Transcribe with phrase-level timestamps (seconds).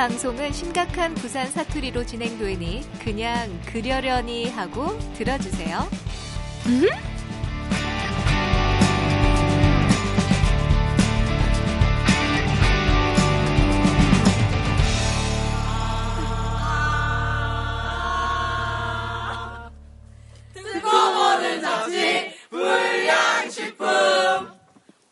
[0.00, 5.90] 방송은 심각한 부산 사투리로 진행되니 그냥 그려려니 하고 들어주세요.
[6.68, 6.88] 음?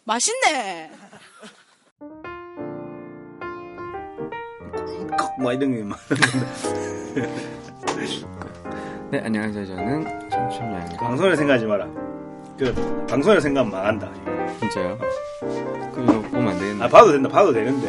[0.04, 1.07] 맛있네.
[5.38, 5.98] 뭐 이런 게 막.
[9.10, 9.66] 네, 안녕하세요.
[9.66, 10.96] 저는 청춘여행가.
[10.98, 11.86] 방송을 생각하지 마라.
[12.58, 14.10] 그 방송을 생각하면 망한다.
[14.60, 14.98] 진짜요?
[15.94, 16.84] 그럼 이거 보면 안 되겠네.
[16.84, 17.28] 아 봐도 된다.
[17.28, 17.88] 봐도 되는데.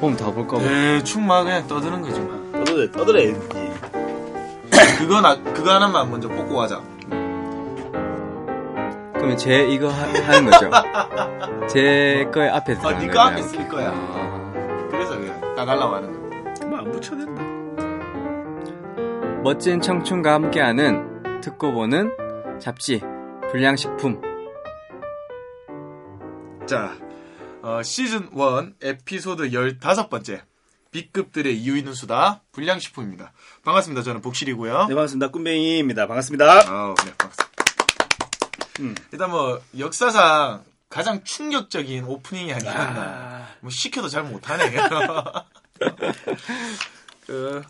[0.00, 0.62] 보면 다 볼까 봐.
[0.64, 2.52] 대충 막 그냥 떠드는 거지 뭐.
[2.64, 3.40] 떠들어 떠들어야지.
[4.98, 6.80] 그거 나 그거 하나만 먼저 뽑고 가자.
[9.14, 10.06] 그러면 제 이거 하,
[10.40, 10.70] 는 거죠?
[11.68, 13.12] 제 거에 앞에 아, 들어가는 네 거예요?
[13.12, 13.90] 거 앞에 쓸 거야.
[13.94, 16.18] 아, 그래서 그냥 나가려고 하는 거.
[16.18, 16.19] 뭐
[17.00, 17.42] 된다.
[19.42, 22.10] 멋진 청춘과 함께하는 듣고 보는
[22.60, 23.00] 잡지
[23.50, 24.20] 불량식품.
[26.66, 26.96] 자,
[27.62, 30.42] 어, 시즌 1 에피소드 15번째.
[30.92, 33.32] B급들의 이유 있는 수다 불량식품입니다.
[33.64, 34.02] 반갑습니다.
[34.02, 34.86] 저는 복실이고요.
[34.88, 35.28] 네 반갑습니다.
[35.30, 36.06] 꿈뱅이입니다.
[36.08, 36.68] 반갑습니다.
[36.68, 37.50] 아우, 네, 반갑습니다.
[38.80, 38.94] 음.
[39.12, 43.46] 일단 뭐 역사상 가장 충격적인 오프닝이 아니었나.
[43.60, 44.74] 뭐 시켜도 잘 못하네.
[47.26, 47.62] 그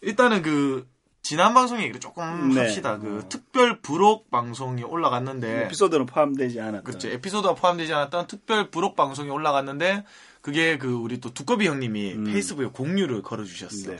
[0.00, 0.86] 일단은 그
[1.22, 2.60] 지난 방송 얘기를 조금 네.
[2.60, 2.98] 합시다.
[2.98, 6.82] 그 특별 부록 방송이 올라갔는데 에피소드는 포함되지 않았다.
[6.82, 7.08] 그렇죠.
[7.08, 10.04] 에피소드가 포함되지 않았던 특별 부록 방송이 올라갔는데
[10.40, 12.24] 그게 그 우리 또 두꺼비 형님이 음.
[12.24, 13.90] 페이스북에 공유를 걸어주셨어.
[13.90, 13.98] 네.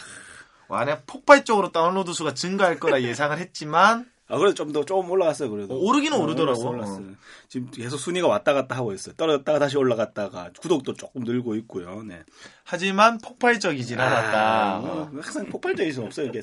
[0.69, 5.49] 와, 내가 폭발적으로 다운로드 수가 증가할 거라 예상을 했지만 아 그래도 좀 더 조금 올라갔어요.
[5.51, 6.69] 그래도 어, 오르기는 오르더라고.
[6.69, 7.03] 올랐어, 올랐어.
[7.49, 9.15] 지금 계속 순위가 왔다 갔다 하고 있어요.
[9.17, 12.03] 떨어졌다가 다시 올라갔다가 구독도 조금 늘고 있고요.
[12.03, 12.25] 네.
[12.65, 14.75] 하지만 폭발적이진 않았다.
[14.75, 16.27] 아, 뭐, 항상 폭발적일 수는 없어요.
[16.27, 16.43] 이게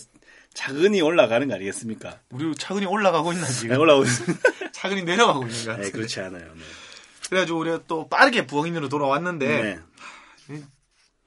[0.54, 2.20] 차근히 올라가는 거 아니겠습니까?
[2.32, 3.78] 우리 차근히 올라가고 있나 네, 지금?
[3.78, 4.40] 올라오고 있습니다.
[4.72, 5.92] 차근히 내려가고 있는 것 네, 같은데.
[5.92, 6.46] 그렇지 않아요.
[6.54, 6.62] 네.
[7.28, 9.80] 그래가지고 우리가 또 빠르게 부엉이으로 돌아왔는데
[10.48, 10.64] 네.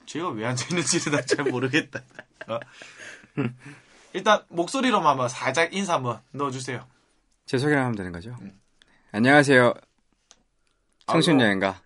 [0.06, 2.02] 제가 왜 앉아있는지는 난잘 모르겠다.
[4.16, 4.18] 어?
[4.18, 6.84] 일단 목소리로만 한번 살짝 인사 한번 넣어주세요.
[7.44, 8.34] 제 소개를 하면 되는 거죠?
[8.40, 8.52] 음.
[9.12, 9.74] 안녕하세요.
[11.06, 11.80] 아, 청춘여행가.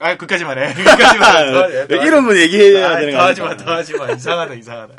[0.00, 0.72] 아, 그까지만 해.
[0.74, 1.52] 그까지만 해.
[1.52, 3.70] 더, 예, 더왜 이름은 얘기해야 아, 되는 더거 하지 마, 아닙니까?
[3.70, 4.10] 더 하지 마.
[4.10, 4.94] 이상하다, 이상하다.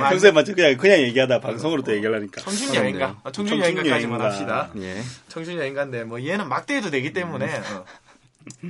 [0.00, 0.54] 아, 평소에 맞죠?
[0.54, 2.40] 그냥 그냥 얘기하다 방송으로 또 얘기하려니까.
[2.40, 3.20] 청춘 여행가.
[3.22, 4.24] 아, 청춘 여행가까지만 청춘여행가.
[4.24, 4.70] 합시다.
[4.78, 5.02] 예.
[5.28, 7.84] 청춘 여행가인데 뭐 얘는 막대해도 되기 때문에 어.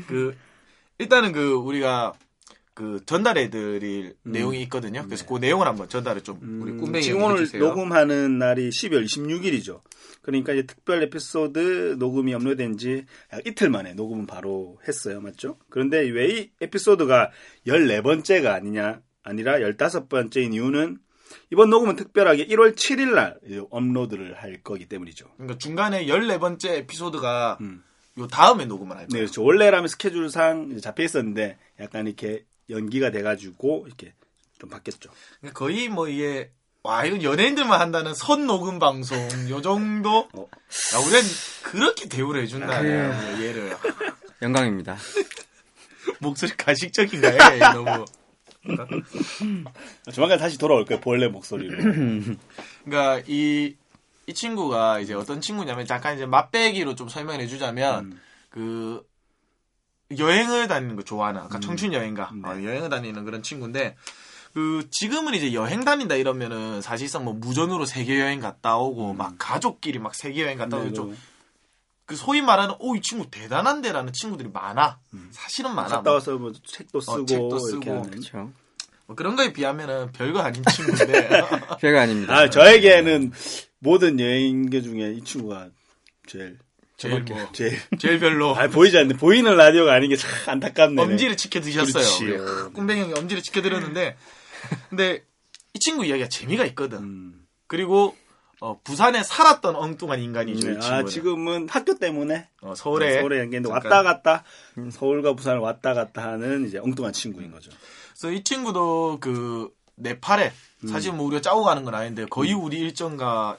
[0.07, 0.37] 그
[0.99, 2.13] 일단은 그 우리가
[2.83, 5.05] 그 전달해 드릴 내용이 있거든요.
[5.05, 7.63] 그래서 그 내용을 한번 전달을 좀 우리 음, 꿈뱅이 지금 오늘 해주세요.
[7.63, 9.81] 녹음하는 날이 12월 26일이죠.
[10.21, 15.21] 그러니까 이제 특별 에피소드 녹음이 업로드된 지 약 이틀 만에 녹음은 바로 했어요.
[15.21, 15.59] 맞죠?
[15.71, 17.31] 그런데 왜 이 에피소드가
[17.69, 20.99] 14번째가 아니냐, 아니라 15번째인 이유는
[21.53, 23.39] 이번 녹음은 특별하게 1월 7일 날
[23.71, 25.27] 업로드를 할 거기 때문이죠.
[25.37, 27.85] 그러니까 중간에 14번째 에피소드가 음.
[28.19, 29.25] 요 다음에 녹음을 할 네, 거예요.
[29.27, 29.45] 그렇죠.
[29.45, 34.15] 원래라면 스케줄상 잡혀 있었는데 약간 이렇게 연기가 돼가지고 이렇게
[34.59, 35.11] 좀 바뀌었죠.
[35.41, 36.51] 그러니까 거의 뭐 이게
[36.85, 39.17] 와 이건 연예인들만 한다는 선 녹음 방송
[39.51, 40.47] 요 정도 어.
[40.95, 41.21] 야, 우리는
[41.63, 42.89] 그렇게 대우를 해준다 그-
[43.45, 43.77] 얘를
[44.43, 44.97] 영광입니다.
[46.19, 47.39] 목소리 가식적인가요?
[47.55, 48.05] 얘 너무
[50.13, 51.01] 조만간 다시 돌아올 거예요.
[51.01, 51.77] 본래 목소리로.
[52.85, 53.77] 그러니까 이,
[54.27, 58.21] 이 친구가 이제 어떤 친구냐면 잠깐 이제 맛배기로 좀 설명을 해주자면 음.
[58.51, 59.05] 그
[60.19, 62.31] 여행을 다니는 거 좋아하는 아까 청춘 여행가.
[62.35, 62.49] 네.
[62.49, 63.97] 어, 여행을 다니는 그런 친구인데
[64.55, 69.99] 그 지금은 이제 여행 다닌다 이러면은 사실상 뭐 무전으로 세계 여행 갔다 오고 막 가족끼리
[69.99, 74.99] 막 세계 여행 갔다 오고 네, 좀그 소위 말하는 오 이 친구 대단한데라는 친구들이 많아.
[75.31, 75.89] 사실은 많아.
[75.89, 78.03] 갔다 뭐, 와서 뭐 책도 쓰고, 책도 이렇게 쓰고.
[78.03, 78.53] 그렇죠.
[79.07, 81.29] 뭐 그런 거에 비하면은 별거 아닌 친구인데.
[81.81, 82.35] 별거 아닙니다.
[82.37, 83.33] 아 저에게는
[83.79, 85.71] 모든 여행계 중에 이 친구가
[86.27, 86.59] 제일
[87.09, 91.03] 제일 뭐 제일 제일 별로 아 보이지 않는데 보이는 라디오가 아닌 게 참 안타깝네.
[91.03, 91.93] 엄지를 지켜 드셨어요.
[91.93, 92.25] 그렇지.
[92.27, 94.17] 우리 꿈뱅이 형이 엄지를 지켜 드렸는데
[94.91, 95.25] 근데
[95.75, 96.99] 이 친구 이야기가 재미가 있거든.
[96.99, 97.47] 음.
[97.67, 98.17] 그리고
[98.61, 100.61] 어, 부산에 살았던 엉뚱한 인간이죠.
[100.61, 100.83] 친구는.
[100.93, 103.69] 아 지금은 학교 때문에 어, 서울에 서울에 연계인데.
[103.69, 104.45] 왔다 갔다
[104.93, 107.71] 서울과 부산을 왔다 갔다 하는 이제 엉뚱한 친구인 거죠.
[108.13, 110.53] 그래서 이 친구도 그 네팔에
[110.85, 110.89] 음.
[110.89, 113.59] 사실 뭐 우리가 짜고 가는 건 아닌데 거의 우리 일정과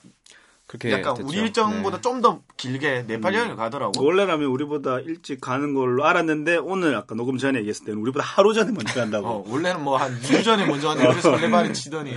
[0.68, 1.28] 그렇게 약간 됐죠.
[1.28, 2.02] 우리 일정보다 네.
[2.02, 3.08] 좀더 길게 음.
[3.08, 4.04] 네팔 여행을 가더라고.
[4.04, 8.72] 원래라면 우리보다 일찍 가는 걸로 알았는데 오늘 아까 녹음 전에 얘기했을 때는 우리보다 하루 전에
[8.72, 9.28] 먼저 간다고.
[9.28, 12.16] 어, 원래는 뭐 한 2주 전에 먼저 가는데 그래서 설레발이 치더니 어.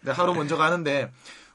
[0.00, 1.12] 근데 하루 먼저 가는데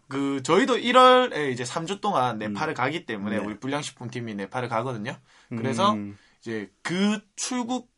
[0.08, 3.46] 그 저희도 1월에 이제 3주 동안 네팔을 가기 때문에 네.
[3.46, 5.16] 우리 불량식품 팀이 네팔을 가거든요.
[5.50, 6.18] 그래서 음.
[6.42, 7.90] 이제 그 출국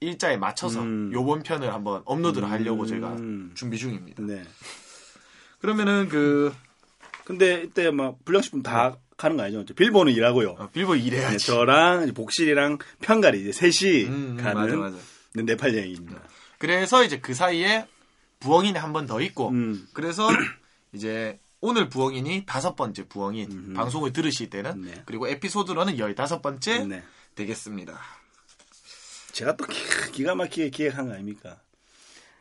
[0.00, 1.10] 일자에 맞춰서 음.
[1.12, 2.86] 요번 편을 한번 업로드를 하려고 음.
[2.88, 3.16] 저희가
[3.54, 4.22] 준비 중입니다.
[4.24, 4.42] 네.
[5.60, 6.52] 그러면은 그
[7.24, 9.64] 근데 이때 막 불량식품 다 가는 거 아니죠?
[9.74, 10.50] 빌보는 일하고요.
[10.58, 11.46] 어, 빌보 네, 일해야지.
[11.46, 14.96] 저랑 이제 복실이랑 편갈이 이제 셋이 음, 음, 가는 맞아 맞아.
[15.34, 16.20] 네팔 여행입니다.
[16.58, 17.86] 그래서 이제 그 사이에
[18.40, 19.86] 부엉이는 한 번 더 있고 음.
[19.92, 20.28] 그래서
[20.92, 23.72] 이제 오늘 부엉이니 다섯 번째 부엉이 음.
[23.76, 25.02] 방송을 들으실 때는 네.
[25.06, 27.02] 그리고 에피소드로는 열다섯 번째 네.
[27.36, 27.98] 되겠습니다.
[29.32, 29.78] 제가 또 기,
[30.12, 31.60] 기가 막히게 기획한 거 아닙니까?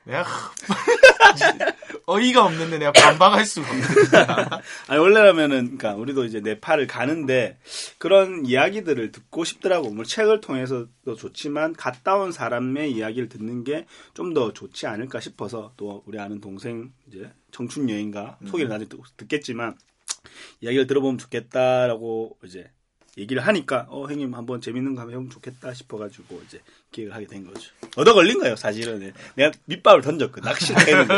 [0.03, 0.25] 내가
[2.07, 3.83] 어이가 없는데 내가 반박할 수가 없네.
[4.87, 7.59] 아니 원래라면은 그러니까 우리도 이제 네팔을 가는데
[7.99, 9.91] 그런 이야기들을 듣고 싶더라고.
[9.91, 15.73] 뭐 책을 통해서도 좋지만 갔다 온 사람의 이야기를 듣는 게 좀 더 좋지 않을까 싶어서
[15.77, 19.77] 또 우리 아는 동생 이제 청춘 여인가 소개를 나중에 듣- 듣겠지만
[20.61, 22.71] 이야기를 들어보면 좋겠다라고 이제
[23.17, 26.61] 얘기를 하니까 어 형님 한번 재밌는 거 한번 해보면 좋겠다 싶어가지고 이제
[26.91, 27.71] 기획을 하게 된 거죠.
[27.97, 29.11] 얻어 걸린 거예요 사실은.
[29.35, 31.15] 내가 밑밥을 던졌고 낚시를 했는데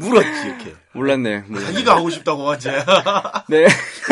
[0.00, 0.74] 물었지 이렇게.
[0.92, 1.42] 몰랐네요.
[1.46, 1.72] 몰랐네요.
[1.72, 2.68] 자기가 하고 싶다고 하지.
[3.48, 3.68] 네.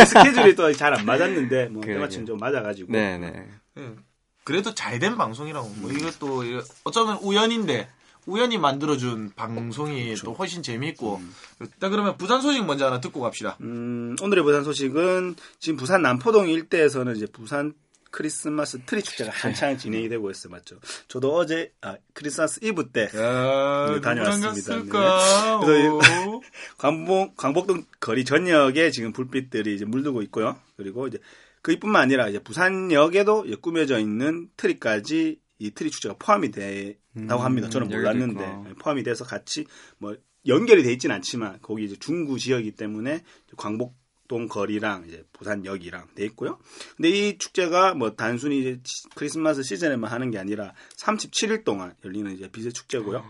[0.06, 1.96] 스케줄이 또 잘 안 맞았는데 뭐 그러게요.
[1.96, 3.32] 때마침 좀 맞아가지고 네, 네.
[3.78, 3.98] 음,
[4.44, 5.68] 그래도 잘 된 방송이라고.
[5.78, 6.44] 뭐 이것도
[6.84, 7.88] 어쩌면 우연인데
[8.26, 11.20] 우연히 만들어준 방송이 또 훨씬 재미있고.
[11.60, 13.56] 일단 그러면 부산 소식 먼저 하나 듣고 갑시다.
[13.60, 17.74] 음, 오늘의 부산 소식은 지금 부산 남포동 일대에서는 이제 부산
[18.14, 20.76] 크리스마스 트리 축제가 한창 진행이 되고 있어요, 맞죠?
[21.08, 24.76] 저도 어제 아, 크리스마스 이브 때 야, 네, 다녀왔습니다.
[24.76, 24.88] 네.
[24.88, 26.40] 그래서 오.
[26.78, 30.56] 광복 광복동 거리 전역에 지금 불빛들이 이제 물들고 있고요.
[30.76, 31.18] 그리고 이제
[31.62, 37.68] 그뿐만 아니라 이제 부산역에도 꾸며져 있는 트리까지 이 트리 축제가 포함이 된다고 음, 합니다.
[37.68, 38.74] 저는 몰랐는데.
[38.80, 39.66] 포함이 돼서 같이
[39.98, 40.16] 뭐
[40.46, 43.22] 연결이 돼 있지는 않지만 거기 이제 중구 지역이기 때문에
[43.56, 46.58] 광복동 거리랑 이제 부산역이랑 돼 있고요.
[46.96, 52.30] 근데 이 축제가 뭐 단순히 이제 치- 크리스마스 시즌에만 하는 게 아니라 37일 동안 열리는
[52.34, 53.24] 이제 빛의 축제고요.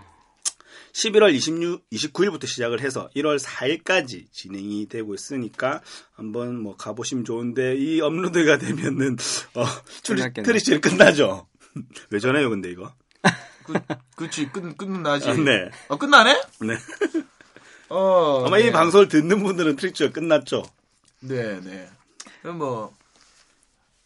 [0.92, 5.82] 11월 26, 29일부터 시작을 해서 1월 4일까지 진행이 되고 있으니까
[6.12, 9.16] 한번 뭐 가보시면 좋은데 이 업로드가 되면은
[9.54, 9.64] 어
[10.04, 10.46] 트리, 끝났겠네.
[10.46, 11.48] 트리스를 끝나죠.
[12.10, 12.92] 왜 전해요 근데 이거?
[13.64, 13.72] 그,
[14.16, 15.30] 그치, 끝, 끝나지.
[15.30, 15.70] 아, 네.
[15.88, 16.42] 어, 끝나네?
[16.60, 16.76] 네.
[17.88, 18.44] 어.
[18.46, 18.66] 아마 네.
[18.66, 20.64] 이 방송을 듣는 분들은 트리스가 끝났죠.
[21.20, 21.88] 네, 네.
[22.42, 22.94] 그럼 뭐,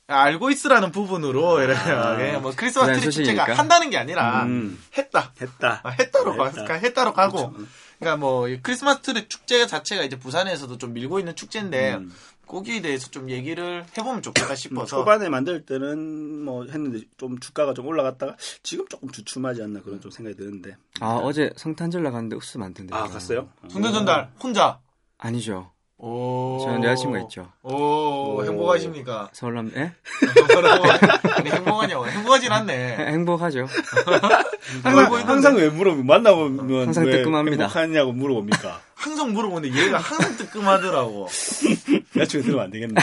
[0.07, 3.53] 알고 있으라는 부분으로, 이렇게, 그냥 뭐, 크리스마스 트리 축제가.
[3.55, 4.81] 한다는 게 아니라, 음.
[4.97, 5.33] 했다.
[5.41, 5.81] 했다.
[5.83, 6.75] 아, 했다로 가, 했다.
[6.75, 7.53] 했다로 가고.
[7.99, 12.15] 그러니까 뭐, 이 크리스마스 트리 축제 자체가 이제 부산에서도 좀 밀고 있는 축제인데, 음.
[12.49, 14.97] 거기에 대해서 좀 얘기를 해보면 좋겠다 싶어서.
[14.99, 20.11] 초반에 만들 때는 뭐 했는데 좀 주가가 좀 올라갔다가 지금 조금 주춤하지 않나 그런 좀
[20.11, 20.77] 생각이 드는데.
[21.01, 22.95] 아, 어제 성탄절 나갔는데 옥수 많던데.
[22.95, 23.49] 아 갔어요?
[23.69, 24.81] 순대 전달, 혼자.
[25.19, 25.71] 아니죠.
[26.01, 26.59] 오.
[26.63, 27.51] 저는 여자친구가 있죠.
[27.63, 29.31] 오, 행복하십니까?
[29.33, 29.93] 서울남, 예?
[31.37, 32.07] 아니, 행복하냐고.
[32.07, 32.97] 행복하진 않네.
[33.09, 33.67] 행복하죠.
[34.85, 37.65] 항상, 항상 왜 물어보면 만나보면 항상 왜 뜨끔합니다.
[37.65, 38.81] 행복하냐고 물어봅니까?
[38.99, 41.29] 항상 물어보는데 얘가 항상 뜨끔하더라고.
[42.17, 43.01] 여자친구 들으면 안 되겠네.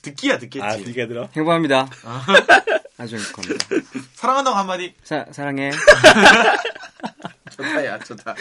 [0.00, 0.64] 듣기야 듣겠지.
[0.64, 1.28] 아, 네가 들어?
[1.36, 1.86] 행복합니다.
[2.96, 3.66] 아주 행복합니다.
[4.14, 4.94] 사랑한다고 한마디.
[5.02, 5.70] 사, 사랑해.
[7.56, 8.34] 좋다, 야, 좋다.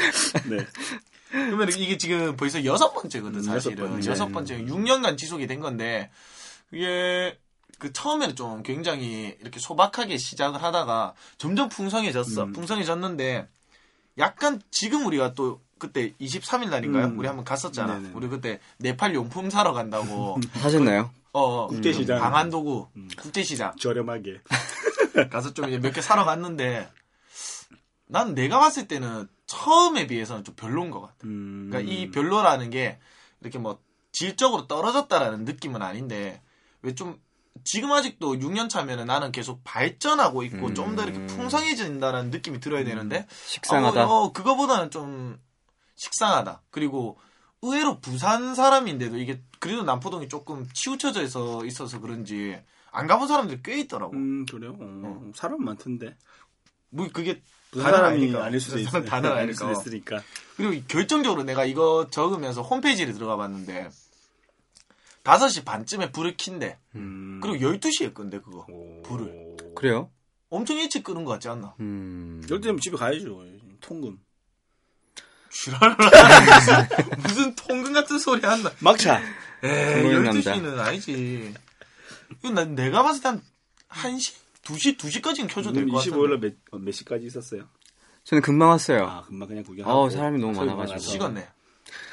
[0.46, 0.66] 네.
[1.30, 3.78] 그러면 이게 지금 벌써 여섯 번째거든, 음, 사실은.
[3.80, 4.10] 여섯 번째.
[4.10, 6.10] 여섯 번째, 6년간 지속이 된 건데,
[6.72, 7.38] 이게,
[7.80, 12.46] 그 처음에는 좀 굉장히 이렇게 소박하게 시작을 하다가 점점 풍성해졌어.
[12.46, 12.54] 음.
[12.54, 13.48] 풍성해졌는데,
[14.20, 17.08] 약간 지금 우리가 또 그때 23일 날인가요?
[17.08, 17.20] 음.
[17.20, 17.96] 우리 한번 갔었잖아.
[18.00, 18.12] 네네.
[18.14, 20.38] 우리 그때 네팔 용품 사러 간다고.
[20.62, 21.12] 하셨나요?
[21.34, 22.20] 어, 국제시장.
[22.20, 22.88] 방안도구,
[23.18, 23.76] 국제시장.
[23.78, 24.42] 저렴하게.
[25.32, 26.90] 가서 좀 이제 몇 개 사러 갔는데,
[28.08, 31.16] 난 내가 봤을 때는 처음에 비해서는 좀 별로인 것 같아.
[31.26, 31.70] 음.
[31.72, 33.00] 그러니까 이 별로라는 게
[33.42, 33.80] 이렇게 뭐
[34.12, 36.42] 질적으로 떨어졌다라는 느낌은 아닌데
[36.82, 37.20] 왜 좀
[37.64, 40.76] 지금 아직도 6년 차면은 나는 계속 발전하고 있고 음.
[40.76, 44.08] 좀더 이렇게 풍성해진다는 느낌이 들어야 되는데 식상하다.
[44.08, 45.40] 어, 어, 그거보다는 좀
[45.96, 46.64] 식상하다.
[46.70, 47.18] 그리고
[47.62, 52.60] 의외로 부산 사람인데도 이게 그래도 남포동이 조금 치우쳐져 있어 있어서 그런지
[52.92, 54.14] 안 가본 사람들이 꽤 있더라고.
[54.14, 54.78] 음, 그래요?
[54.80, 56.16] 어, 사람 많던데.
[56.90, 58.36] 뭐 그게 부산 다는 사람이.
[58.36, 59.72] 아닐 수도 있, 부산 다는 아닐 수도.
[59.72, 60.22] 있으니까.
[60.58, 63.90] 그리고 결정적으로 내가 이거 적으면서 홈페이지를 들어가 봤는데
[65.24, 66.78] 5시 반쯤에 불을 킨대.
[66.96, 67.40] 음.
[67.42, 68.66] 그리고 12시에 끈대 그거.
[68.70, 69.02] 오.
[69.04, 69.56] 불을.
[69.76, 70.12] 그래요?
[70.50, 71.74] 엄청 일찍 끄는 것 같지 않나?
[71.80, 72.42] 음.
[72.46, 73.44] 이럴 때면 집에 가야죠.
[73.80, 74.20] 통금.
[75.54, 76.88] 지랄을 하네.
[77.28, 78.72] 무슨 통금 같은 소리 한다.
[78.80, 79.22] 막차.
[79.64, 80.54] 에이, 통금 남자.
[80.56, 81.54] 12시는 아니지.
[82.40, 83.30] 이건 난 내가 봤을 때
[83.88, 84.34] 한 1시?
[84.64, 84.98] 2시?
[84.98, 86.18] 2시까지는 켜줘도 될 것 같은데.
[86.18, 87.66] 25일날 몇, 어, 몇 시까지 있었어요?
[88.24, 89.06] 저는 금방 왔어요.
[89.06, 90.00] 아, 금방 그냥 구경하고.
[90.00, 91.00] 어우, 사람이 너무 많아가지고.
[91.00, 91.48] 식었네.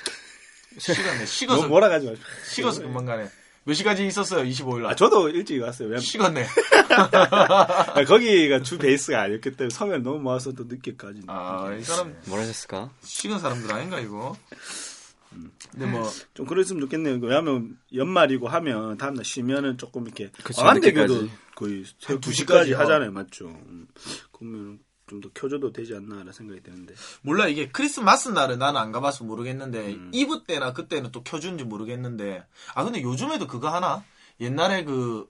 [0.78, 1.25] 식었네.
[1.26, 2.25] 식어서, 너무 뭐라 가지 마시고.
[2.50, 3.30] 식어서 금방 가네.
[3.64, 4.45] 몇 시까지 있었어요?
[4.45, 4.93] 25일 날.
[4.93, 5.88] 아, 저도 일찍 왔어요.
[5.88, 6.47] 왜냐면 식었네.
[7.95, 11.23] 아, 거기가 주 베이스가 아니었기 때문에 서면 너무 모아서 또 늦게까지.
[11.26, 12.90] 아, 이 사람 뭘 하셨을까?
[13.02, 14.37] 식은 사람들 아닌가 이거?
[15.71, 17.19] 근데 뭐 좀 그랬으면 좋겠네요.
[17.21, 21.38] 왜냐하면 연말이고 하면 다음날 쉬면은 조금 이렇게 그치, 광안대교도 늦게까지.
[21.55, 23.47] 거의 한두 2시까지 시까지 하잖아요, 맞죠?
[23.47, 23.87] 음,
[24.33, 24.79] 그러면
[25.11, 26.95] 좀 더 켜줘도 되지 않나라는 생각이 드는데.
[27.23, 30.11] 몰라 이게 크리스마스 날은 나는 안 가봐서 모르겠는데 음.
[30.14, 34.05] 이브 때나 그때는 또 켜주는지 모르겠는데 아 근데 요즘에도 그거 하나?
[34.40, 35.29] 옛날에 그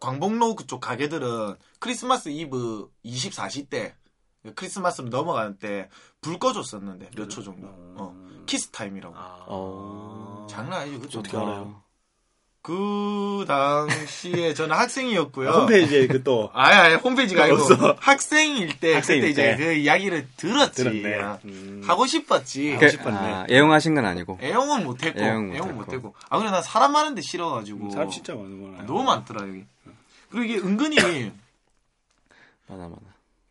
[0.00, 3.96] 광복로 그쪽 가게들은 크리스마스 이브 24시 때
[4.54, 5.88] 크리스마스로 넘어가는 때
[6.20, 8.14] 불 꺼줬었는데 몇 초 정도 어,
[8.46, 10.46] 키스 타임이라고 어.
[10.48, 11.82] 장난 아니지 그쵸 어떻게 알아요?
[12.64, 17.96] 그 당시에 저는 학생이었고요 아, 홈페이지에 그 또 아니, 아니, 홈페이지가 아니고, 없어.
[18.00, 19.56] 학생일 때, 학생일 그때 이제 때.
[19.62, 20.82] 그 이야기를 들었지.
[20.84, 21.20] 들었네.
[21.20, 21.82] 아, 음.
[21.84, 22.78] 하고 싶었지.
[22.80, 23.16] 그, 싶었네.
[23.18, 24.38] 아, 애용하신 건 아니고.
[24.40, 26.08] 애용은 못했고, 애용은 애용은 못했고.
[26.08, 26.14] 못했고.
[26.30, 27.90] 아, 근데 난 사람 많은데 싫어가지고.
[27.90, 28.84] 사람 진짜 많은구나.
[28.86, 29.66] 너무 많더라, 여기.
[30.30, 30.96] 그리고 이게 은근히
[32.66, 32.96] 많아, 많아.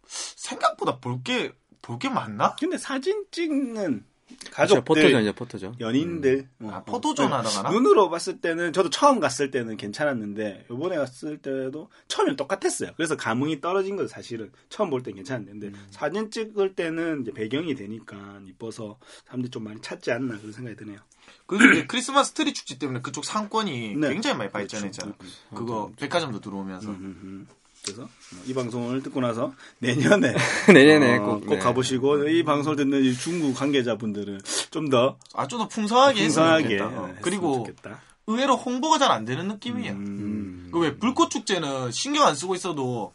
[0.07, 1.51] 생각보다 볼 게,
[1.83, 2.55] 볼 게 많나?
[2.59, 4.03] 근데 사진 찍는
[4.51, 5.75] 가족들, 포토존, 이제 포토존.
[5.79, 6.83] 연인들, 어, 아, 어.
[6.83, 7.69] 포토존 하러 가나?
[7.71, 12.91] 눈으로 봤을 때는 저도 처음 갔을 때는 괜찮았는데 요번에 갔을 때도 처음엔 똑같았어요.
[12.95, 14.51] 그래서 감흥이 떨어진 거예요, 사실은.
[14.69, 15.87] 처음 볼 땐 괜찮았는데 음.
[15.91, 20.97] 사진 찍을 때는 배경이 되니까 이뻐서 사람들이 좀 많이 찾지 않나 그런 생각이 드네요.
[21.45, 24.09] 그리고 크리스마스 트리 축제 때문에 그쪽 상권이 네.
[24.09, 25.13] 굉장히 많이 발전했잖아.
[25.13, 25.35] 그렇죠.
[25.55, 26.89] 그거 백화점도 들어오면서.
[26.89, 27.47] 음, 음, 음.
[27.83, 28.07] 그래서 어,
[28.45, 30.33] 이 방송을 듣고 나서 내년에
[30.73, 31.59] 내년에 어, 꼭, 꼭 네.
[31.59, 34.39] 가보시고 이 방송을 듣는 이 중국 관계자분들은
[34.71, 36.85] 좀 더 아, 좀 더 풍성하게 풍성하게 좋겠다.
[37.01, 37.15] 어.
[37.21, 38.01] 그리고 좋겠다.
[38.27, 39.93] 의외로 홍보가 잘 안 되는 느낌이에요.
[39.93, 40.69] 음.
[40.71, 43.13] 그왜 불꽃 축제는 신경 안 쓰고 있어도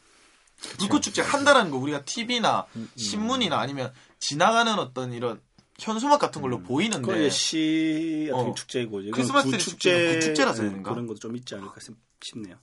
[0.79, 5.41] 불꽃 축제 한다라는 거 우리가 TV나 신문이나 아니면 지나가는 어떤 이런
[5.79, 8.55] 현수막 같은 걸로 그건 보이는데 이제 시 같은 어.
[8.55, 10.91] 축제고 이제 크리스마스 구 축제는 구축제라서 네, 그런가?
[10.91, 12.57] 그런 것도 좀 있지 않을까 싶- 싶네요.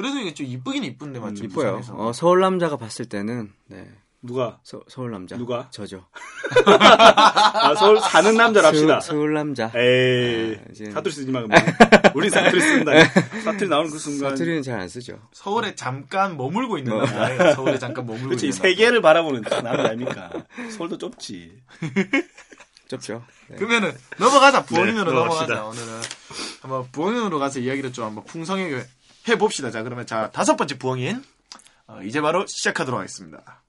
[0.00, 1.44] 그래도 이게 좀 이쁘긴 이쁜데 맞죠?
[1.44, 1.76] 이뻐요.
[1.78, 1.94] 부산에서.
[1.96, 3.86] 어, 서울 남자가 봤을 때는, 네.
[4.22, 5.36] 누가 서, 서울 남자.
[5.38, 5.68] 누가?
[5.70, 6.04] 저죠.
[6.66, 9.00] 아, 서울 사는 남자랍시다.
[9.00, 9.72] 서, 서울 남자.
[9.74, 11.58] 에이 아, 이제- 사투리 쓰지 마 그러면.
[12.14, 12.92] 우리 사투리 쓴다.
[13.44, 14.30] 사투리 나오는 그 순간.
[14.30, 15.18] 사투리는 잘 안 쓰죠.
[15.32, 17.02] 서울에 잠깐 머물고 있는 뭐.
[17.04, 17.54] 남자예요.
[17.54, 20.30] 서울에 잠깐 머물고 그렇지 있는 세계를 바라보는 남자 아닙니까?
[20.76, 21.58] 서울도 좁지.
[22.88, 23.22] 좁죠.
[23.48, 23.56] 네.
[23.56, 25.64] 그러면은 넘어가자 부엉인으로 네, 넘어가자 넘어갑시다.
[25.66, 26.02] 오늘은
[26.60, 28.84] 한번 부엉인으로 가서 이야기를 좀 한번 풍성하게
[29.28, 29.70] 해봅시다.
[29.70, 31.22] 자 그러면 자 다섯 번째 부엉인
[31.86, 33.62] 어, 이제 바로 시작하도록 하겠습니다.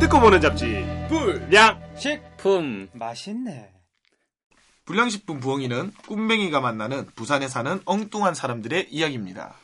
[0.00, 0.86] 듣고 보는 잡지.
[1.08, 1.82] 불량.
[1.96, 2.88] 식품.
[2.92, 3.72] 맛있네.
[4.86, 9.54] 불량식품 부엉이는 꿈뱅이가 만나는 부산에 사는 엉뚱한 사람들의 이야기입니다.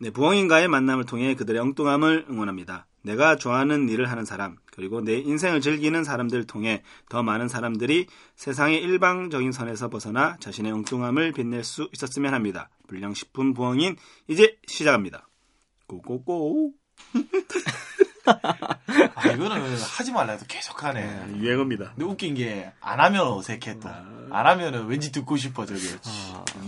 [0.00, 2.87] 네, 부엉인과의 만남을 통해 그들의 엉뚱함을 응원합니다.
[3.02, 8.82] 내가 좋아하는 일을 하는 사람, 그리고 내 인생을 즐기는 사람들을 통해 더 많은 사람들이 세상의
[8.82, 12.68] 일방적인 선에서 벗어나 자신의 엉뚱함을 빛낼 수 있었으면 합니다.
[12.88, 13.96] 불량식품 부엉인
[14.28, 15.26] 이제 시작합니다.
[15.86, 16.72] 고고고.
[19.14, 21.34] 아 이거는 하지 말라 해도 계속 하네.
[21.38, 21.92] 유행어입니다.
[21.94, 23.88] 근데 웃긴 게 안 하면 어색해 또.
[23.88, 25.80] 안 하면은 왠지 듣고 싶어 저게.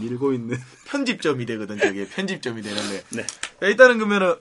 [0.00, 0.58] 밀고 있는.
[0.86, 3.02] 편집점이 되거든 저게 편집점이 되는데.
[3.10, 3.26] 네.
[3.26, 4.36] 자, 일단은 그러면은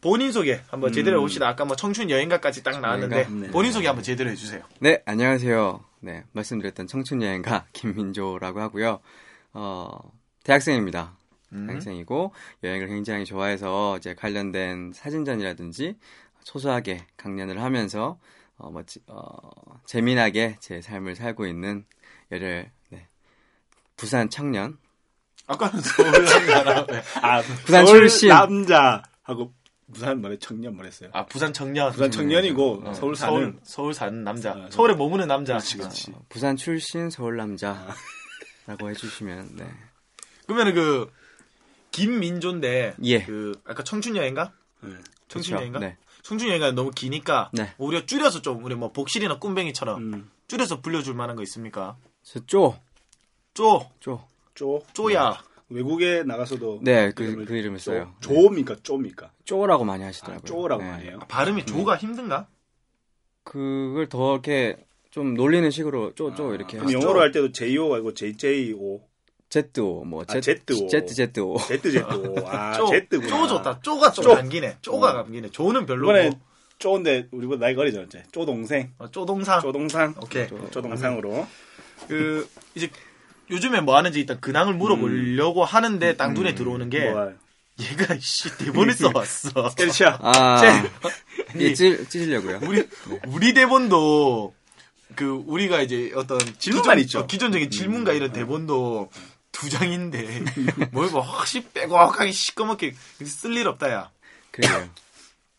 [0.00, 1.20] 본인 소개 한번 제대로 음.
[1.20, 1.48] 해봅시다.
[1.48, 3.46] 아까 뭐 청춘 여행가까지 딱 나왔는데 여행가?
[3.46, 3.50] 네.
[3.50, 4.62] 본인 소개 한번 제대로 해주세요.
[4.80, 5.82] 네, 안녕하세요.
[6.00, 9.00] 네, 말씀드렸던 청춘 여행가 김민조라고 하고요.
[9.54, 9.98] 어,
[10.44, 11.16] 대학생입니다.
[11.52, 11.66] 음.
[11.66, 15.96] 대학생이고, 여행을 굉장히 좋아해서 이제 관련된 사진전이라든지
[16.44, 18.18] 소소하게 강연을 하면서,
[18.58, 19.38] 어, 뭐, 지- 어,
[19.86, 21.84] 재미나게 제 삶을 살고 있는
[22.30, 23.06] 열혈, 네,
[23.96, 24.78] 부산 청년.
[25.48, 26.86] 아까는 서울 사람
[27.22, 28.28] 아, 부산 서울 출신.
[28.28, 29.52] 남자 하고
[29.92, 31.10] 부산 뭐래 청년 뭐랬어요?
[31.12, 31.92] 아 부산 청년.
[31.92, 34.52] 부산 청년이고 어, 서울 사는 서울, 서울 사는 남자.
[34.52, 35.54] 아, 서울에 머무는 남자.
[35.54, 36.12] 그렇지, 그렇지.
[36.12, 37.94] 어, 부산 출신 서울 남자라고
[38.90, 39.68] 해주시면, 네.
[40.46, 41.12] 그러면은 그
[41.92, 43.22] 김민조인데 예.
[43.24, 44.52] 그 아까 청춘 여행가?
[44.80, 44.90] 네.
[45.28, 45.56] 청춘.
[45.56, 45.78] 여행가?
[45.78, 45.96] 네.
[46.22, 47.72] 청춘 여행가 너무 기니까 네.
[47.78, 51.96] 우리가 줄여서 좀 우리 뭐 복실이나 꿈뱅이처럼 음, 줄여서 불려줄 만한 거 있습니까?
[52.24, 52.76] 저 쪼,
[53.54, 54.26] 쪼, 쪼.
[54.54, 54.82] 쪼.
[54.92, 55.40] 쪼야.
[55.68, 58.04] 외국에 나가서도 네, 그, 이름을 그 이름을 쪼- 써요.
[58.04, 58.10] 네.
[58.20, 58.76] 조입니까?
[58.82, 59.30] 쪼입니까?
[59.44, 60.40] 쪼라고 많이 하시더라고요.
[60.42, 60.88] 아, 쪼라고 네.
[60.90, 61.18] 하네요.
[61.28, 62.46] 발음이 조가 힘든가?
[63.42, 64.76] 그걸 더 이렇게
[65.10, 66.92] 좀 놀리는 식으로 쪼쪼 이렇게 그럼.
[66.92, 69.00] 영어로 할 때도 JO 아니고 JJO.
[69.48, 70.88] ZO 뭐 아, ZO.
[70.88, 72.46] ZZO ZZO.
[72.46, 73.26] 아, 쪼, Z구나.
[73.28, 73.80] 쪼 좋다.
[73.80, 74.34] 쪼가 좀 쪼.
[74.34, 74.78] 감기네.
[74.82, 75.14] 쪼가 어.
[75.14, 75.50] 감기네.
[75.50, 76.10] 조는 별로고.
[76.12, 76.38] 이번에
[76.78, 78.04] 쪼인데 우리보다 나이가 어리잖아.
[78.06, 78.22] 이제.
[78.32, 78.92] 쪼동생.
[78.98, 79.60] 어, 쪼동상.
[79.62, 80.14] 쪼동상.
[80.20, 80.48] 오케이.
[80.48, 81.46] 쪼 동상으로.
[82.08, 82.90] 그 이제
[83.50, 87.32] 요즘에 뭐 하는지 일단 근황을 물어보려고 하는데 딱 눈에 들어오는 게 뭐야.
[87.80, 89.74] 얘가 씨 대본을 써왔어.
[89.76, 90.18] 때리치야.
[90.22, 90.90] 아 쟤-
[91.54, 92.60] 이게 찢, 찢으려고요.
[92.62, 92.88] 우리
[93.28, 94.54] 우리 대본도
[95.14, 97.18] 그 우리가 이제 어떤 질문만 기존, 있죠.
[97.20, 99.10] 어, 기존적인 질문과 이런 대본도
[99.52, 100.42] 두 장인데
[100.90, 104.10] 뭘 뭐 확실히 빼곡하게 시꺼멓게 쓸 일 없다 야.
[104.50, 104.88] 그래요.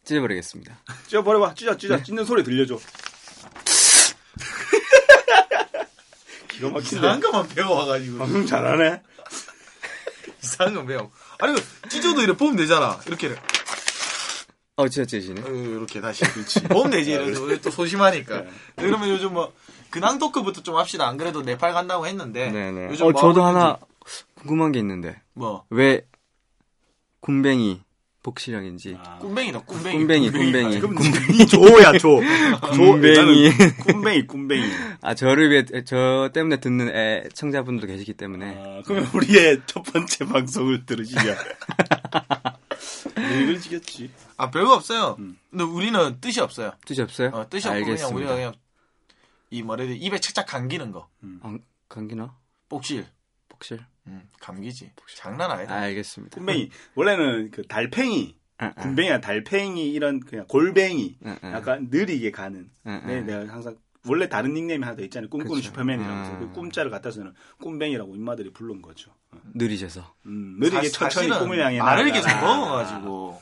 [0.04, 0.78] 찢어버리겠습니다.
[1.08, 1.54] 찢어버려봐.
[1.56, 2.02] 찢어, 찢어.
[2.02, 2.80] 찢는 소리 들려줘.
[6.58, 7.28] 기가 이상한 막힌데.
[7.32, 9.02] 것만 배워와가지고 방송 잘하네.
[10.44, 11.12] 이상한 거 배워.
[11.40, 13.00] 아니 그 찢어도 이렇게 보면 되잖아.
[13.08, 13.36] 이렇게
[14.76, 15.42] 어, 진짜 찢으시네.
[15.42, 16.62] 어, 이렇게 다시 그렇지.
[16.64, 17.12] 보면 되지.
[17.12, 18.44] 이래서 우리 또 소심하니까.
[18.76, 19.52] 그러면 요즘 뭐
[19.90, 21.08] 근황 토크부터 좀 합시다.
[21.08, 22.52] 안 그래도 네팔 간다고 했는데.
[22.52, 22.90] 네네.
[22.92, 24.24] 요즘 어, 뭐 저도 하나 있는지.
[24.36, 25.20] 궁금한 게 있는데.
[25.34, 26.06] 뭐왜
[27.22, 27.82] 군뱅이
[28.28, 28.98] 복실형인지.
[29.22, 29.62] 꾼뱅이다.
[29.62, 29.98] 꾼뱅이.
[30.00, 30.80] 꾼뱅이, 꾼뱅이.
[30.82, 30.96] 그럼
[31.34, 32.20] 이 조야, 조.
[32.74, 33.52] 군뱅이.
[33.86, 34.64] 꾼뱅이, 꾼뱅이.
[35.02, 38.56] 아, 저를 위해, 저 때문에 듣는 애, 청자분들도 계시기 때문에.
[38.58, 41.38] 아, 그러면 우리의 첫 번째 방송을 들으시면.
[43.42, 44.12] 이걸 지겠지.
[44.36, 45.16] 아 별거 없어요.
[45.20, 45.38] 음.
[45.50, 46.74] 근데 우리는 뜻이 없어요.
[46.86, 47.30] 뜻이 없어요?
[47.34, 48.16] 어, 뜻이 없고 그냥 알겠습니다.
[48.16, 48.54] 우리가 그냥
[49.50, 51.08] 이돼 입에 착착 감기는 거.
[51.42, 52.36] 안, 감기나?
[52.70, 53.06] 복실.
[53.58, 53.80] 복실?
[54.08, 54.92] 음, 감기지.
[55.16, 55.74] 장난 아니다.
[55.76, 56.36] 알겠습니다.
[56.38, 56.70] 꾼뱅이.
[56.96, 58.38] 원래는 그 달팽이.
[58.60, 58.82] 아, 아.
[58.82, 61.18] 군뱅이나 달팽이 이런 그냥 골뱅이.
[61.44, 62.70] 약간 느리게 가는.
[62.88, 63.26] 응, 네, 응.
[63.26, 65.30] 내가 항상 원래 다른 닉네임이 하나 더 있잖아요.
[65.30, 65.68] 꿈꾸는 그쵸.
[65.70, 66.14] 슈퍼맨이라고.
[66.14, 66.40] 음.
[66.40, 69.12] 그 꿈자를 갖다 쓰는 꿈뱅이라고 인마들이 부른 거죠.
[69.32, 69.38] 어.
[69.54, 70.16] 느리셔서.
[70.26, 72.12] 음, 느리게 사- 천천히 꿈을 향해 말을.
[72.12, 73.42] 계속 먹어가지고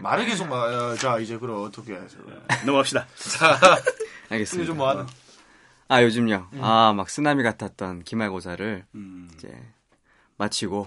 [0.00, 2.18] 말을 계속 막, 어, 자 이제 그럼 어떻게 해야죠?
[2.64, 3.06] 넘어갑시다.
[3.38, 3.58] 자
[4.30, 4.62] 알겠습니다.
[4.62, 5.04] 요즘 뭐 하는?
[5.90, 6.50] 아, 요즘요.
[6.60, 9.52] 아, 막 쓰나미 같았던 기말고사를 음, 이제
[10.36, 10.86] 마치고,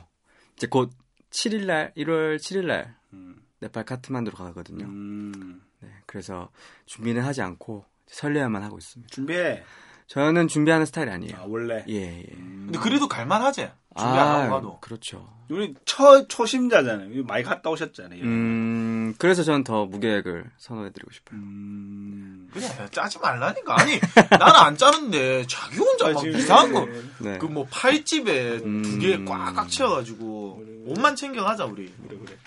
[0.56, 0.92] 이제 곧
[1.30, 4.86] 7일날, 1월 7일날, 음, 네팔 카트만두로 가거든요.
[4.86, 5.62] 음.
[5.82, 6.50] 네, 그래서
[6.86, 9.14] 준비는 하지 않고 설레야만 하고 있습니다.
[9.14, 9.64] 준비해.
[10.08, 11.36] 저는 준비하는 스타일이 아니에요.
[11.38, 11.84] 아, 원래.
[11.90, 12.24] 예, 예.
[12.24, 13.62] 근데 그래도 갈만하지.
[13.98, 14.80] 준비 안 하고 가도.
[14.80, 15.28] 그렇죠.
[15.50, 17.24] 우리 초, 초심자잖아요.
[17.26, 18.22] 많이 갔다 오셨잖아요.
[18.24, 21.40] 음, 그래서 저는 더 무계획을 선호해드리고 싶어요.
[21.40, 22.50] 음.
[22.54, 23.80] 그냥 짜지 말라니까.
[23.80, 26.88] 아니 나는 안 짜는데 자기 혼자 막 지금 이상한 거.
[27.20, 27.38] 네.
[27.38, 28.82] 그뭐 팔집에 음.
[28.84, 31.94] 두개 꽉꽉 채워가지고 옷만 챙겨가자 우리.
[32.08, 32.38] 그래, 그래.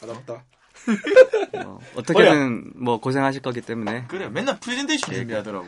[0.00, 0.44] 받았다.
[1.64, 5.66] 뭐, 어떻게든 뭐 고생하실 거기 때문에 그래 맨날 프레젠테이션 예, 준비하더라고.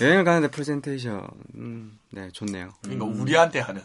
[0.00, 2.70] 여행을 가는데 프레젠테이션, 음, 네, 좋네요.
[2.82, 3.82] 그러니까 우리한테 하는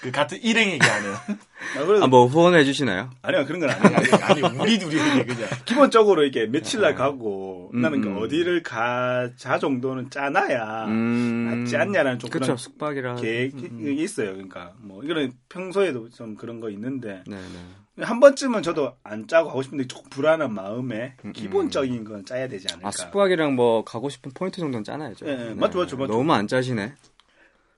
[0.00, 1.12] 그 같은 일행에게 하는.
[1.14, 3.10] 아, 그래도 아, 뭐 후원을 해주시나요?
[3.22, 3.98] 아니요 그런 건 아니에요.
[4.22, 4.92] 아니 우리 둘이
[5.24, 5.48] 그냥.
[5.64, 8.14] 기본적으로 이렇게 며칠 날 가고 음, 나는 음.
[8.14, 13.14] 그 어디를 가자 정도는 짜놔야 음, 낫지 않냐라는 좀 그쵸, 그런 숙박이라.
[13.16, 13.92] 계획이 음, 음.
[13.98, 14.32] 있어요.
[14.32, 18.04] 그러니까 뭐 이거는 평소에도 좀 그런 거 있는데 네, 네.
[18.04, 22.66] 한 번쯤은 저도 안 짜고 하고 싶은데 조금 불안한 마음에 음, 기본적인 건 짜야 되지
[22.72, 22.88] 않을까.
[22.88, 25.26] 아, 숙박이랑 뭐 가고 싶은 포인트 정도는 짜놔야죠.
[25.26, 26.12] 예, 예, 맞죠, 맞죠, 맞죠.
[26.12, 26.92] 너무 안 짜시네.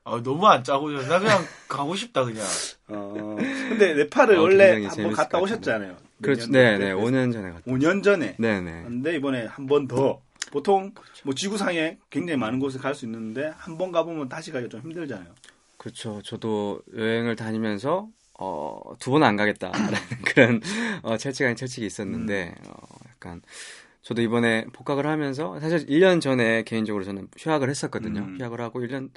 [0.08, 2.44] 아 너무 안 짜고 나 그냥 가고 싶다 그냥.
[2.88, 3.36] 어,
[3.68, 5.96] 근데 네팔을 어, 원래 한번 갔다 것 오셨잖아요.
[6.22, 6.48] 그렇죠.
[6.48, 6.92] 몇 네, 년 네.
[6.92, 7.62] 5년 전에 갔다.
[7.66, 8.36] 5년 전에.
[8.38, 8.82] 네, 네.
[8.84, 10.20] 근데 이번에 한 번 더.
[10.52, 10.92] 보통
[11.24, 15.26] 뭐 지구상에 굉장히 많은 곳에 갈수 있는데 한 번 가보면 다시 가기가 좀 힘들잖아요.
[15.76, 16.22] 그렇죠.
[16.22, 19.90] 저도 여행을 다니면서 어, 두 번 안 가겠다라는
[20.24, 20.60] 그런
[21.02, 22.70] 어, 철칙 아닌 철칙이 있었는데 음.
[22.70, 22.76] 어,
[23.10, 23.42] 약간
[24.02, 28.20] 저도 이번에 복학을 하면서 사실 1년 전에 개인적으로 저는 휴학을 했었거든요.
[28.20, 28.38] 음.
[28.38, 29.10] 휴학을 하고 1년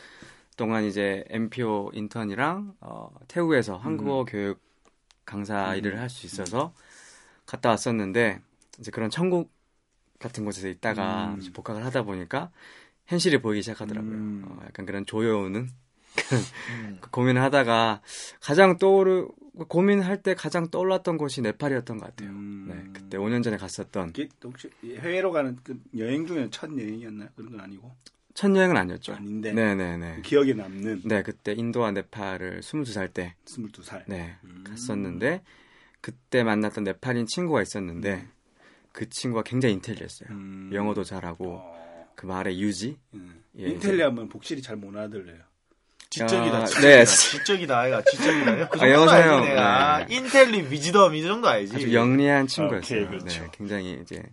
[0.60, 3.82] 동안 이제 MPO 인턴이랑 어, 태국에서 음.
[3.82, 4.60] 한국어 교육
[5.26, 6.74] 강사 일을 할 수 있어서
[7.46, 8.42] 갔다 왔었는데
[8.78, 9.54] 이제 그런 천국
[10.20, 11.54] 같은 곳에서 있다가 음.
[11.54, 12.52] 복학을 하다 보니까
[13.08, 14.12] 현실이 보이기 시작하더라고요.
[14.12, 14.46] 음.
[14.50, 16.98] 어, 약간 그런 조여오는 음.
[17.00, 18.02] 그 고민을 하다가
[18.42, 19.30] 가장 떠오르
[19.70, 22.30] 고민할 때 가장 떠올랐던 곳이 네팔이었던 것 같아요.
[22.32, 22.66] 음.
[22.68, 27.30] 네, 그때 5년 전에 갔었던 혹시 해외로 가는 그 여행 중에 첫 여행이었나요?
[27.36, 27.96] 그런 건 아니고
[28.40, 29.16] 첫 여행은 아니었죠.
[29.16, 30.22] 아닌데 네, 네, 네.
[30.24, 34.04] 기억에 남는 네, 그때 인도와 네팔을 22살 때 22살.
[34.08, 34.64] 네, 음.
[34.66, 35.42] 갔었는데
[36.00, 38.26] 그때 만났던 네팔인 친구가 있었는데
[38.94, 40.30] 그 친구가 굉장히 인텔리했어요.
[40.30, 40.70] 음.
[40.72, 42.08] 영어도 잘하고 어.
[42.16, 42.96] 그 말의 유지.
[43.14, 43.44] 음.
[43.60, 45.40] 예, 인텔리 하면 복실이 잘 못 알아들려요.
[46.10, 46.58] 지적이다.
[46.60, 46.88] 아, 지적이다.
[46.88, 47.06] 네.
[47.06, 47.78] 지적이다.
[47.78, 48.70] 아이가 지적이다.
[48.70, 49.40] 그 아, 영어 정도 사용.
[49.40, 50.06] 알지 내가.
[50.08, 50.16] 네.
[50.16, 51.76] 인텔리 위즈덤 이 정도 알지.
[51.76, 53.02] 아주 영리한 친구였어요.
[53.02, 53.42] 오케이, 그렇죠.
[53.44, 54.24] 네, 굉장히 이제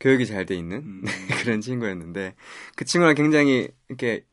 [0.00, 1.04] 교육이 잘 돼 있는 음.
[1.44, 2.34] 그런 친구였는데
[2.76, 4.24] 그 친구랑 굉장히 이렇게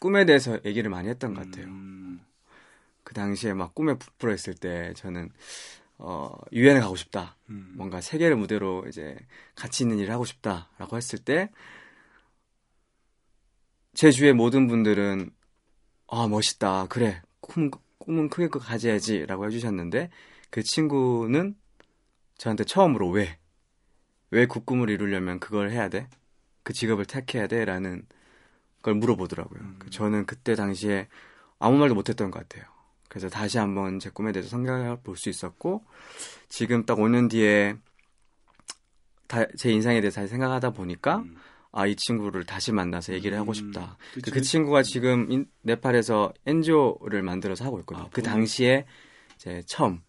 [0.00, 1.66] 꿈에 대해서 얘기를 많이 했던 것 같아요.
[1.66, 2.20] 음.
[3.04, 5.30] 그 당시에 막 꿈에 부풀어 있을 때 저는
[5.98, 7.36] 어 유엔에 가고 싶다.
[7.50, 7.74] 음.
[7.76, 9.16] 뭔가 세계를 무대로 이제
[9.54, 11.50] 가치 있는 일을 하고 싶다라고 했을 때
[13.94, 15.30] 제 주위의 모든 분들은
[16.08, 20.10] 아 멋있다 그래 꿈 꿈은 크게 가져야지라고 해주셨는데
[20.50, 21.54] 그 친구는
[22.38, 23.38] 저한테 처음으로 왜
[24.30, 26.08] 왜그 꿈을 이루려면 그걸 해야 돼?
[26.62, 27.64] 그 직업을 택해야 돼?
[27.64, 28.06] 라는
[28.82, 29.60] 걸 물어보더라고요.
[29.60, 29.78] 음.
[29.90, 31.08] 저는 그때 당시에
[31.58, 32.70] 아무 말도 못했던 것 같아요.
[33.08, 35.84] 그래서 다시 한번 제 꿈에 대해서 생각해 볼 수 있었고,
[36.48, 37.76] 지금 딱 5년 뒤에
[39.26, 41.36] 다, 제 인생에 대해서 다시 생각하다 보니까, 음.
[41.72, 43.96] 아, 이 친구를 다시 만나서 얘기를 하고 음, 싶다.
[44.14, 44.30] 그.
[44.30, 48.06] 그 친구가 지금 인- 네팔에서 엔조를 만들어서 하고 있거든요.
[48.06, 48.22] 아, 그.
[48.22, 48.86] 당시에
[49.36, 50.02] 이제 처음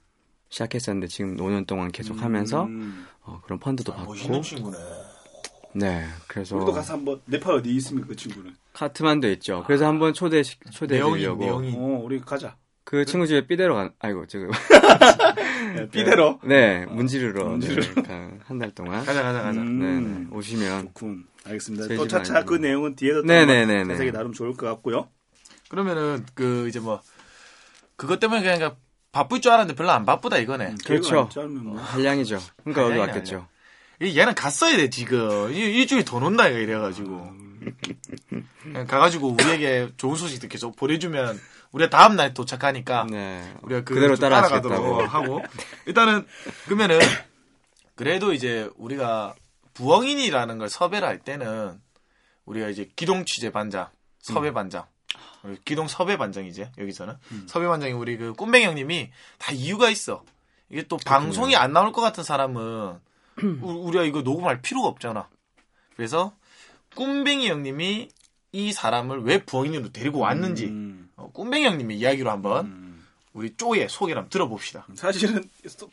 [0.52, 3.08] 시작했었는데 지금 5년 동안 계속 하면서 음.
[3.22, 4.78] 어, 그런 펀드도 아, 받고 멋있는 친구네.
[5.74, 8.54] 네 그래서 우리도 가서 한번 네팔 어디 있습니까 그 친구는?
[8.74, 9.64] 카트만도 있죠.
[9.66, 12.58] 그래서 한번 초대 초대해 내용이 드리려고 내용이 어 우리 가자.
[12.84, 14.50] 그 친구 집에 삐대로 간 아이고 지금
[15.78, 16.40] 네, 삐대로.
[16.44, 18.04] 네 문지르러 문지르러.
[18.44, 19.62] 한달 동안 가자 가자 가자.
[19.62, 19.80] 음.
[19.80, 21.26] 네, 네 오시면 좋군.
[21.46, 21.96] 알겠습니다.
[21.96, 22.50] 또 차차 아니고.
[22.50, 23.78] 그 내용은 뒤에도 또 네네네네.
[23.78, 25.08] 한번 자세히 다루면 좋을 것 같고요.
[25.70, 27.02] 그러면은 그 이제 뭐
[27.96, 28.76] 그것 때문에 그냥 그냥
[29.12, 30.76] 바쁠 줄 알았는데 별로 안 바쁘다 이거네.
[30.86, 31.22] 그렇죠.
[31.22, 31.80] 안 짜면 뭐.
[31.82, 32.40] 한량이죠.
[32.64, 33.48] 그러니까 어디 한량이 왔겠죠.
[34.02, 37.32] 이- 얘는 갔어야 돼 지금 이- 일주일 더 논다 이래가지고
[38.64, 41.40] 그냥 가가지고 우리에게 좋은 소식도 계속 보내주면
[41.72, 44.16] 우리가 다음 날 도착하니까 네 우리가 그 그대로.
[44.16, 45.42] 따라가도록 하고
[45.86, 46.26] 일단은
[46.66, 47.00] 그러면은
[47.96, 49.36] 그래도 이제 우리가
[49.76, 51.80] 부엉인이라는 걸 섭외를 할 때는
[52.46, 53.88] 우리가 이제 기동 취재 반장
[54.20, 54.91] 섭외 반장 우리
[55.66, 57.16] 기동 섭외 반장이제 여기서는.
[57.48, 60.24] 섭외 반장이 우리 그 꾼뱅이 형님이 다 이유가 있어.
[60.70, 63.00] 이게 또 방송이 안 나올 것 같은 사람은
[63.62, 65.28] 우- 우리가 이거 녹음할 필요가 없잖아.
[65.96, 66.34] 그래서
[66.96, 68.10] 꾼뱅이 형님이
[68.54, 70.66] 이 사람을 왜 부엉인으로 데리고 왔는지.
[70.66, 72.81] 음, 어, 꾼뱅이 형님의 이야기로 한번 음.
[73.34, 74.86] 우리 쪼의 소개를 한번 들어봅시다.
[74.96, 75.42] 사실은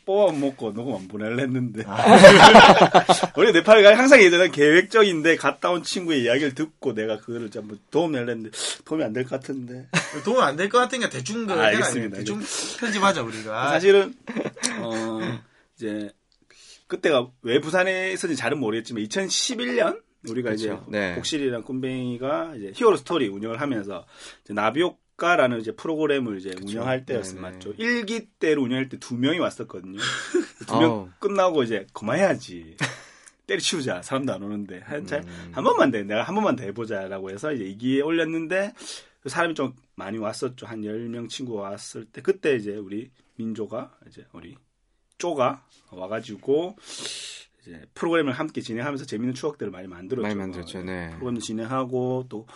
[0.05, 1.95] 뽑아 먹고 녹음 안 보낼려 했는데 아.
[3.37, 8.11] 우리 네팔 가 항상 예전에 계획적인데 갔다 온 친구의 이야기를 듣고 내가 그거를 전부 도움
[8.11, 8.49] 내려 했는데
[8.83, 9.87] 도움이 안 될 것 같은데
[10.25, 12.17] 도움 안 될 것 같으니까 대충 그 아, 알겠습니다.
[12.17, 12.41] 대충
[12.79, 13.69] 편집하자 우리가.
[13.69, 14.13] 사실은
[14.81, 15.19] 어
[15.77, 16.11] 이제
[16.87, 20.85] 그때가 왜 부산에 있었는지 잘은 모르겠지만 2011년 우리가 이제 그렇죠.
[20.89, 21.15] 네.
[21.15, 24.05] 복실이랑 꿈뱅이가 이제 히어로 스토리 운영을 하면서
[24.43, 24.83] 이제 나비
[25.19, 27.41] 효과라는 이제 프로그램을 이제 운영할 때였어요.
[27.41, 27.73] 맞죠?
[27.73, 29.99] 1기 때로 운영할 때 두 명이 왔었거든요.
[30.67, 31.09] 두명 아우.
[31.19, 32.77] 끝나고 이제 그만해야지.
[33.47, 34.01] 때려치우자.
[34.01, 34.79] 사람도 안 오는데.
[34.85, 35.51] 한, 차- 음.
[35.51, 36.03] 한 번만 돼.
[36.03, 38.73] 내가 한 번만 더 해보자라고 해서 이제 2기에 올렸는데
[39.21, 40.65] 그 사람이 좀 많이 왔었죠.
[40.65, 42.21] 한 10명 친구가 왔을 때.
[42.21, 44.55] 그때 이제 우리 민조가 이제 우리
[45.17, 46.77] 쪼가 와가지고
[47.61, 50.21] 이제 프로그램을 함께 진행하면서 재밌는 추억들을 많이 만들었죠.
[50.21, 50.83] 많이 만들었죠.
[50.83, 51.09] 네.
[51.09, 52.47] 프로그램도 진행하고 또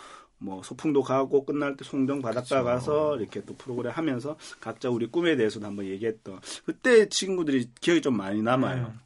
[0.44, 2.64] 뭐 소풍도 가고 끝날 때 송정 바닷가 그렇죠.
[2.64, 8.16] 가서 이렇게 또 프로그램 하면서 각자 우리 꿈에 대해서도 한번 얘기했던 그때 친구들이 기억이 좀
[8.16, 8.92] 많이 남아요.
[8.94, 9.00] 음.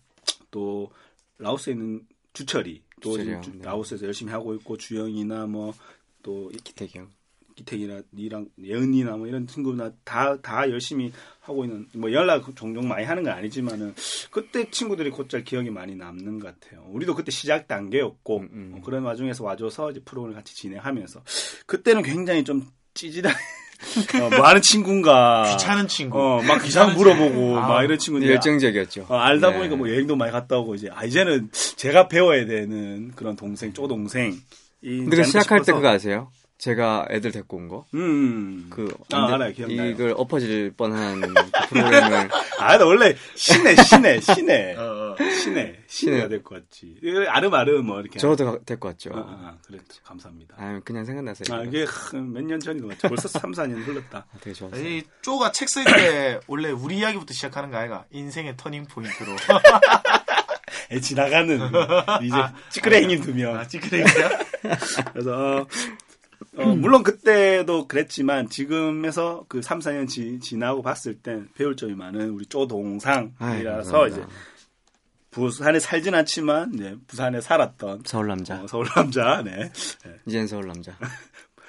[0.51, 0.90] 또
[1.38, 3.40] 라오스에 있는 주철이 또 주철이요.
[3.40, 3.64] 네.
[3.64, 5.74] 라오스에서 열심히 하고 있고 주영이나 뭐
[6.22, 7.11] 또 기태경.
[7.59, 13.05] 기택이나 니랑 예은이나 뭐 이런 친구나 다 다 열심히 하고 있는 뭐 연락 종종 많이
[13.05, 13.94] 하는 건 아니지만은
[14.31, 16.85] 그때 친구들이 곧잘 기억이 많이 남는 것 같아요.
[16.90, 18.75] 우리도 그때 시작 단계였고 음, 음.
[18.77, 21.23] 어, 그런 와중에서 와줘서 이제 프로그램을 같이 진행하면서
[21.66, 23.35] 그때는 굉장히 좀 찌질한
[24.23, 26.18] 어, 뭐 하는 친구인가 귀찮은 친구.
[26.21, 29.07] 어, 막 이상 물어보고 아, 막 이런 친구인데 열정적이었죠.
[29.09, 29.57] 어, 알다 네.
[29.57, 34.37] 보니까 뭐 여행도 많이 갔다 오고 이제 아 이제는 제가 배워야 되는 그런 동생 쪼동생
[34.81, 36.31] 근데 그 시작할 때 그거 아세요?
[36.59, 37.87] 제가 애들 데리고 온 거.
[37.94, 38.66] 음.
[38.68, 39.53] 그 아, 알아요.
[39.53, 39.90] 기억나요.
[39.90, 41.33] 이걸 엎어질 뻔한 그
[41.71, 45.25] 프로그램을 아, 나 원래 신해, 신해, 신해, 어, 어.
[45.40, 46.97] 신해, 신해가 될것 같지.
[47.01, 48.18] 이거 아름아름 뭐 이렇게.
[48.18, 49.11] 저도 가- 데리고 왔죠.
[49.14, 50.03] 아, 아, 그랬죠.
[50.03, 50.57] 감사합니다.
[50.59, 51.62] 아, 그냥 생각나서 아.
[51.62, 53.09] 이게 몇 년 전이도 맞죠.
[53.09, 54.27] 벌써 3, 4년 흘렀다.
[54.29, 54.85] 아, 되게 좋았어요.
[54.85, 58.05] 이 쪼가 책 쓸 때 원래 우리 이야기부터 시작하는 거 아이가?
[58.11, 59.31] 인생의 터닝 포인트로.
[60.90, 61.61] 에, 지나가는
[62.23, 62.37] 이제
[62.71, 63.57] 찌끄레기 두 명.
[63.57, 64.29] 아, 찌그레기야?
[65.12, 65.66] 그래서 어,
[66.57, 72.31] 어, 물론 그때도 그랬지만 지금에서 그 3, 4년 지, 지나고 봤을 땐 배울 점이 많은
[72.31, 74.07] 우리 아이, 쪼동상이라서 감사합니다.
[74.07, 74.27] 이제
[75.31, 78.62] 부산에 살진 않지만 이제 부산에 살았던 서울 남자.
[78.62, 79.42] 어, 서울 남자.
[79.42, 79.70] 네.
[80.05, 80.96] 네, 이젠 서울 남자.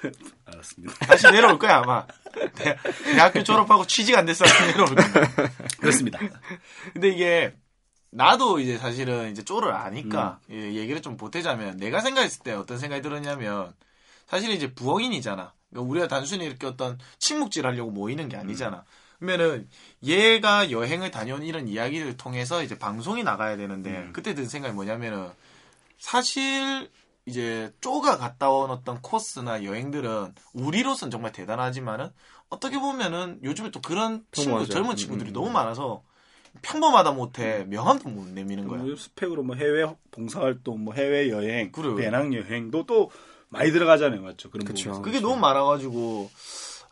[0.46, 0.94] 알았습니다.
[1.06, 2.06] 다시 내려올 거야, 아마.
[2.54, 4.44] 대, 대학교 졸업하고 취직 안 됐어.
[4.66, 5.06] 내려올 거야.
[5.78, 6.18] 그렇습니다.
[6.92, 7.54] 근데 이게,
[8.10, 13.02] 나도 이제 사실은 이제 쪼를 아니까, 예, 얘기를 좀 보태자면, 내가 생각했을 때 어떤 생각이
[13.02, 13.74] 들었냐면,
[14.30, 15.52] 사실 이제 부엉인이잖아.
[15.70, 18.84] 그러니까 우리가 단순히 이렇게 어떤 침묵질 하려고 모이는 게 아니잖아.
[19.18, 19.68] 그러면은,
[20.04, 24.12] 얘가 여행을 다녀온 이런 이야기를 통해서 이제 방송이 나가야 되는데, 음.
[24.12, 25.30] 그때 든 생각이 뭐냐면은,
[25.98, 26.88] 사실,
[27.26, 32.10] 이제 쪼가 갔다 온 어떤 코스나 여행들은 우리로선 정말 대단하지만은
[32.48, 34.64] 어떻게 보면은 요즘에 또 그런 친구.
[34.66, 35.52] 젊은 음, 친구들이 음, 너무 음.
[35.52, 36.02] 많아서
[36.62, 38.82] 평범하다 못해 명함도 못 내미는 거야.
[38.82, 41.70] 뭐 스펙으로 뭐 해외 봉사활동, 뭐 해외 여행.
[41.96, 43.10] 배낭 여행도 또
[43.50, 44.50] 많이 들어가잖아요, 맞죠?
[44.50, 44.84] 그런 그쵸.
[44.90, 45.02] 부분에서.
[45.02, 46.30] 그게 너무 많아가지고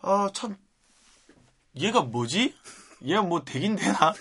[0.03, 0.57] 아 참
[1.77, 2.55] 얘가 뭐지?
[3.05, 4.13] 얘가 뭐 되긴 되나?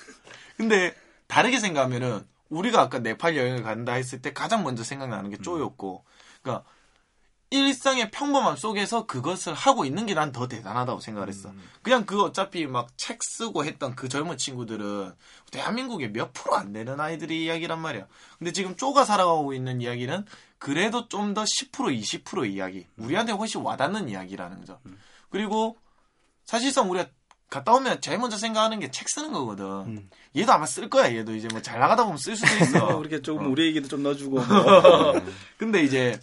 [0.56, 0.95] 근데
[1.28, 6.06] 다르게 생각하면은 우리가 아까 네팔 여행을 간다 했을 때 가장 먼저 생각나는 게 쪼였고,
[6.41, 6.63] 그러니까
[7.49, 11.51] 일상의 평범함 속에서 그것을 하고 있는 게 난 더 대단하다고 생각을 했어.
[11.81, 15.13] 그냥 그 어차피 막 책 쓰고 했던 그 젊은 친구들은
[15.51, 18.05] 대한민국에 몇 프로 안 되는 아이들의 이야기란 말이야.
[18.38, 20.25] 근데 지금 쪼가 살아가고 있는 이야기는
[20.60, 22.86] 그래도 좀 더 10% 20% 이야기.
[22.97, 24.79] 우리한테 훨씬 와닿는 이야기라는 거죠.
[25.29, 25.77] 그리고
[26.45, 27.07] 사실상 우리가
[27.49, 30.10] 갔다 오면 제일 먼저 생각하는 게 책 쓰는 거거든.
[30.36, 31.13] 얘도 아마 쓸 거야.
[31.15, 32.99] 얘도 이제 뭐 잘 나가다 보면 쓸 수도 있어.
[32.99, 34.36] 이렇게 조금 우리 얘기도 좀 넣어주고.
[34.43, 35.21] 뭐.
[35.57, 36.19] 근데 이제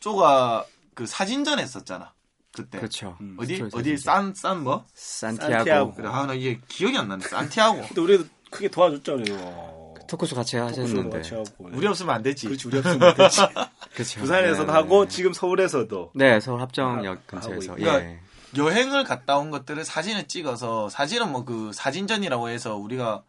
[0.00, 2.12] 쪼가 그 사진전 했었잖아.
[2.52, 2.78] 그때.
[2.78, 3.16] 그렇죠.
[3.38, 3.98] 어디 스토리 어디 사진전.
[4.34, 4.84] 산산 뭐?
[4.94, 5.94] 산티아고, 산티아고.
[5.94, 7.26] 그래 아나 이게 기억이 안 나네.
[7.28, 7.82] 산티아고.
[7.86, 9.94] 근데 우리도 크게 도와줬잖아요.
[10.08, 11.46] 토크쇼 같이 하셨는데 같이 하고.
[11.58, 12.46] 우리 없으면 안 되지.
[12.46, 13.40] 그렇지 우리 없으면 되지.
[13.94, 14.20] 그렇죠.
[14.20, 15.08] 부산에서도 네, 하고 네.
[15.08, 16.10] 지금 서울에서도.
[16.16, 17.76] 네 서울 합정역 하고 근처에서.
[17.80, 18.18] 예.
[18.56, 23.24] 여행을 갔다 온 것들을 사진을 찍어서 사실은 뭐 그 사진전이라고 해서 우리가 수-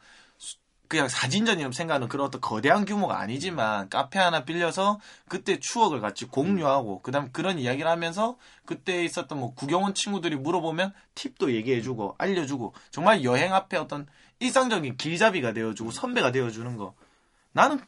[0.92, 5.00] 그냥 사진전이라고 생각하는 그런 어떤 거대한 규모가 아니지만 카페 하나 빌려서
[5.30, 10.92] 그때 추억을 같이 공유하고 그다음 그런 이야기를 하면서 그때 있었던 뭐 구경 온 친구들이 물어보면
[11.16, 14.06] 팁도 얘기해주고 알려주고 정말 여행 앞에 어떤
[14.40, 16.94] 일상적인 길잡이가 되어주고 선배가 되어주는 거
[17.54, 17.80] 나는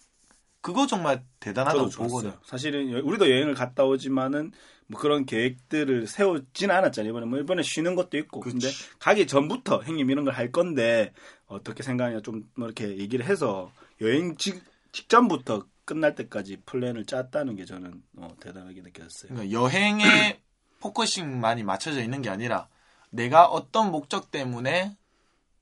[0.62, 2.30] 그거 정말 대단하다고 저도 보거든.
[2.30, 2.42] 좋았어요.
[2.46, 4.54] 사실은 여- 우리도 여행을 갔다 오지만은
[4.88, 7.10] 뭐 그런 계획들을 세우진 않았잖아요.
[7.12, 8.40] 이번에 뭐 이번에 쉬는 것도 있고.
[8.40, 8.86] 근데 그치.
[9.00, 11.12] 가기 전부터 형님 이런 걸 할 건데
[11.54, 18.02] 어떻게 생각하냐 좀뭐 이렇게 얘기를 해서 여행 직, 직전부터 끝날 때까지 플랜을 짰다는 게 저는
[18.18, 19.34] 어, 대단하게 느꼈어요.
[19.34, 20.42] 그러니까 여행에
[20.80, 22.68] focusing만이 맞춰져 있는 게 아니라
[23.10, 24.98] 내가 어떤 목적 때문에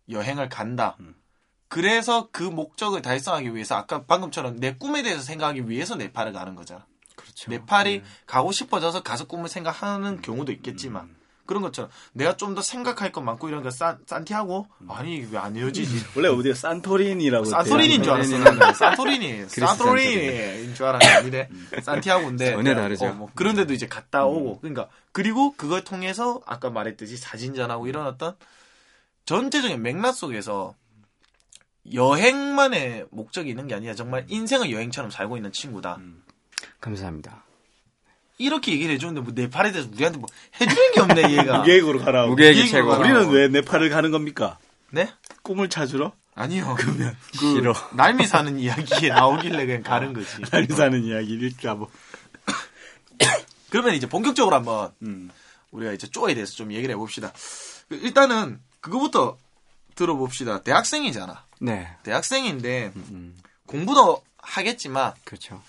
[0.10, 0.98] 여행을 간다.
[1.00, 1.16] 음.
[1.68, 6.86] 그래서 그 목적을 달성하기 위해서 아까 방금처럼 내 꿈에 대해서 생각하기 위해서 네팔을 가는 거잖아.
[7.16, 7.50] 그렇죠.
[7.50, 11.16] 네팔이 가고 싶어져서 가서 꿈을 생각하는 경우도 있겠지만
[11.52, 16.06] 그런 것처럼 내가 좀 더 생각할 것 많고 이런 거 산, 산티아고 아니 왜안 헤어지지?
[16.16, 18.74] 원래 어디가 산토리니라고 산토리니인 줄 알았어.
[18.74, 21.50] 산토리니, 산토리니인 줄 알았는데 아니래.
[21.82, 22.52] 산티아고인데.
[22.52, 23.06] 전혀 다르죠.
[23.06, 24.60] 어, 뭐 그런 데도 이제 갔다 오고.
[24.60, 28.36] 그러니까 그리고 그걸 통해서 아까 말했듯이 사진전하고 이런 어떤
[29.26, 30.76] 전체적인 맥락 속에서
[31.94, 36.00] 여행만의 목적이 있는 게 아니라 정말 인생을 여행처럼 살고 있는 친구다.
[36.80, 37.44] 감사합니다.
[38.42, 40.28] 이렇게 얘기를 해주는데 뭐 네팔에 대해서 우리한테 뭐
[40.60, 41.60] 해주는 게 없네 얘가.
[41.60, 42.30] 무계획으로 가라고.
[42.32, 42.90] 무계획이 최고.
[42.90, 43.00] 가라.
[43.02, 44.58] 우리는 왜 네팔을 가는 겁니까?
[44.90, 45.10] 네?
[45.44, 46.14] 꿈을 찾으러?
[46.36, 46.76] 아니요.
[46.78, 47.74] 그러면 싫어.
[47.94, 50.42] 날미 사는 이야기에 나오길래 그냥 가는 거지.
[50.52, 51.90] 날 사는 이야기를 읽자 뭐.
[53.70, 55.30] 그러면 이제 본격적으로 한번 음.
[55.72, 57.32] 우리가 이제 쪼에 대해서 좀 얘기를 해봅시다.
[57.88, 59.38] 그 일단은 그거부터
[59.96, 60.62] 들어봅시다.
[60.64, 61.46] 대학생이잖아.
[61.62, 61.88] 네.
[62.04, 63.36] 대학생인데 음,
[63.68, 65.62] 공부도 하겠지만 그렇죠.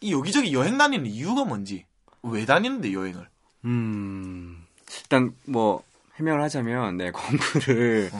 [0.00, 1.86] 이 여기저기 여행 다니는 이유가 뭔지
[2.22, 3.28] 왜 다니는데 여행을?
[3.64, 4.64] 음,
[5.02, 5.82] 일단 뭐
[6.16, 8.10] 해명을 하자면 네 공부를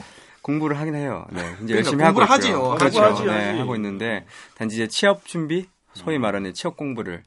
[0.41, 1.25] 공부를 하긴 해요.
[1.31, 2.71] 네, 이제 그러니까 열심히 하고 공부를 있고요.
[2.71, 2.77] 하지요.
[2.77, 3.01] 그렇죠.
[3.03, 3.59] 하지, 네, 하지.
[3.59, 7.23] 하고 있는데 단지 이제 취업 준비, 소위 말하는 취업 공부를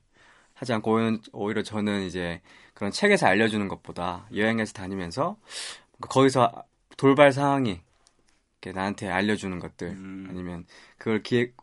[0.55, 0.99] 하지 않고
[1.33, 2.41] 오히려- 저는 이제
[2.75, 5.37] 그런 책에서 알려주는 것보다 여행에서 다니면서
[6.01, 6.65] 거기서
[6.97, 7.81] 돌발 상황이
[8.75, 10.27] 나한테 알려주는 것들 음.
[10.31, 10.67] 아니면
[10.99, 11.55] 그걸 기획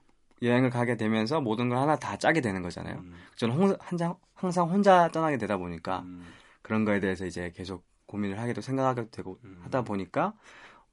[0.42, 2.98] 여행을 가게 되면서 모든 걸 하나 다 짜게 되는 거잖아요.
[3.00, 3.14] 음.
[3.36, 6.26] 저는 홍- 항상 항상 혼자 떠나게 되다 보니까 음.
[6.62, 9.58] 그런 거에 대해서 이제 계속 고민을 하게도 생각하게 되고 음.
[9.64, 10.34] 하다 보니까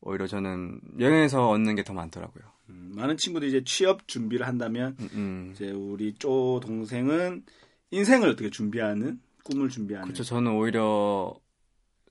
[0.00, 2.44] 오히려 저는 여행에서 얻는 게 더 많더라고요.
[2.70, 5.50] 음, 많은 친구들이 이제 취업 준비를 한다면 음, 음.
[5.52, 7.44] 이제 우리 쪼 동생은
[7.90, 10.24] 인생을 어떻게 준비하는 꿈을 준비하는 그렇죠.
[10.24, 11.34] 저는 오히려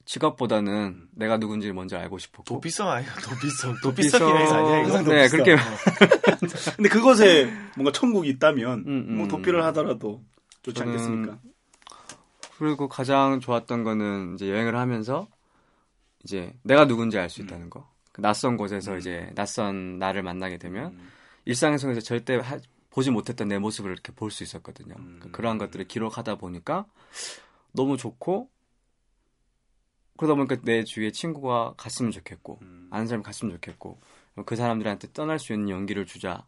[0.06, 1.08] 직업보다는 음.
[1.12, 3.10] 내가 누군지를 먼저 알고 싶었고 도피성 아니야?
[3.16, 3.76] 도피성.
[3.78, 4.76] 도피성- 여행 아니야?
[4.84, 5.44] 항상 네, 도피성.
[5.44, 5.62] 그렇게
[6.76, 9.18] 근데 그것에 뭔가 천국이 있다면 음, 음.
[9.18, 10.22] 뭐 도피를 하더라도
[10.63, 11.38] 좋지 않겠습니까?
[12.58, 15.28] 그리고 가장 좋았던 거는 이제 여행을 하면서
[16.24, 17.46] 이제 내가 누군지 알수 음.
[17.46, 17.89] 있다는 거.
[18.12, 21.10] 그 낯선 곳에서 이제 낯선 나를 만나게 되면 음.
[21.46, 22.60] 일상에서 절대 하-
[22.92, 24.96] 보지 못했던 내 모습을 이렇게 볼 수 있었거든요.
[25.00, 25.20] 음.
[25.22, 26.86] 그 그러한 것들을 기록하다 보니까
[27.72, 28.50] 너무 좋고
[30.17, 32.88] 그러다 보니까 내 주위에 친구가 갔으면 좋겠고 음.
[32.91, 33.99] 아는 사람이 갔으면 좋겠고
[34.45, 36.45] 그 사람들한테 떠날 수 있는 용기를 주자.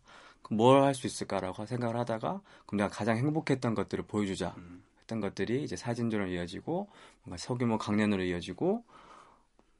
[0.52, 4.84] 뭘 할 수 있을까라고 생각을 하다가 그럼 내가 가장 행복했던 것들을 보여주자 음.
[5.00, 6.88] 했던 것들이 이제 사진전으로 이어지고
[7.24, 8.84] 뭔가 소규모 강연으로 이어지고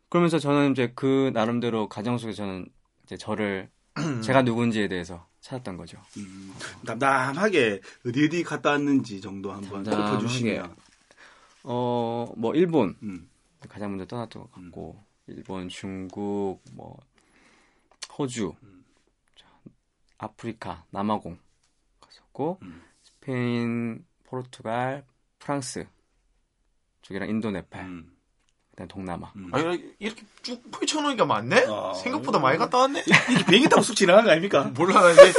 [0.10, 2.68] 그러면서 저는 이제 그 나름대로 가정 속에 저는
[3.04, 3.70] 이제 저를
[4.24, 6.00] 제가 누군지에 대해서 찾았던 거죠.
[6.18, 6.52] 음.
[6.88, 9.84] 담담하게 어디 어디 갔다 왔는지 정도 한번.
[9.84, 10.76] 짚어주시면
[11.64, 13.30] 어, 뭐 일본 음.
[13.68, 16.98] 가장 먼저 떠났던 것 같고 일본, 중국, 뭐
[18.18, 18.54] 호주,
[19.36, 19.48] 자,
[20.18, 21.38] 아프리카, 남아공
[22.00, 22.84] 갔었고 음.
[23.04, 25.04] 스페인, 포르투갈,
[25.40, 25.88] 프랑스
[27.02, 28.12] 쪽이랑 인도, 네팔, 음.
[28.72, 29.32] 그다음 동남아.
[29.36, 29.50] 음.
[29.54, 29.60] 아,
[30.00, 31.66] 이렇게 쭉 펼쳐놓으니까 많네?
[31.68, 31.94] 아.
[31.94, 33.04] 생각보다 많이 갔다 왔네?
[33.30, 34.72] 이게 비행기 타고 쑥 지나간 거 아닙니까?
[34.76, 35.34] 몰라, 이제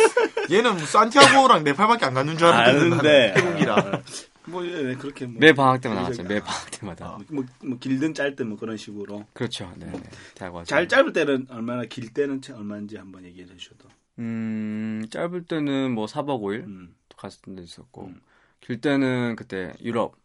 [0.51, 3.33] 얘는 뭐 산티아고랑 네팔밖에 안 갔는 줄 알았는데.
[3.33, 3.35] 아는데.
[3.35, 4.03] 태국이라.
[4.47, 6.23] 뭐 예, 그렇게 뭐 매 방학 때마다 나왔죠.
[6.25, 7.19] 매 방학 때마다.
[7.31, 9.73] 뭐, 뭐 길든 짧든 뭐 그런 식으로 그렇죠.
[9.77, 9.87] 네.
[9.87, 10.03] 네.
[10.35, 10.65] 대학.
[10.65, 16.07] 잘 짧을 때는 얼마나 길 때는 차- 얼마인지 한번 얘기해 주셔도 음, 짧을 때는 뭐
[16.07, 18.21] 4박 5일 음, 갔을 때 있었고 음.
[18.61, 20.17] 길 때는 그때 유럽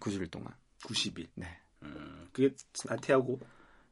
[0.00, 0.52] 90일 동안.
[0.82, 1.46] 90일 네.
[1.82, 3.38] 음, 그게 산티아고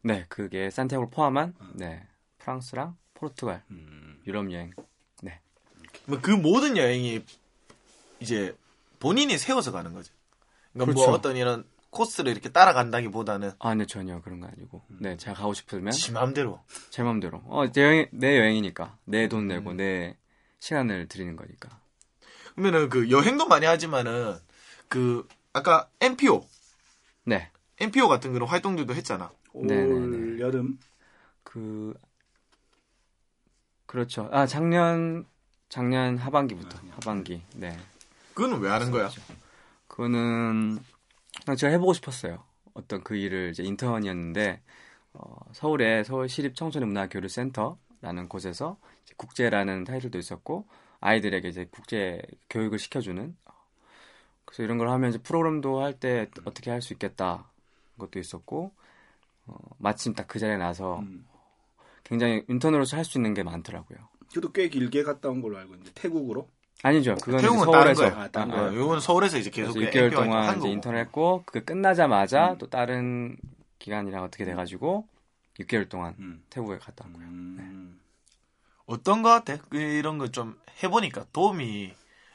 [0.03, 2.07] 네, 그게 산티아고를 포함한 네.
[2.39, 4.73] 프랑스랑 포르투갈 음, 유럽 여행.
[6.09, 7.25] 뭐그 모든 여행이
[8.21, 8.57] 이제
[8.99, 10.13] 본인이 세워서 가는 거죠.
[10.73, 11.13] 그러니까 뭐 그렇죠.
[11.19, 14.83] 어떤 이런 코스를 이렇게 따라간다기보다는 아, 네, 전혀 그런 거 아니고.
[15.01, 16.61] 네, 제가 가고 싶으면 지 맘대로.
[16.91, 17.41] 제 마음대로.
[17.47, 18.99] 어, 내, 여행, 내 여행이니까.
[19.05, 20.17] 내 돈 내고 내
[20.59, 21.81] 시간을 들이는 거니까.
[22.55, 24.37] 그러면은 그 여행도 많이 하지만은
[24.89, 26.47] 그 아까 MPO,
[27.25, 27.51] 네.
[27.81, 29.31] MPO 같은 그런 활동들도 했잖아.
[29.53, 30.41] 올 네네네.
[30.41, 30.79] 여름
[31.43, 31.95] 그
[33.87, 34.29] 그렇죠.
[34.33, 35.27] 아, 작년
[35.69, 36.79] 작년 하반기부터.
[36.91, 37.43] 하반기.
[37.55, 37.77] 네.
[38.37, 39.09] 그거는 왜 하는 거야?
[39.89, 40.79] 그거는
[41.45, 42.45] 그냥 제가 해보고 싶었어요.
[42.75, 44.63] 어떤 그 일을 이제 인턴이었는데
[45.15, 50.67] 어, 서울의 서울 시립 청소년 문화교류 센터라는 곳에서 이제 국제라는 타이틀도 있었고
[51.01, 52.21] 아이들에게 이제 국제
[52.51, 53.53] 교육을 시켜주는 어,
[54.45, 57.51] 그래서 이런 걸 하면 이제 프로그램도 할 때 어떻게 할 수 있겠다
[57.99, 58.75] 것도 있었고
[59.47, 61.27] 어, 마침 딱 그 자리에 나서 음.
[62.05, 63.99] 굉장히 인턴으로서 할 수 있는 게 많더라고요.
[64.29, 66.51] 저도 꽤 길게 갔다 온 걸로 알고 있는데 태국으로
[66.83, 67.15] 아니죠.
[67.17, 68.25] 그건 이제 태국은 다른 서울에서 거예요.
[68.25, 68.71] 아, 다른 아, 거예요.
[68.71, 70.69] 어, 요거는 서울에서 이제 계속 그래서 그냥 6개월 MPO 활동 동안 한 이제.
[70.69, 72.59] 인턴을 했고 그 끝나자마자 음.
[72.59, 73.37] 또 다른
[73.79, 75.07] 기간이랑 어떻게 돼가지고
[75.59, 76.43] 6개월 동안 음.
[76.51, 77.27] 태국에 갔다 왔고요.
[77.27, 78.01] 음.
[78.87, 79.57] 어떤 거 같아?
[79.69, 81.93] 그 이런 거 좀 해보니까 도움이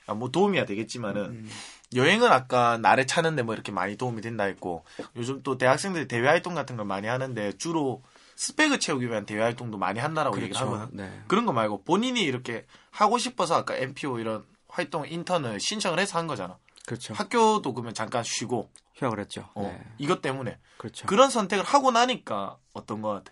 [0.07, 1.49] 아, 뭐 도움이야 되겠지만은 음.
[1.95, 4.83] 여행은 아까 나를 찾는데 뭐 이렇게 많이 도움이 된다 했고
[5.15, 8.01] 요즘 또 대학생들이 대외 활동 같은 걸 많이 하는데 주로
[8.41, 10.73] 스펙을 채우기 위한 대외 활동도 많이 한다라고 얘기를 그렇죠.
[10.75, 10.97] 하거든.
[10.97, 11.21] 네.
[11.27, 16.25] 그런 거 말고 본인이 이렇게 하고 싶어서 아까 MPO 이런 활동 인턴을 신청을 해서 한
[16.25, 16.57] 거잖아.
[16.87, 17.13] 그렇죠.
[17.13, 19.47] 학교도 그러면 잠깐 쉬고 휴학을 했죠.
[19.53, 19.79] 어, 네.
[19.99, 21.05] 이것 때문에 그렇죠.
[21.05, 23.31] 그런 선택을 하고 나니까 어떤 거 같아?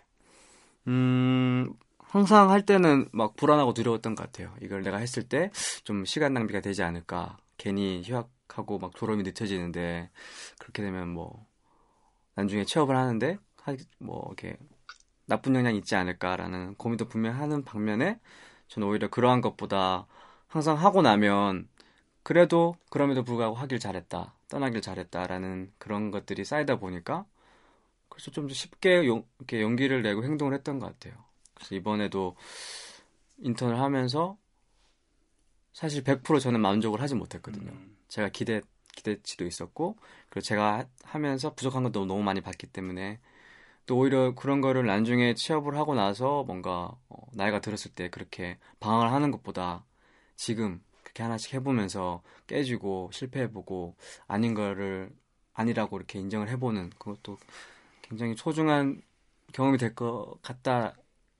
[0.86, 4.54] 음, 항상 할 때는 막 불안하고 두려웠던 것 같아요.
[4.62, 5.50] 이걸 내가 했을 때
[5.82, 7.36] 좀 시간 낭비가 되지 않을까.
[7.56, 10.08] 괜히 휴학하고 막 졸업이 늦춰지는데
[10.60, 11.44] 그렇게 되면 뭐
[12.36, 14.56] 나중에 취업을 하는데 하- 뭐 이렇게
[15.30, 18.20] 나쁜 영향이 있지 않을까라는 고민도 분명 하는 반면에
[18.68, 20.06] 저는 오히려 그러한 것보다
[20.48, 21.68] 항상 하고 나면
[22.24, 27.26] 그래도 그럼에도 불구하고 하길 잘했다, 떠나길 잘했다라는 그런 것들이 쌓이다 보니까
[28.08, 31.14] 그래서 좀 더 쉽게 용, 이렇게 용기를 내고 행동을 했던 것 같아요.
[31.54, 32.36] 그래서 이번에도
[33.38, 34.38] 인턴을 하면서
[35.72, 37.70] 사실 100% 저는 만족을 하지 못했거든요.
[37.70, 37.96] 음.
[38.08, 38.60] 제가 기대
[38.96, 39.96] 기대치도 있었고
[40.28, 43.20] 그리고 제가 하- 하면서 부족한 것도 너무 많이 봤기 때문에
[43.90, 49.10] 또 오히려 그런 거를 나중에 취업을 하고 나서 뭔가 어, 나이가 들었을 때 그렇게 방황을
[49.10, 49.84] 하는 것보다
[50.36, 53.96] 지금 그렇게 하나씩 해보면서 깨지고 실패해보고
[54.28, 55.10] 아닌 거를
[55.54, 57.38] 아니라고 이렇게 인정을 해보는 그것도
[58.02, 59.02] 굉장히 소중한
[59.52, 60.94] 경험이 될 것 같다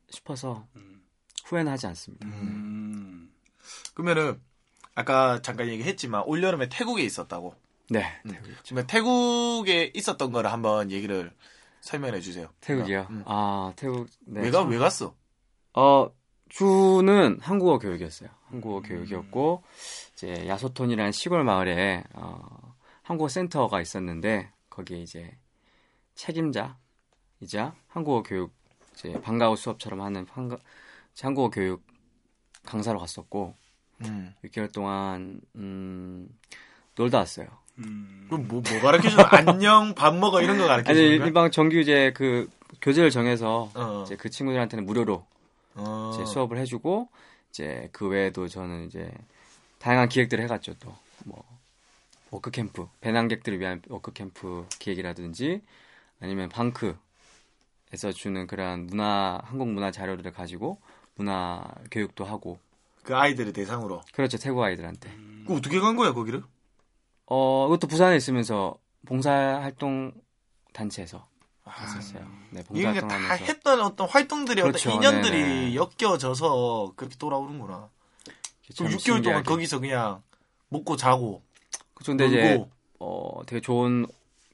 [0.08, 1.04] 싶어서 음.
[1.44, 2.26] 후회는 하지 않습니다.
[2.26, 3.32] 음.
[3.94, 4.40] 그러면은
[4.96, 7.54] 아까 잠깐 얘기했지만 올 여름에 태국에 있었다고.
[7.90, 8.32] 네, 음.
[8.32, 11.32] 태국 태국에 있었던 거를 한번 얘기를
[11.80, 12.48] 설명해 주세요.
[12.60, 13.06] 태국이요.
[13.10, 13.22] 음.
[13.26, 14.08] 아 태국.
[14.26, 15.14] 네, 왜가 참- 왜 갔어?
[15.74, 16.10] 어,
[16.48, 18.28] 주는 한국어 교육이었어요.
[18.48, 18.82] 한국어 음.
[18.82, 19.62] 교육이었고,
[20.14, 25.36] 이제 야소톤이라는 시골 마을에, 어, 한국어 센터가 있었는데, 거기에 이제
[26.16, 28.52] 책임자이자 한국어 교육,
[28.94, 30.58] 이제 방과후 수업처럼 하는 한가,
[31.20, 31.82] 한국어 교육
[32.64, 33.54] 강사로 갔었고,
[34.04, 34.34] 음.
[34.44, 36.28] 6개월 동안, 음,
[36.96, 37.46] 놀다 왔어요.
[37.80, 38.26] 음.
[38.28, 41.26] 그럼 뭐, 뭐 가르쳐 주는 안녕, 밥 먹어 이런 거 가르쳐 아니, 주는 거야?
[41.26, 42.48] 일방 정규 이제 그
[42.80, 44.02] 교재를 정해서, 어.
[44.06, 45.24] 이제 그 친구들한테는 무료로
[45.74, 46.10] 어.
[46.14, 47.08] 이제 수업을 해주고
[47.50, 49.10] 이제 그 외에도 저는 이제
[49.78, 50.94] 다양한 기획들을 해갔죠 또
[51.26, 51.44] 뭐
[52.30, 55.60] work camp 배낭객들을 위한 work camp 기획이라든지
[56.20, 56.96] 아니면 반크에서
[58.14, 60.78] 주는 그러한 문화 한국 문화 자료들을 가지고
[61.16, 62.58] 문화 교육도 하고
[63.02, 64.00] 그 아이들을 대상으로.
[64.14, 65.10] 그렇죠 태국 아이들한테
[65.46, 66.42] 그 어떻게 간 거야 거기를?
[67.30, 68.74] 어 이것도 부산에 있으면서
[69.06, 70.12] 봉사활동
[70.72, 71.26] 단체에서
[71.64, 75.74] 아, 했었어요 네 이게 다 봉사활동하면서 했던 어떤 활동들이 그렇죠, 어떤 인연들이 네네.
[75.76, 77.88] 엮여져서 그렇게 돌아오는구나.
[78.74, 79.42] 참 그럼 6개월 동안 신기하게.
[79.44, 80.22] 거기서 그냥
[80.68, 81.42] 먹고 자고
[81.94, 82.12] 그렇죠.
[82.12, 84.06] 근데 이제 놀고 어, 되게 좋은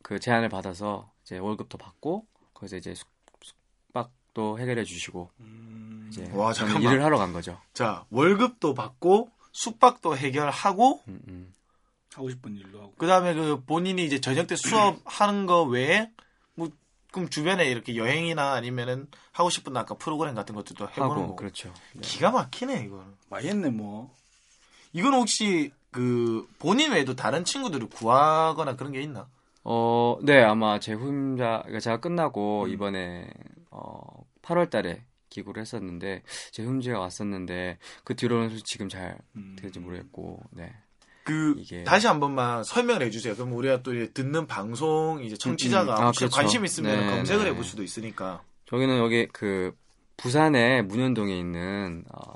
[0.03, 3.09] 그 제안을 받아서 이제 월급도 받고 거기서 이제 숙,
[3.43, 6.09] 숙박도 해결해 주시고 음.
[6.11, 6.83] 이제 와, 잠깐만.
[6.93, 7.59] 일을 하러 간 거죠.
[7.73, 11.55] 자 월급도 받고 숙박도 해결하고 음, 음.
[12.17, 12.95] 하고 싶은 일도 하고.
[12.97, 16.11] 그다음에 그 본인이 이제 저녁 때 수업 하는 거 외에
[16.55, 16.71] 뭐
[17.13, 21.73] 그럼 주변에 이렇게 여행이나 아니면은 하고 싶은 아까 프로그램 같은 것들도 해보는 하고 거고 그렇죠.
[21.95, 22.01] 네.
[22.01, 24.15] 기가 막히네 이거는 많이 했네 뭐.
[24.93, 29.29] 이건 혹시 그 본인 외에도 다른 친구들을 구하거나 그런 게 있나?
[29.65, 32.71] 어, 네, 아마 제 후임자, 그러니까 제가 끝나고 음.
[32.71, 33.29] 이번에,
[33.71, 33.99] 어,
[34.43, 39.57] 8월 달에 기구를 했었는데, 제 후임자가 왔었는데, 그 뒤로는 지금 잘 음.
[39.59, 40.73] 될지 모르겠고, 네.
[41.27, 43.35] 그 이게- 다시 한 번만 설명을 해주세요.
[43.35, 46.03] 그럼 우리가 또 이제 듣는 방송 이제 청취자가 음, 음.
[46.03, 46.37] 아, 혹시 그렇죠.
[46.37, 47.51] 관심 있으면 네, 검색을 네.
[47.51, 48.43] 해볼 수도 있으니까.
[48.67, 49.77] 저기는 여기 그,
[50.17, 52.33] 부산의 문현동에 있는, 어,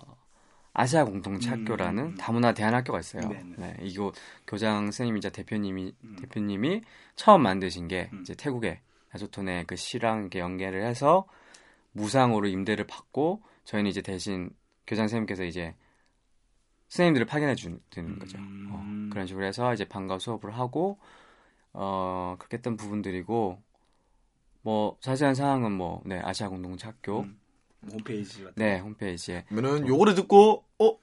[0.72, 1.60] 아시아 공동체 음.
[1.62, 3.22] 학교라는 다문화 대안학교가 있어요.
[3.28, 3.54] 네네.
[3.56, 4.14] 네, 이곳
[4.46, 6.16] 교장 선생님이자 대표님이 음.
[6.20, 6.82] 대표님이
[7.16, 8.20] 처음 만드신 게 음.
[8.22, 8.80] 이제 태국의
[9.14, 11.26] 야조톤의 그 시랑 이렇게 연계를 해서
[11.92, 14.50] 무상으로 임대를 받고 저희는 이제 대신
[14.86, 15.74] 교장 선생님께서 이제
[16.90, 17.80] 선생님들을 파견해 주는
[18.18, 18.38] 거죠.
[18.38, 18.68] 음.
[18.70, 20.98] 어, 그런 식으로 해서 이제 방과 수업을 하고
[21.72, 23.62] 어 그렇게 했던 부분들이고
[24.62, 27.40] 뭐 자세한 사항은 뭐 네, 아시아 공동체 학교 음.
[27.90, 30.98] 홈페이지 같은 네 홈페이지에 그러면은 요거를 듣고 어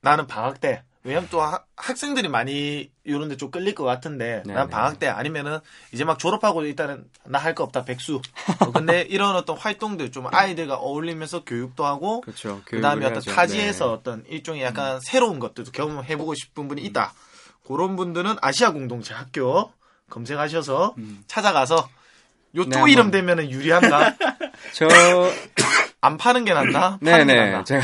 [0.00, 4.66] 나는 방학 때 왜냐면 또 하- 학생들이 많이 요런데 좀 끌릴 것 같은데 네, 난
[4.66, 4.70] 네.
[4.70, 5.58] 방학 때 아니면은
[5.92, 8.20] 이제 막 졸업하고 일단은 나 할 거 없다 백수
[8.60, 12.62] 어, 근데 이런 어떤 활동들 좀 아이들과 어울리면서 교육도 하고 그렇죠.
[12.64, 13.34] 그 다음에 교육을 어떤 해야죠.
[13.34, 13.92] 타지에서 네.
[13.92, 17.12] 어떤 일종의 약간 새로운 것들도 경험해보고 싶은 분이 있다
[17.66, 19.72] 그런 분들은 아시아 공동체 학교
[20.10, 21.24] 검색하셔서 음.
[21.26, 21.88] 찾아가서
[22.56, 23.10] 요 네, 또 이름.
[23.10, 24.14] 되면은 유리한가
[24.74, 24.86] 저
[26.04, 27.82] 안 파는 게 낫나 게 네네 낫나 제가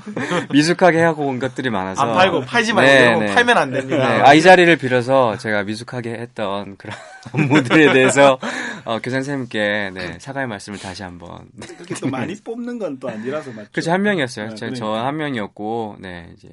[0.50, 3.34] 미숙하게 하고 온 것들이 많아서 안 팔고 팔지 말고 네, 네.
[3.34, 4.08] 팔면 안 됩니다.
[4.08, 6.96] 네, 아, 이 자리를 빌어서 제가 미숙하게 했던 그런
[7.32, 8.38] 업무들에 대해서
[8.86, 11.48] 어, 교장 선생님께 네, 사과의 말씀을 다시 한번.
[11.52, 11.66] 네.
[11.66, 13.68] 그렇게 또 많이 뽑는 건 또 아니라서 맞죠.
[13.72, 14.48] 그렇죠 한 명이었어요.
[14.48, 15.06] 네, 저 그러니까.
[15.06, 16.48] 한 명이었고, 네 이제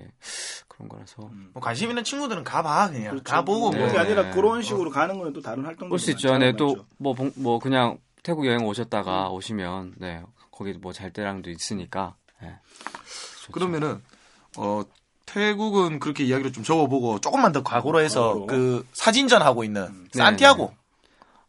[0.68, 3.24] 그런 거라서 뭐 관심 있는 친구들은 가봐 그냥 그렇죠.
[3.24, 4.00] 가보고 그게 뭐 네.
[4.00, 6.38] 아니라 그런 식으로 가는 거는 또 다른 활동도 볼수 있죠.
[6.38, 10.22] 네, 또뭐뭐 그냥 태국 여행 오셨다가 오시면 네
[10.58, 12.16] 거기 뭐잘 때랑도 있으니까.
[12.42, 12.56] 네.
[13.52, 14.02] 그러면은
[14.58, 14.84] 어
[15.28, 18.46] 태국은 그렇게 이야기를 좀 적어보고 조금만 더 과거로 해서 과거로?
[18.48, 20.74] 그 사진전 하고 있는 네, 산티아고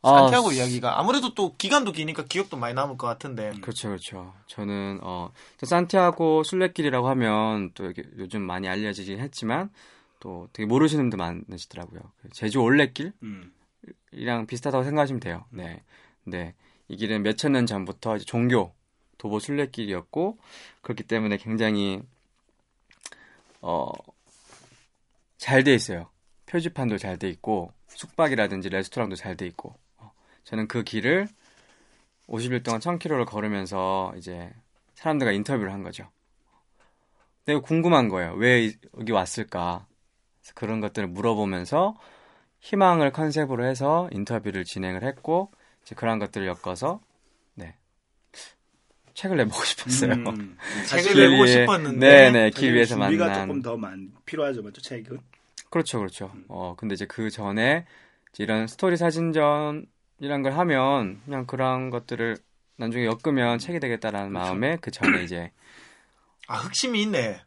[0.02, 4.34] 아, 산티아고 이야기가 아무래도 또 기간도 기니까 기억도 많이 남을 것 같은데 그렇죠, 그렇죠.
[4.46, 5.32] 저는 어
[5.62, 9.70] 산티아고 순례길이라고 하면 또 이게 요즘 많이 알려지긴 했지만
[10.20, 12.00] 또 되게 모르시는 분들 많으시더라고요.
[12.20, 14.46] 그 제주 올레길이랑 음.
[14.46, 15.46] 비슷하다고 생각하시면 돼요.
[15.50, 15.82] 네,
[16.24, 16.54] 네.
[16.88, 18.72] 이 길은 몇천 년 전부터 이제 종교
[19.18, 20.38] 도보 순례길이었고
[20.82, 22.02] 그렇기 때문에 굉장히
[23.62, 23.92] 어
[25.38, 26.08] 잘 돼 있어요.
[26.46, 30.12] 표지판도 잘 돼 있고 숙박이라든지 레스토랑도 잘 돼 있고 어,
[30.44, 31.28] 저는 그 길을
[32.28, 34.52] 50일 동안 1000km를 걸으면서 이제
[34.94, 36.10] 사람들과 인터뷰를 한 거죠.
[37.44, 38.34] 내가 궁금한 거예요.
[38.34, 39.86] 왜 이- 여기 왔을까?
[40.54, 41.96] 그런 것들을 물어보면서
[42.60, 45.50] 희망을 컨셉으로 해서 인터뷰를 진행을 했고
[45.82, 47.07] 이제 그런 것들을 엮어서 네
[49.18, 50.12] 책을 내보고 싶었어요.
[50.12, 50.56] 음.
[50.86, 55.18] 책을 사실 내보고 싶었는데 네네 길 위에서 준비가 만난 조금 더 많, 필요하죠, 맞죠, 책은.
[55.70, 56.30] 그렇죠, 그렇죠.
[56.48, 57.84] 어, 근데 이제 그 전에
[58.32, 62.36] 이제 이런 스토리 사진전이란 걸 하면 그냥 그런 것들을
[62.76, 65.50] 나중에 엮으면 책이 되겠다라는 마음에 그 전에 이제
[66.46, 67.40] 아 흑심이 있네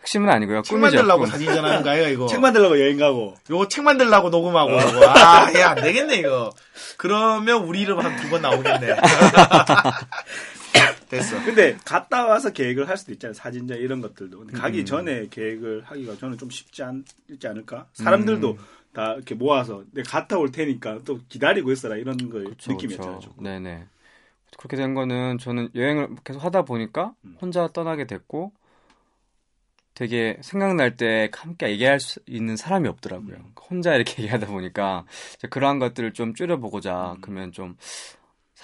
[0.00, 0.60] 핵심은 아니고요.
[0.60, 0.96] 책 꿈이죠.
[0.98, 1.30] 만들라고 꿈.
[1.30, 3.34] 사진전 하는 거예요 이거 책 만들려고 여행 가고.
[3.48, 4.78] 요거 책 만들라고 녹음하고 어.
[5.08, 6.50] 아, 야, 안 되겠네, 이거.
[6.98, 8.94] 그러면 우리 이름 한 두 번 나오겠네.
[11.08, 11.42] 됐어.
[11.44, 13.34] 근데 갔다 와서 계획을 할 수도 있잖아요.
[13.34, 14.38] 사진전 이런 것들도.
[14.38, 14.84] 근데 가기 음.
[14.84, 17.86] 전에 계획을 하기가 저는 좀 쉽지 않지 않을까?
[17.92, 18.58] 사람들도 음.
[18.92, 23.18] 다 이렇게 모아서 내가 갔다 올 테니까 또 기다리고 있어라 이런 걸 그쵸, 느낌이었잖아요.
[23.18, 23.34] 그쵸.
[23.38, 23.86] 네네.
[24.56, 27.36] 그렇게 된 거는 저는 여행을 계속 하다 보니까 음.
[27.40, 28.52] 혼자 떠나게 됐고
[29.94, 33.36] 되게 생각날 때 함께 얘기할 수 있는 사람이 없더라고요.
[33.36, 33.52] 음.
[33.68, 35.04] 혼자 이렇게 얘기하다 보니까
[35.50, 37.20] 그러한 것들을 좀 줄여보고자 음.
[37.20, 37.76] 그러면 좀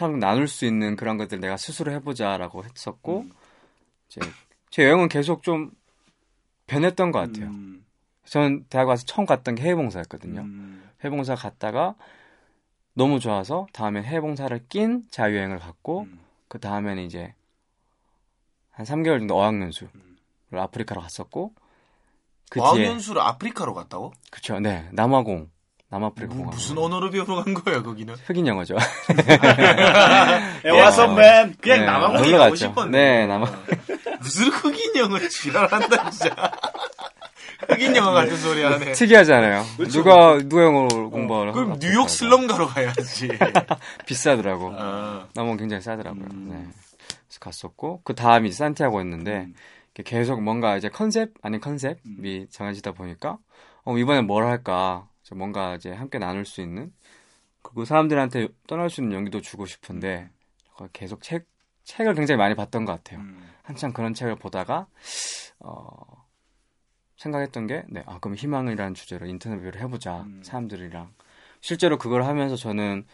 [0.00, 3.32] 사람 나눌 수 있는 그런 것들 내가 스스로 해보자라고 했었고 음.
[4.08, 4.20] 이제
[4.70, 5.70] 제 여행은 계속 좀
[6.66, 7.50] 변했던 것 같아요.
[7.50, 7.84] 음.
[8.24, 10.40] 저는 대학 와서 처음 갔던 게 해외봉사였거든요.
[10.40, 10.88] 음.
[11.02, 11.94] 해외봉사 갔다가
[12.94, 16.20] 너무 좋아서 다음엔 해외봉사를 낀 자유여행을 갔고 음.
[16.48, 17.34] 그 다음에는 이제
[18.70, 20.16] 한 3개월 정도 어학연수를 음.
[20.58, 21.52] 아프리카로 갔었고
[22.50, 24.12] 그 어학연수를 아프리카로 갔다고?
[24.30, 25.50] 그쵸 네 남아공
[25.90, 28.14] 남아프리카 무, 공화국 무슨 언어를 배우러 간 거야, 거기는?
[28.24, 28.76] 흑인 영어죠.
[30.64, 32.56] 에와선맨 그냥 네, 남아공에 놀러 가고 갔죠.
[32.56, 32.90] 싶었네.
[32.98, 33.46] 네, 남아
[34.22, 36.34] 무슨 흑인 영어 지랄한다, 진짜.
[37.68, 38.92] 흑인 영어 같은 소리 하네.
[38.92, 39.64] 특이하잖아요.
[39.76, 42.08] 그렇죠, 누가 누가 영어를 공부하러 그럼 아프리카에 뉴욕 가.
[42.08, 43.28] 슬럼 가러 가야지.
[44.06, 44.72] 비싸더라고.
[44.76, 46.24] 아, 남아공 굉장히 싸더라고요.
[46.32, 46.48] 음.
[46.50, 46.56] 네.
[47.26, 49.54] 그래서 갔었고 그 다음이 산티아고였는데 음.
[50.04, 53.36] 계속 뭔가 이제 컨셉 아닌 컨셉이 정해지다 보니까
[53.84, 56.92] 어, 이번엔 뭘 할까 뭔가 이제 함께 나눌 수 있는
[57.62, 60.30] 그리고 사람들한테 떠날 수 있는 용기도 주고 싶은데
[60.92, 61.46] 계속 책
[61.84, 63.20] 책을 굉장히 많이 봤던 것 같아요.
[63.20, 63.42] 음.
[63.62, 64.86] 한참 그런 책을 보다가
[65.58, 66.26] 어,
[67.16, 70.22] 생각했던 게, 네, 아, 그럼 희망이라는 주제로 인터뷰를 해보자.
[70.22, 70.42] 음.
[70.42, 71.12] 사람들이랑.
[71.60, 73.04] 실제로 그걸 하면서 저는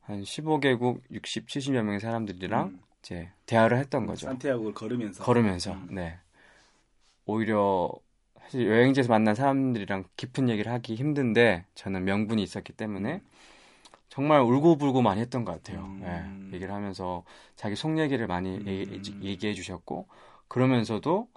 [0.00, 2.80] 한 15개국 60, 70여 명의 사람들이랑 음.
[2.98, 4.26] 이제 대화를 했던 거죠.
[4.26, 5.88] 산티아고를 걸으면서 걸으면서, 음.
[5.92, 6.18] 네.
[7.24, 7.92] 오히려
[8.42, 13.22] 사실 여행지에서 만난 사람들이랑 깊은 얘기를 하기 힘든데 저는 명분이 있었기 때문에
[14.08, 15.84] 정말 울고불고 많이 했던 것 같아요.
[15.84, 16.50] 음.
[16.50, 17.24] 예, 얘기를 하면서
[17.56, 18.66] 자기 속 얘기를 많이 음.
[18.66, 20.06] 얘기, 얘기해 주셨고
[20.48, 21.28] 그러면서도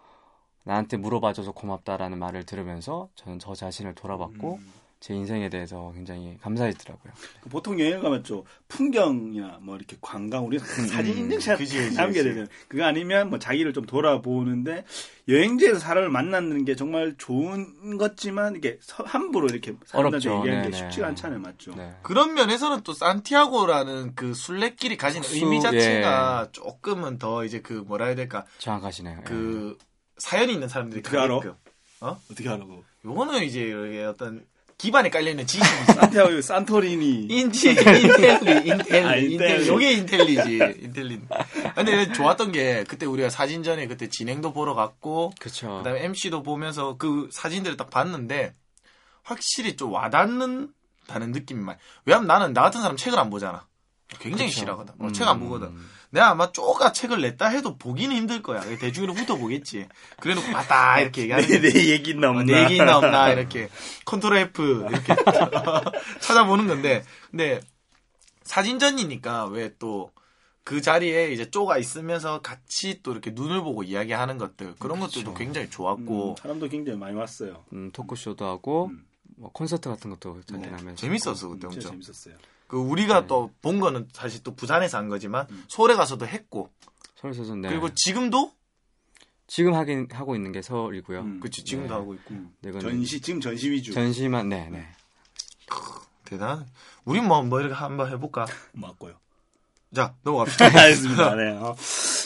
[0.63, 4.73] 나한테 물어봐줘서 고맙다라는 말을 들으면서 저는 저 자신을 돌아봤고 음.
[5.05, 7.13] 제 인생에 대해서 굉장히 감사했더라고요.
[7.51, 12.23] 보통 여행 가면 좀 풍경이나 뭐 이렇게 관광 우리 사진 인증샷 그지, 그지, 남게.
[12.23, 12.47] 되잖아요.
[12.67, 14.83] 그거 아니면 뭐 자기를 좀 돌아보는데
[15.27, 20.27] 여행지에서 사람을 만나는 게 정말 좋은 것지만 이게 서- 함부로 이렇게 사람들한테.
[20.39, 20.75] 얘기하는 게 네네.
[20.75, 21.75] 쉽지가 않잖아요, 맞죠?
[21.75, 21.93] 네.
[22.01, 26.51] 그런 면에서는 또 산티아고라는 그 순례길이 가진 수- 의미 자체가 예.
[26.51, 29.17] 조금은 더 이제 그 뭐라 해야 될까 정확하시네요.
[29.19, 29.23] 예.
[29.23, 29.77] 그
[30.17, 31.27] 사연이 있는 사람들이 어떻게 알아?
[31.35, 31.55] 가게끔.
[32.31, 32.83] 어떻게 하라고?
[33.05, 34.43] 요거는 이제 이게 어떤
[34.77, 35.93] 기반에 깔려 있는 지식이 있어.
[35.93, 39.33] 산티아고 산토리니 인지 인텔리 아, 인텔리 인텔리.
[39.33, 41.21] 인텔리 요게 인텔리지 인텔리.
[41.75, 45.77] 근데 좋았던 게 그때 우리가 사진전에 그때 진행도 보러 갔고 그쵸.
[45.77, 48.53] 그다음에 MC도 보면서 그 사진들을 딱 봤는데
[49.23, 51.79] 확실히 좀 와닿는다는 느낌이 많이.
[52.05, 53.65] 왜냐면 나는 나 같은 사람 책을 안 보잖아.
[54.19, 54.59] 굉장히 그쵸.
[54.59, 54.93] 싫어하거든.
[54.99, 55.13] 어, 음.
[55.13, 55.75] 책안 보거든.
[56.15, 58.61] 내가 아마 쪼가 책을 냈다 해도 보기는 힘들 거야.
[58.77, 59.87] 대중으로 훑어보겠지.
[60.19, 62.43] 그래놓고 봤다 이렇게 얘기하는 내, 내 얘기는 어, 없나?
[62.43, 63.69] 내 얘기 있나 없나 이렇게
[64.05, 65.13] 컨트롤 F 이렇게
[66.21, 67.59] 찾아보는 건데 근데
[68.43, 70.15] 사진전이니까 왜 또
[70.65, 75.37] 그 자리에 이제 쪼가 있으면서 같이 또 이렇게 눈을 보고 이야기하는 것들 그런 것들도 그쵸.
[75.37, 77.63] 굉장히 음, 좋았고 사람도 굉장히 많이 왔어요.
[77.71, 79.05] 음, 토크쇼도 하고 음.
[79.37, 80.77] 뭐 콘서트 같은 것도 잠깐 네.
[80.77, 82.33] 하면서 재밌었어 그때 엄청 재밌었어요.
[82.75, 83.27] 그 우리가 네.
[83.27, 85.63] 또본 거는 사실 또 부산에서 한 거지만 음.
[85.69, 86.69] 서울에 가서도 했고
[87.15, 87.69] 서울에서 네.
[87.69, 88.51] 그리고 지금도
[89.47, 91.21] 지금 하긴 하고 있는 게 서울이고요.
[91.21, 91.39] 음.
[91.39, 91.93] 그치 지금도 네.
[91.93, 92.53] 하고 있고 음.
[92.59, 93.93] 네, 전시 지금 전시 위주.
[93.93, 94.89] 전시만 네, 네.
[96.25, 96.67] 대단
[97.05, 98.45] 우리 뭐, 뭐 이렇게 한번 해볼까
[98.75, 99.17] 맞고요.
[99.95, 101.35] 자 넘어갑시다 알겠습니다.
[101.35, 101.49] 네.
[101.51, 101.75] 어.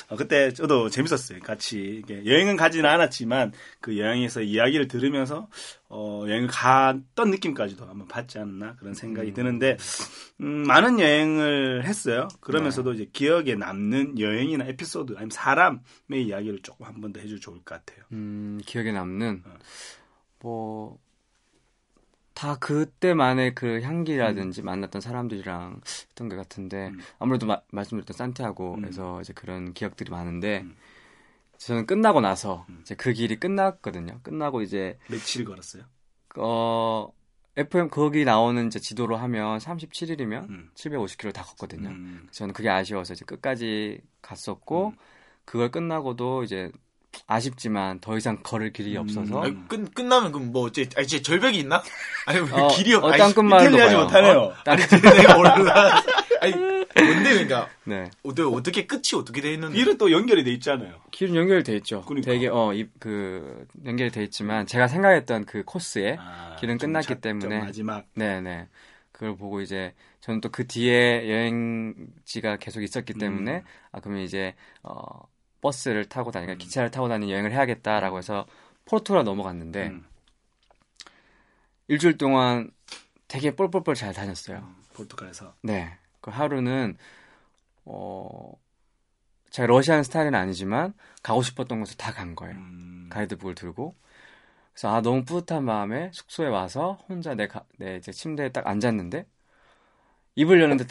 [0.09, 1.39] 어, 그때 저도 재밌었어요.
[1.41, 5.47] 같이 여행은 가지는 않았지만 그 여행에서 이야기를 들으면서
[5.87, 9.77] 어, 여행을 갔던 느낌까지도 한번 받지 않나 그런 생각이 드는데
[10.41, 12.27] 음, 많은 여행을 했어요.
[12.41, 15.81] 그러면서도 이제 기억에 남는 여행이나 에피소드 아니면 사람의
[16.25, 18.03] 이야기를 조금 한 번 더 해주면 좋을 것 같아요.
[18.11, 19.51] 음, 기억에 남는 어.
[20.41, 20.97] 뭐
[22.39, 26.99] 다 그때만의 그 향기라든지 만났던 사람들이랑 했던 것 같은데 음.
[27.19, 30.77] 아무래도 마- 말씀드렸던 산티아고에서 이제 그런 기억들이 많은데 음.
[31.57, 32.79] 저는 끝나고 나서 음.
[32.79, 34.21] 이제 그 길이 끝났거든요.
[34.23, 35.83] 끝나고 이제 며칠 걸었어요?
[36.37, 37.11] 어
[37.57, 40.69] FM 거기 나오는 이제 지도로 하면 37일이면 음.
[40.75, 41.89] 750km 다 걷거든요.
[41.89, 42.29] 음.
[42.31, 44.95] 저는 그게 아쉬워서 이제 끝까지 갔었고 음.
[45.43, 46.71] 그걸 끝나고도 이제
[47.27, 49.01] 아쉽지만 더 이상 걸을 길이 음.
[49.01, 51.81] 없어서 아니, 끝, 끝나면 그럼 뭐 이제, 아, 이제 절벽이 있나?
[52.25, 54.03] 아니 뭐 어, 길이 없 어, 아니, 땅끝마을도 이탈리아지 가요.
[54.05, 54.53] 못하네요.
[54.65, 54.81] 아니
[55.17, 56.03] 내가 몰라
[56.41, 58.09] 아니 뭔데 그러니까 네.
[58.23, 60.95] 어떻게, 어떻게 끝이 어떻게 돼 있는데 길은 또 연결이 돼 있잖아요.
[61.11, 62.01] 길은 연결돼 있죠.
[62.03, 62.31] 그러니까.
[62.31, 67.59] 되게 어그 연결이 돼 있지만 제가 생각했던 그 코스에 아, 길은 좀 끝났기 때문에.
[67.59, 68.67] 마지막 네네
[69.11, 73.61] 그걸 보고 이제 저는 또 그 뒤에 여행지가 계속 있었기 때문에 음.
[73.91, 75.21] 아 그러면 이제 어
[75.61, 78.45] 버스를 타고 다니까 기차를 타고 다니는 여행을 해야겠다라고 해서
[78.85, 80.05] 포르투갈 넘어갔는데 음.
[81.87, 82.71] 일주일 동안
[83.27, 84.75] 되게 뻘뻘뻘 잘 다녔어요.
[84.93, 85.97] 포르투갈에서 네.
[86.21, 86.97] 그 하루는
[87.85, 88.51] 어
[89.49, 90.93] 제가 러시안 스타일은 아니지만
[91.23, 92.55] 가고 싶었던 곳을 다 간 거예요.
[92.55, 93.07] 음.
[93.11, 93.95] 가이드북을 들고.
[94.73, 99.25] 그래서 아 너무 뿌듯한 마음에 숙소에 와서 혼자 내, 가, 내 이제 침대에 딱 앉았는데
[100.35, 100.85] 입을 여는데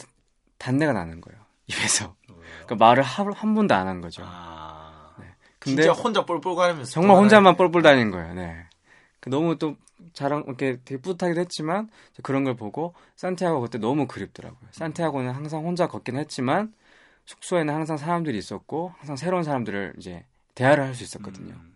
[0.57, 1.39] 단내가 나는 거예요.
[1.69, 2.15] 입에서.
[2.67, 4.23] 그 말을 한, 한 번도 안 한 거죠.
[4.25, 5.15] 아.
[5.59, 8.33] 근데 진짜 혼자 뻘뻘 가면서 정말 혼자만 뻘뻘 다니는 거예요.
[8.33, 8.65] 네.
[9.19, 9.75] 그 너무 또
[10.13, 11.89] 자랑 이렇게 되게 뿌듯하기도 했지만
[12.23, 14.69] 그런 걸 보고 산티아고 그때 너무 그립더라고요.
[14.71, 16.73] 산티아고는 항상 혼자 걷긴 했지만
[17.25, 20.23] 숙소에는 항상 사람들이 있었고 항상 새로운 사람들을 이제
[20.55, 21.53] 대화를 할 수 있었거든요.
[21.53, 21.73] 음.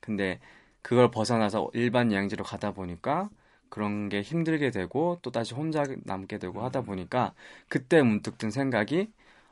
[0.00, 0.38] 근데
[0.82, 3.30] 그걸 벗어나서 일반 여행지로 가다 보니까
[3.68, 7.32] 그런 게 힘들게 되고 또 다시 혼자 남게 되고 하다 보니까
[7.68, 9.10] 그때 문득 든 생각이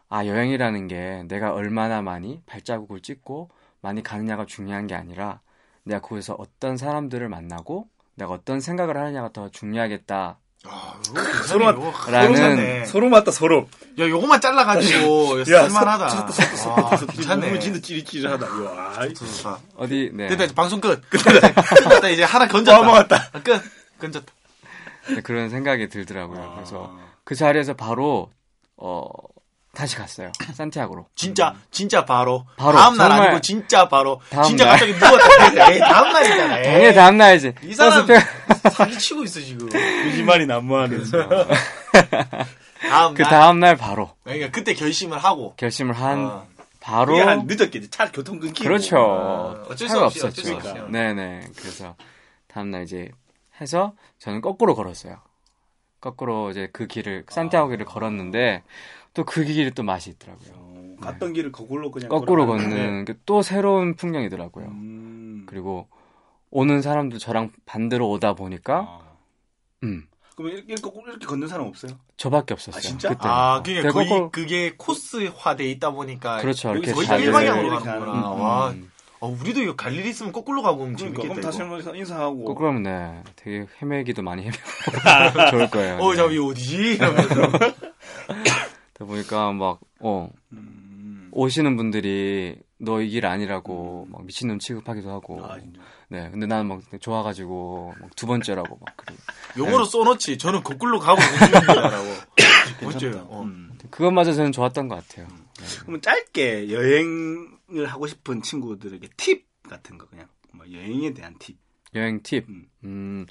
[0.09, 3.51] 아 여행이라는 게 내가 얼마나 많이 발자국을 찍고
[3.81, 5.41] 많이 가느냐가 중요한 게 아니라
[5.83, 10.39] 내가 거기서 어떤 사람들을 만나고 내가 어떤 생각을 하느냐가 더 중요하겠다.
[10.67, 10.99] 아,
[12.09, 12.85] 라는 괜찮네.
[12.87, 13.67] 소름 왔다 소름.
[13.99, 16.97] 야 요거만 잘라가지고 야, 쓸만하다 아.
[17.07, 18.47] 괜찮네 너무 진짜 찌릿찌릿하다.
[18.47, 18.93] 와.
[19.77, 20.29] 어디 네.
[20.29, 23.31] 됐다 이제 방송 끝 끝났다 이제 하나 건졌다 넘어갔다.
[23.33, 23.61] 아, 끝
[24.01, 24.33] 건졌다
[25.11, 26.41] 네, 그런 생각이 들더라고요.
[26.43, 26.55] 아.
[26.55, 28.31] 그래서 그 자리에서 바로
[28.77, 29.05] 어
[29.75, 30.31] 다시 갔어요.
[30.55, 31.07] 산티아고로.
[31.17, 34.73] 진짜 진짜 바로 바로, 다음 날 아니고 진짜 바로 다음 진짜 날.
[34.79, 36.65] 갑자기 누웠다 에이 다음 날이잖아 에이.
[36.65, 37.55] 당연히 다음 날이지.
[37.65, 38.25] 이 사람 버스
[38.63, 41.05] 표- 사기 치고 있어 지금 거짓말이 난무하는.
[42.89, 46.47] 다음 그 날 다음 날 바로 그러니까 그때 결심을 하고 결심을 한 어.
[46.81, 47.89] 바로 한 늦었겠지.
[47.91, 48.63] 차 교통 끊기고.
[48.69, 48.97] 그렇죠.
[48.99, 50.89] 어, 어쩔 수 없이, 어쩔 없었죠.
[50.89, 51.49] 네네.
[51.57, 51.97] 그래서
[52.47, 53.11] 다음 날 이제
[53.61, 55.17] 해서 저는 거꾸로 걸었어요.
[56.01, 58.63] 거꾸로 이제 그 길을 산티아고 길을 걸었는데
[59.15, 60.51] 또 그 길이 또 맛이 있더라고요.
[60.57, 62.47] 어, 갔던 길을 거꾸로 그냥 거꾸로.
[62.47, 64.67] 걷는 게 또 새로운 풍경이더라고요.
[64.67, 65.45] 음.
[65.47, 65.87] 그리고
[66.51, 69.01] 오는 사람도 저랑 반대로 오다 보니까 아.
[69.85, 71.93] 음 그럼 이렇게, 이렇게, 이렇게 걷는 사람 없어요?
[72.17, 72.79] 저밖에 없었어요.
[72.79, 73.09] 아, 진짜?
[73.09, 73.21] 그때.
[73.23, 76.73] 아 그게 거의 거꾸로- 그게 코스화돼 있다 보니까 그렇죠.
[76.73, 78.91] 이렇게 거의 일방향으로 가는구나 하는, 음, 와 음.
[79.25, 81.77] 어, 우리도 이거 갈 일 있으면 거꾸로 가보면 그러니까 그럼 재밌겠다 다시 이거.
[81.77, 82.45] 한번 인사하고.
[82.45, 84.59] 거꾸로 하면 네, 되게 헤매기도 많이 헤매고
[85.51, 85.97] 좋을 거예요.
[85.99, 86.17] 어, 네.
[86.17, 86.95] 저, 이 어디지?
[86.95, 87.35] 이러면서.
[88.95, 91.29] 그러다 보니까 막, 어, 음.
[91.33, 95.45] 오시는 분들이 너 이 길 아니라고 막 미친놈 취급하기도 하고.
[95.45, 95.57] 아.
[96.09, 99.17] 네, 근데 나는 막 좋아가지고 막 두 번째라고 막 그래.
[99.57, 100.39] 용어로 써놓지.
[100.39, 101.21] 저는 거꾸로 가고?
[103.29, 103.43] 어.
[103.43, 103.71] 음.
[103.91, 105.27] 그것마저 저는 좋았던 것 같아요.
[105.83, 111.57] 그러면 짧게 여행 을 하고 싶은 친구들에게 팁 같은 거 그냥 뭐 여행에 대한 팁.
[111.95, 112.47] 여행 팁.
[112.49, 112.67] 음.
[112.85, 113.27] 음,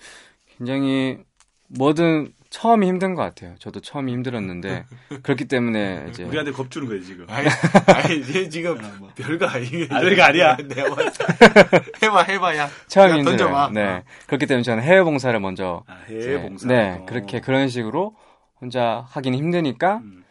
[0.58, 1.20] 굉장히
[1.68, 3.56] 뭐든 처음이 힘든 것 같아요.
[3.60, 4.86] 저도 처음이 힘들었는데
[5.24, 7.26] 그렇기 때문에 이제 우리한테 겁주는 거지 지금.
[7.30, 7.48] 아니,
[7.88, 9.12] 아니, 얘 지금 아, 뭐.
[9.16, 9.88] 별거 아니게.
[9.92, 10.58] 아, 별거 아니야?
[10.58, 12.06] 내가 봤을 때.
[12.06, 12.70] 해봐, 해봐, 야.
[12.88, 13.38] 처음이 힘들어요.
[13.38, 13.70] 던져봐.
[13.74, 16.68] 네, 그렇기 때문에 저는 해외 봉사를 먼저 아, 해외 봉사.
[16.68, 17.06] 네, 어.
[17.06, 18.16] 그렇게 그런 식으로
[18.62, 20.24] 혼자 하기는 힘드니까 음.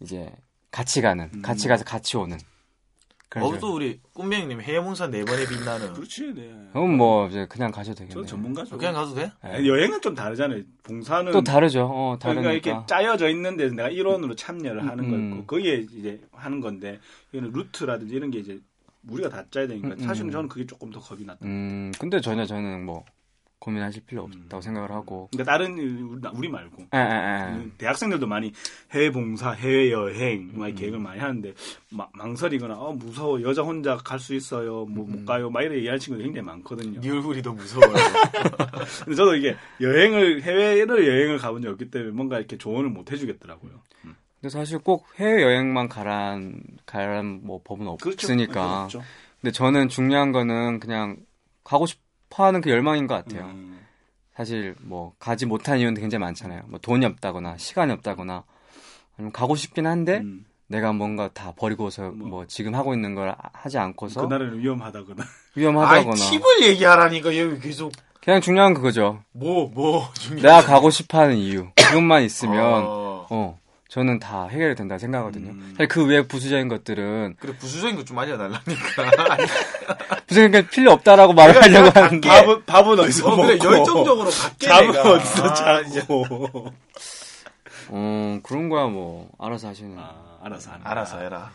[0.00, 0.30] 이제
[0.70, 1.42] 같이 가는, 음.
[1.42, 2.38] 같이 가서 같이 오는.
[3.36, 3.58] 어.
[3.60, 5.92] 또 우리 꿈뱅이님 해외몽사 네 번에 빛나는.
[5.92, 6.52] 그렇지, 네.
[6.72, 8.26] 그럼 뭐 이제 그냥 가셔도 저 되겠네요.
[8.26, 8.76] 전문가죠.
[8.76, 9.30] 그냥 가도 돼?
[9.44, 9.66] 네.
[9.66, 10.62] 여행은 좀 다르잖아요.
[10.82, 11.84] 봉사는 또 다르죠.
[11.84, 12.52] 어, 그러니까 다르니까.
[12.52, 15.32] 이렇게 짜여져 있는데 내가 일원으로 참여를 하는 거 음.
[15.32, 16.98] 있고 거기에 이제 하는 건데
[17.32, 18.58] 이거는 루트라든지 이런 게 이제
[19.08, 20.32] 우리가 다 짜야 되니까 음, 사실은 음.
[20.32, 21.46] 저는 그게 조금 더 겁이 났다.
[21.46, 23.04] 음, 근데 전혀 저는 뭐
[23.60, 24.32] 고민하실 필요 음.
[24.42, 25.28] 없다고 생각을 하고.
[25.30, 25.78] 그러니까 다른
[26.34, 27.68] 우리, 말고 에, 에, 에.
[27.78, 28.52] 대학생들도 많이
[28.90, 30.74] 해외 봉사, 해외 여행 막 음.
[30.74, 31.54] 계획을 많이 하는데
[31.90, 35.24] 막 망설이거나 어 무서워 여자 혼자 갈 수 있어요 뭐못 음.
[35.24, 37.00] 가요 막 이렇게 얘기하는 친구들이 굉장히 많거든요.
[37.00, 37.92] 네 얼굴이 더 무서워요.
[39.04, 43.72] 근데 저도 이게 여행을 해외를 여행을 가본 적이 없기 때문에 뭔가 이렇게 조언을 못 해주겠더라고요.
[44.04, 44.14] 음.
[44.40, 48.10] 근데 사실 꼭 해외 여행만 가란 가란 뭐 법은 그렇죠.
[48.10, 48.88] 없으니까.
[48.88, 49.02] 그렇죠.
[49.40, 51.16] 근데 저는 중요한 거는 그냥
[51.64, 51.98] 가고 싶
[52.40, 53.46] 어하는 그 열망인 것 같아요.
[53.46, 53.78] 음.
[54.34, 56.62] 사실 뭐 가지 못한 이유는 굉장히 많잖아요.
[56.66, 58.44] 뭐 돈이 없다거나 시간이 없다거나
[59.16, 60.46] 아니면 가고 싶긴 한데 음.
[60.66, 62.28] 내가 뭔가 다 버리고서 뭐.
[62.28, 65.22] 뭐, 지금 하고 있는 걸 하지 않고서 그날은 위험하다거나.
[65.22, 69.22] 아이, 위험하다거나 팁을 얘기하라니까 여기 계속 그냥 중요한 건 그거죠.
[69.32, 73.26] 뭐, 뭐, 중요한 내가 가고 싶어하는 이유 그것만 있으면 어.
[73.28, 73.59] 어
[73.90, 75.50] 저는 다 해결이 된다고 생각하거든요.
[75.50, 75.74] 음.
[75.76, 79.36] 사실 그 외 부수적인 것들은 그래, 부수적인 거좀 알려달라니까.
[80.28, 84.66] 부수적인 게 필요 없다라고 말을 하려고 하는데 밥은 밥은 어디서 어, 먹고 그래, 열정적으로 갈게,
[84.68, 85.10] 잠은 내가.
[85.10, 85.84] 어디서 아.
[85.84, 86.72] 자고.
[87.88, 90.86] 어 그런 거야 뭐 알아서 하시는 아, 알아서 하는.
[90.86, 91.50] 알아서 해라.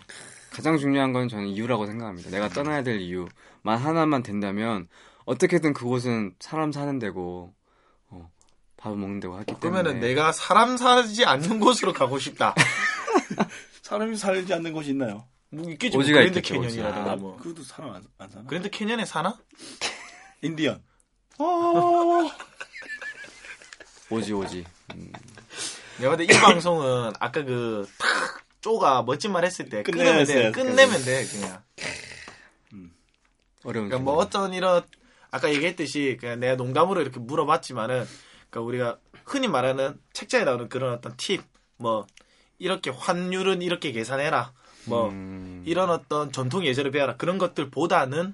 [0.52, 2.30] 가장 중요한 건 저는 이유라고 생각합니다.
[2.32, 4.88] 내가 떠나야 될 이유만 하나만 된다면
[5.24, 7.55] 어떻게든 그곳은 사람 사는 데고 어,
[8.86, 12.54] 밥을 먹는 데고 하기 때문에 그러면은 내가 사람 살지 않는 곳으로 가고 싶다.
[13.82, 15.28] 사람이 살지 않는 곳이 있나요?
[15.50, 15.98] 뭐 있겠지.
[15.98, 16.62] 뭐 오지가 그랜드 있겠죠.
[16.62, 17.36] 캐년이라든가 아, 뭐.
[17.38, 18.46] 그것도 사람 안, 안 사나?
[18.48, 19.40] 그랜드 캐년에 사나?
[20.42, 20.84] 인디언.
[24.12, 24.64] 오지 오지.
[24.94, 25.12] 음,
[25.98, 30.52] 내가 봤을 때이 방송은 아까 그, 탁, 쪼가 멋진 말 했을 때 끝내면 돼.
[30.52, 31.64] 끝내면 돼, 그냥.
[33.64, 34.26] 어려운 그러니까 뭐 질문.
[34.26, 34.84] 어떤 이런,
[35.32, 38.06] 아까 얘기했듯이 그냥 내가 농담으로 이렇게 물어봤지만은,
[38.56, 41.42] 그러니까 우리가 흔히 말하는 책자에 나오는 그런 어떤 팁,
[41.78, 42.08] 뭐,
[42.58, 44.54] 이렇게 환율은 이렇게 계산해라.
[44.86, 47.18] 뭐, 음, 이런 어떤 전통 예절을 배워라.
[47.18, 48.34] 그런 것들보다는,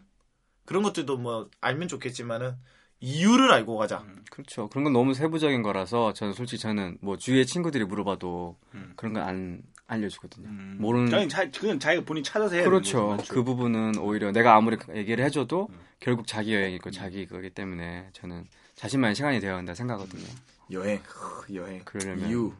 [0.65, 2.55] 그런 것들도 뭐, 알면 좋겠지만은,
[2.99, 4.05] 이유를 알고 가자.
[4.29, 4.69] 그렇죠.
[4.69, 8.93] 그런 건 너무 세부적인 거라서 저는 솔직히 저는 뭐 주위에 친구들이 물어봐도 음.
[8.95, 10.47] 그런 건 안 알려주거든요.
[10.47, 10.77] 음.
[10.79, 12.99] 모르는 자기 자, 그건 자기가 본인 찾아서 해야 그렇죠.
[12.99, 13.33] 되는 거죠.
[13.33, 15.79] 그 부분은 오히려 내가 아무리 얘기를 해줘도 음.
[15.99, 18.45] 결국 자기 여행이고 자기 거기 때문에 저는
[18.81, 20.25] 자신만의 시간이 되어야 한다 생각하거든요.
[20.71, 21.81] 여행, 크, 여행.
[21.85, 22.51] 그러려면 이유.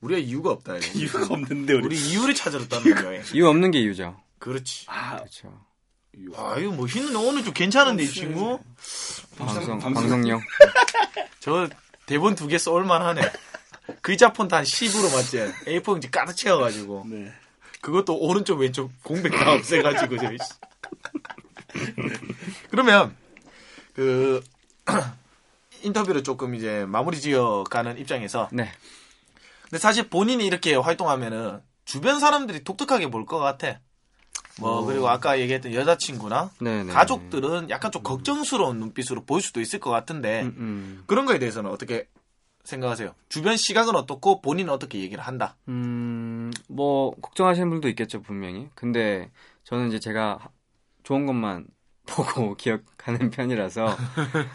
[0.00, 0.76] 우리가 이유가 없다.
[0.78, 0.86] 이거.
[0.98, 1.84] 이유가 없는데 우리.
[1.86, 3.22] 우리 이유를 찾으러 떠나는 여행.
[3.34, 4.18] 이유 없는 게 이유죠.
[4.38, 4.86] 그렇지.
[4.88, 5.60] 아, 그렇죠.
[6.16, 6.30] 이유.
[6.36, 8.60] 아, 이거 멋있는데 오늘 좀 괜찮은데, 이 어, 친구?
[9.36, 10.40] 방송 방송- 방송용
[11.40, 11.68] 저
[12.06, 13.20] 대본 두 개 써올만 하네.
[14.00, 15.38] 글자폰트 한 10으로 맞지?
[15.66, 17.04] A4용지 가득 채워가지고.
[17.10, 17.32] 네.
[17.82, 20.36] 그것도 오른쪽 왼쪽 공백 다 없애가지고 저기.
[22.70, 23.14] 그러면
[23.94, 24.42] 그
[25.88, 28.70] 인터뷰를 조금 이제 마무리 지어 가는 입장에서 네.
[29.64, 33.80] 근데 사실 본인이 이렇게 활동하면은 주변 사람들이 독특하게 볼 것 같아.
[34.60, 36.92] 뭐 그리고 아까 얘기했던 여자친구나 네네.
[36.92, 41.04] 가족들은 약간 좀 걱정스러운 눈빛으로 볼 수도 있을 것 같은데 음, 음.
[41.06, 42.08] 그런 거에 대해서는 어떻게
[42.64, 43.14] 생각하세요?
[43.28, 45.56] 주변 시각은 어떻고 본인은 어떻게 얘기를 한다?
[45.68, 48.68] 음, 뭐 걱정하시는 분도 있겠죠 분명히.
[48.74, 49.30] 근데
[49.64, 50.48] 저는 이제 제가 하-
[51.04, 51.66] 좋은 것만
[52.08, 53.96] 보고 기억하는 편이라서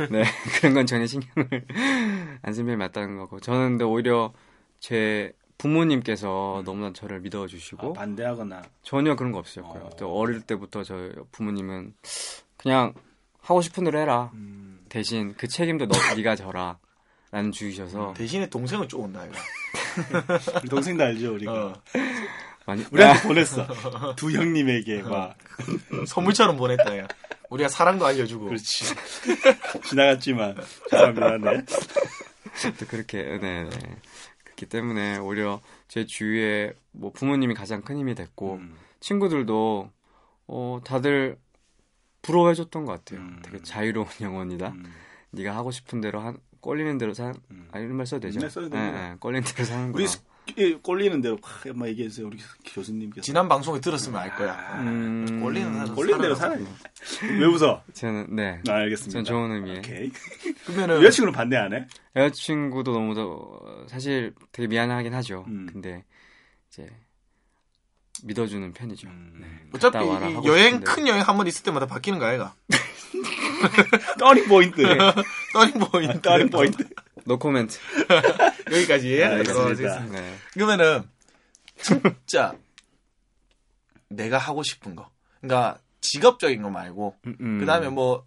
[0.09, 0.23] 네
[0.59, 1.65] 그런 건 전혀 신경을
[2.41, 4.33] 안 쓰는 편이 맞다는 거고 저는 근데 오히려
[4.79, 9.83] 제 부모님께서 너무나 저를 믿어주시고 아, 반대하거나 전혀 그런 거 없었고요.
[9.83, 9.89] 어.
[9.97, 11.93] 또 어릴 때부터 저 부모님은
[12.57, 12.93] 그냥
[13.39, 14.31] 하고 싶은 대로 해라.
[14.33, 16.79] 음, 대신 그 책임도 너 네가 져라.
[17.31, 19.35] 라는 주의셔서 대신에 동생을 쪼온다 이거.
[20.69, 21.73] 동생도 알죠 우리가 어,
[22.65, 23.67] 많이 우리한테 보냈어
[24.15, 25.35] 두 형님에게 막
[26.07, 27.07] 선물처럼 보냈다 야.
[27.49, 28.45] 우리가 사랑도 알려주고.
[28.45, 28.85] 그렇지
[29.89, 30.55] 지나갔지만
[30.89, 31.65] 죄송합니다 네.
[32.79, 33.69] 또 그렇게 네, 네.
[34.43, 39.91] 그렇기 때문에 오히려 제 주위에 뭐 부모님이 가장 큰 힘이 됐고 음, 친구들도
[40.47, 41.37] 어 다들
[42.21, 43.19] 부러워해줬던 것 같아요.
[43.19, 43.41] 음.
[43.43, 44.69] 되게 자유로운 영혼이다.
[44.69, 44.93] 음,
[45.31, 47.33] 네가 하고 싶은 대로 한 꼴리는 대로 사.
[47.51, 47.67] 음.
[47.71, 48.39] 아 이런 말 써도 되죠?
[48.39, 48.69] 네, 써도.
[48.77, 49.97] 예, 예, 꼴리는 대로 사는 거.
[49.97, 50.07] 우리
[50.81, 54.77] 꼴리는 대로 확 한번 얘기해주세요 우리 교수님께서 지난 방송에 들었으면 알 거야.
[54.81, 56.35] 음, 꼴리는 대로 꼴리는 대로.
[56.35, 56.65] 살아요
[57.39, 57.81] 왜 웃어?
[57.93, 58.59] 저는 네.
[58.67, 59.77] 아, 알겠습니다 전 좋은 의미에.
[59.79, 60.11] 오케이
[60.65, 61.87] 그러면은 여자친구는 반대 안 해?
[62.15, 65.45] 여자친구도 너무 더 사실 되게 미안하긴 하죠.
[65.47, 65.67] 음.
[65.71, 66.03] 근데
[66.69, 66.89] 이제
[68.23, 69.07] 믿어주는 편이죠.
[69.07, 69.37] 음.
[69.41, 69.47] 네.
[69.73, 69.97] 어차피
[70.45, 70.85] 여행 싶은데.
[70.85, 72.53] 큰 여행 한 번 있을 때마다 바뀌는 거 아이가?
[74.19, 74.81] turning point
[75.53, 76.21] turning point.
[76.21, 76.87] turning point
[77.25, 77.77] 노 코멘트.
[78.71, 79.23] 여기까지.
[79.23, 79.97] 알겠습니다.
[79.97, 80.35] 어, 네.
[80.53, 81.03] 그러면은
[81.77, 82.55] 진짜
[84.09, 85.09] 내가 하고 싶은 거.
[85.41, 87.59] 그러니까 직업적인 거 말고 음, 음.
[87.59, 88.25] 그다음에 뭐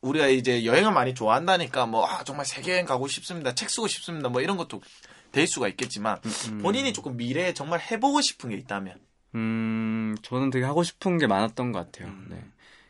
[0.00, 3.54] 우리가 이제 여행을 많이 좋아한다니까 뭐 아, 정말 세계 여행 가고 싶습니다.
[3.54, 4.28] 책 쓰고 싶습니다.
[4.28, 4.80] 뭐 이런 것도
[5.32, 6.18] 될 수가 있겠지만
[6.50, 6.58] 음.
[6.58, 9.00] 본인이 조금 미래에 정말 해보고 싶은 게 있다면
[9.34, 12.08] 음, 저는 되게 하고 싶은 게 많았던 것 같아요.
[12.12, 12.26] 음.
[12.30, 12.44] 네.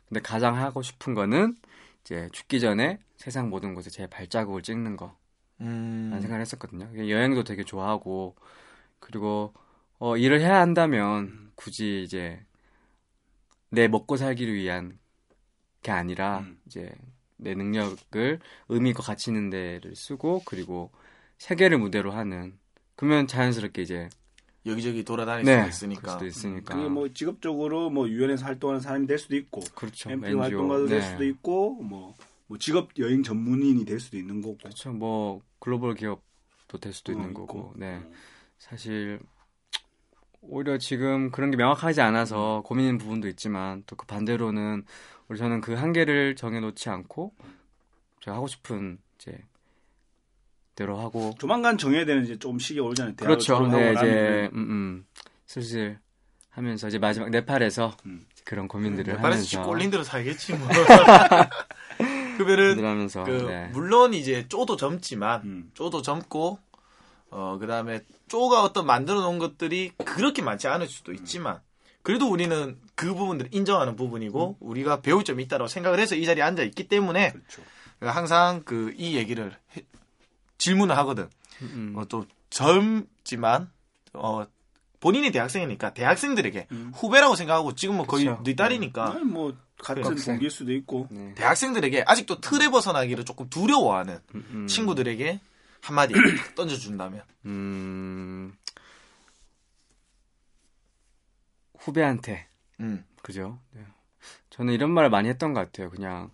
[0.09, 1.57] 근데 가장 하고 싶은 거는
[2.05, 5.16] 이제 죽기 전에 세상 모든 곳에 제 발자국을 찍는 거.
[5.62, 6.91] 음, 라는 생각을 했었거든요.
[7.09, 8.37] 여행도 되게 좋아하고
[9.01, 9.55] 그리고
[9.99, 12.45] 어, 일을 해야 한다면 굳이 이제
[13.70, 14.99] 내 먹고 살기를 위한
[15.81, 16.61] 게 아니라 음.
[16.66, 16.95] 이제
[17.39, 20.91] 내 능력을 의미 있고 가치 있는 데를 쓰고 그리고
[21.39, 22.59] 세계를 무대로 하는
[22.95, 24.11] 그러면 자연스럽게 이제
[24.66, 29.18] 여기저기 돌아다닐 네 그럴 있으니까 수도 있으니까 그게 뭐 직업적으로 뭐 유엔에서 활동하는 사람이 될
[29.18, 31.09] 수도 있고 그렇죠 캠핑 활동가도 될 네.
[31.09, 32.14] 수도 있고 뭐,
[32.47, 37.14] 뭐 직업 여행 전문인이 될 수도 있는 거고 그렇죠 뭐 글로벌 기업도 될 수도 어,
[37.14, 37.47] 있는 있고.
[37.47, 38.12] 거고 네 음.
[38.59, 39.20] 사실
[40.40, 44.84] 오히려 지금 그런 게 명확하지 않아서 고민인 부분도 있지만 또 그 반대로는
[45.28, 47.32] 우리 저는 그 한계를 정해놓지 않고
[48.20, 49.38] 제가 하고 싶은 이제
[50.74, 53.14] 대로 하고 조만간 정해야 되는 이제 좀 시기 오잖아요.
[53.16, 53.66] 대학을 그렇죠.
[53.68, 53.92] 네.
[53.92, 55.07] 이제 음, 음,
[55.47, 55.99] 슬슬
[56.51, 58.26] 하면서 이제 마지막 네팔에서 음.
[58.45, 60.68] 그런 고민들을 빨리 하면서 꼴린 대로 살겠지 뭐.
[62.37, 63.68] 그러면은 하면서 그 네.
[63.72, 65.70] 물론 이제 쪼도 젊지만 음.
[65.74, 66.59] 쪼도 젊고
[67.30, 71.61] 어 그다음에 쪼가 어떤 만들어 놓은 것들이 그렇게 많지 않을 수도 있지만
[72.03, 76.62] 그래도 우리는 그 부분들을 인정하는 부분이고 우리가 배울 점이 있다고 생각을 해서 이 자리에 앉아
[76.62, 77.62] 있기 때문에 그렇죠.
[78.01, 79.85] 항상 그 이 얘기를 해-
[80.59, 81.28] 질문을 하거든.
[81.62, 83.70] 음, 어, 또 젊지만
[84.12, 84.47] 어
[85.01, 86.93] 본인이 대학생이니까 대학생들에게 음.
[86.95, 88.43] 후배라고 생각하고 지금 뭐 거의 그쵸.
[88.45, 90.35] 네 딸이니까 아니, 뭐 같은 학생.
[90.35, 91.35] 동기일 수도 있고 네.
[91.35, 94.66] 대학생들에게 아직도 틀에 벗어나기를 조금 두려워하는 음, 음.
[94.66, 95.41] 친구들에게
[95.81, 98.55] 한마디 딱 던져준다면 음,
[101.79, 102.47] 후배한테
[102.81, 103.05] 음.
[103.22, 103.59] 그죠?
[103.72, 103.85] 네.
[104.51, 105.91] 저는 이런 말을 많이 했던 것 같아요.
[105.91, 106.31] 그냥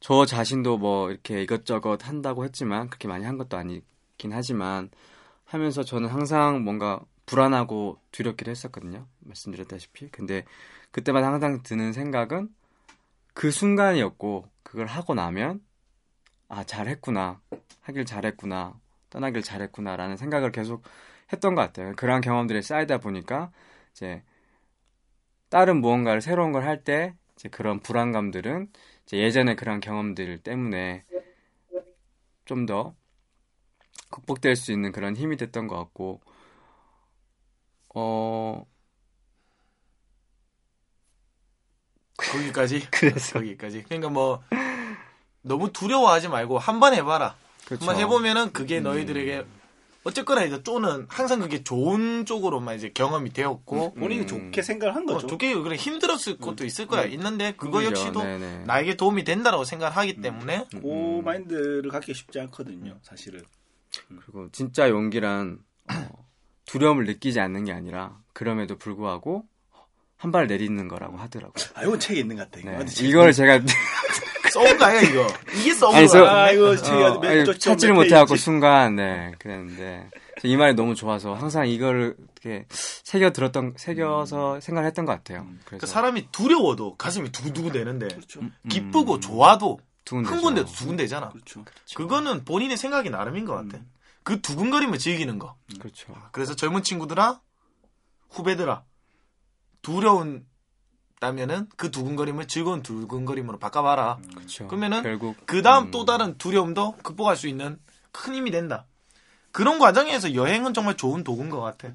[0.00, 4.90] 저 자신도 뭐 이렇게 이것저것 한다고 했지만 그렇게 많이 한 것도 아니긴 하지만
[5.44, 9.06] 하면서 저는 항상 뭔가 불안하고 두렵기도 했었거든요.
[9.20, 10.08] 말씀드렸다시피.
[10.10, 10.44] 근데
[10.90, 12.48] 그때마다 항상 드는 생각은
[13.34, 15.60] 그 순간이었고 그걸 하고 나면
[16.48, 17.40] 아 잘했구나
[17.82, 18.80] 하길 잘했구나
[19.10, 20.82] 떠나길 잘했구나라는 생각을 계속
[21.32, 21.94] 했던 것 같아요.
[21.96, 23.50] 그러한 경험들이 쌓이다 보니까
[23.92, 24.22] 이제
[25.50, 28.70] 다른 무언가를 새로운 걸 할 때 이제 그런 불안감들은
[29.04, 31.04] 이제 예전의 그런 경험들 때문에
[32.44, 32.94] 좀 더
[34.10, 36.20] 극복될 수 있는 그런 힘이 됐던 것 같고
[37.94, 38.64] 어
[42.18, 43.34] 거기까지 그래서.
[43.38, 44.42] 거기까지 그러니까 뭐
[45.42, 47.84] 너무 두려워하지 말고 한 번 해봐라 그렇죠.
[47.86, 48.52] 한번 해보면은 음.
[48.52, 49.46] 그게 너희들에게
[50.04, 54.26] 어쨌거나 이제 쪼는 항상 그게 좋은 쪽으로만 이제 경험이 되었고 본인이 음.
[54.26, 55.26] 좋게 생각을 한 어, 거죠.
[55.26, 58.00] 좋게 그래 힘들었을 것도 있을 거야 있는데 그거 힘들죠.
[58.00, 58.64] 역시도 네네.
[58.66, 63.42] 나에게 도움이 된다라고 생각을 하기 때문에 그 마인드를 갖기 쉽지 않거든요, 사실은.
[64.08, 65.58] 그리고 진짜 용기란
[65.92, 66.26] 어,
[66.66, 69.44] 두려움을 느끼지 않는 게 아니라 그럼에도 불구하고
[70.18, 71.64] 한 발 내딛는 거라고 하더라고요.
[71.74, 72.60] 아, 이건 책에 있는 것 같아.
[72.68, 72.84] 네.
[73.06, 73.60] 이걸 제가
[74.52, 75.26] 썩은가요 이거?
[75.60, 76.30] 이게 저- 거야.
[76.44, 78.36] 아, 이거 책에 어, 아니, 찾지를 몇 못해갖고.
[78.36, 80.08] 순간 네 그랬는데
[80.42, 85.42] 이 말이 너무 좋아서 항상 이걸 이렇게 새겨 들었던 새겨서 생각했던 것 같아요.
[85.46, 88.40] 그래서 그러니까 사람이 두려워도 가슴이 두근두근 되는데 그렇죠.
[88.68, 90.34] 기쁘고 좋아도 두근대죠.
[90.34, 91.28] 흥분돼도 두근대잖아.
[91.30, 91.64] 그렇죠.
[91.94, 93.82] 그거는 본인의 생각이 나름인 것 같아.
[94.22, 95.56] 그 두근거림을 즐기는 거.
[95.78, 96.14] 그렇죠.
[96.32, 97.40] 그래서 젊은 친구들아,
[98.30, 98.82] 후배들아,
[99.88, 104.18] 두려운다면은 그 두근거림을 즐거운 두근거림으로 바꿔봐라.
[104.34, 104.68] 그렇죠.
[104.68, 105.90] 그러면은 결국 그 다음 음.
[105.90, 107.78] 또 다른 두려움도 극복할 수 있는
[108.12, 108.84] 큰 힘이 된다.
[109.50, 111.88] 그런 과정에서 여행은 정말 좋은 도구인 것 같아.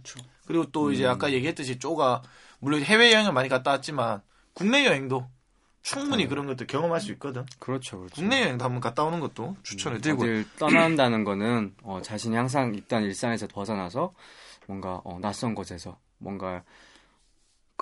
[0.47, 2.23] 그리고 또 이제 아까 얘기했듯이 쪼가
[2.59, 4.21] 물론 해외 여행을 많이 갔다 왔지만
[4.53, 5.29] 국내 여행도
[5.83, 7.45] 충분히 그런 것들 경험할 수 있거든.
[7.59, 8.15] 그렇죠, 그렇죠.
[8.15, 10.23] 국내 여행도 한번 갔다 오는 것도 추천을 드리고.
[10.23, 14.13] 어딜 떠난다는 거는 어, 자신이 항상 있던 일상에서 벗어나서
[14.65, 16.63] 뭔가 어, 낯선 곳에서 뭔가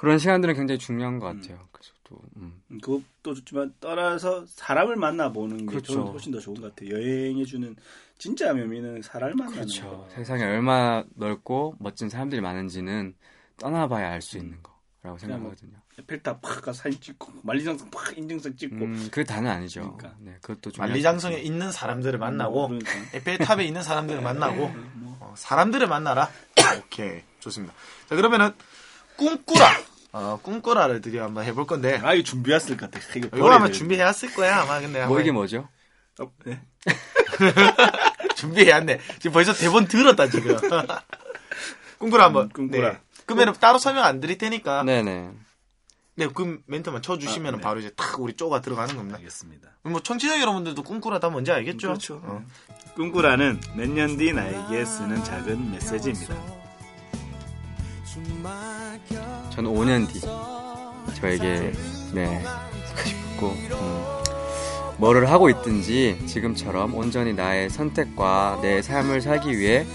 [0.02, 1.60] 그런 시간들은 굉장히 중요한 것 같아요.
[1.72, 2.60] 그래서 또 음.
[2.82, 5.94] 그것도 좋지만 떠나서 사람을 만나보는 게 그렇죠.
[5.94, 6.96] 저는 훨씬 더 좋은 것 같아요.
[6.96, 7.76] 여행해주는
[8.18, 9.84] 진짜 묘미는 사람을 만나는 그렇죠.
[9.84, 10.10] 거.
[10.16, 13.14] 세상에 얼마나 넓고 멋진 사람들이 많은지는
[13.58, 14.58] 떠나봐야 알 수 있는
[15.04, 15.78] 거라고 생각하거든요.
[16.00, 19.82] 에펠탑 팍 가서 사진 찍고 만리장성 팍 인증성 찍고 음, 그 다는 아니죠.
[19.98, 20.18] 그러니까.
[20.20, 22.92] 네, 그것도 좀 만리장성에 있는 사람들을 만나고 그러니까.
[23.14, 24.72] 에펠탑에 있는 사람들을 만나고
[25.20, 26.28] 어, 사람들을 만나라.
[26.86, 27.76] 오케이 좋습니다.
[28.10, 28.52] 자 그러면은
[29.16, 29.91] 꿈꾸라.
[30.14, 33.06] 어, 꿈꾸라를 드디어 한번 해볼 건데 아 이거 준비했을 것 같아.
[33.16, 35.68] 이거 이거 아마 준비해왔을 거야 아마 근데 뭐 이게 뭐죠?
[36.20, 36.62] 어, 네.
[38.36, 39.00] 준비해왔네.
[39.20, 40.58] 지금 벌써 대본 들었다 지금.
[42.00, 42.46] 꿈꾸라 한번.
[42.46, 42.92] 음, 꿈꾸라.
[42.94, 43.00] 네.
[43.26, 44.84] 그러면 따로 설명 안 드릴 테니까.
[44.84, 45.02] 네.
[45.04, 45.30] 네
[46.16, 46.28] 네.
[46.34, 47.64] 그 멘트만 쳐주시면 아, 네.
[47.64, 49.18] 바로 이제 탁 우리 쪼가 들어가는 겁니다.
[49.18, 49.70] 알겠습니다.
[49.84, 51.88] 뭐 청취자 여러분들도 꿈꾸라 다 뭔지 알겠죠?
[51.88, 52.22] 그렇죠.
[52.24, 52.44] 어.
[52.96, 56.36] 꿈꾸라는 몇 년 뒤 나에게 쓰는 작은 메시지입니다.
[59.52, 60.20] 저는 5년 뒤
[61.20, 61.72] 저에게
[62.14, 62.44] 네
[63.06, 64.06] 싶고 음,
[64.98, 69.86] 뭐를 하고 있든지 지금처럼 온전히 나의 선택과 내 삶을 살기 위해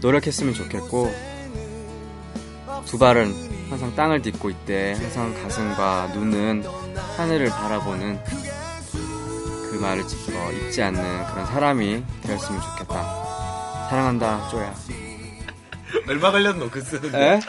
[0.00, 1.12] 노력했으면 좋겠고
[2.86, 6.64] 두 발은 항상 땅을 딛고 있대 항상 가슴과 눈은
[7.16, 8.22] 하늘을 바라보는
[9.70, 13.88] 그 말을 어, 잊지 않는 그런 사람이 되었으면 좋겠다.
[13.88, 14.74] 사랑한다 쪼야.
[16.08, 17.40] 얼마 걸렸노 그 쓰는데?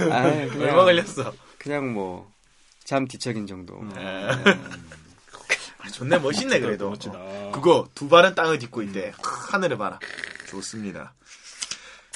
[0.08, 0.12] 에?
[0.12, 1.32] 아이, 그냥- 얼마 걸렸어?
[1.58, 2.30] 그냥 뭐
[2.84, 3.80] 잠 뒤척인 정도.
[3.94, 6.90] 아, 좋네 멋있네 그래도.
[6.90, 7.14] 멋지다.
[7.16, 7.52] 어.
[7.54, 9.12] 그거 두 발은 땅을 딛고 있대.
[9.22, 9.98] 하늘을 봐라.
[10.48, 11.14] 좋습니다.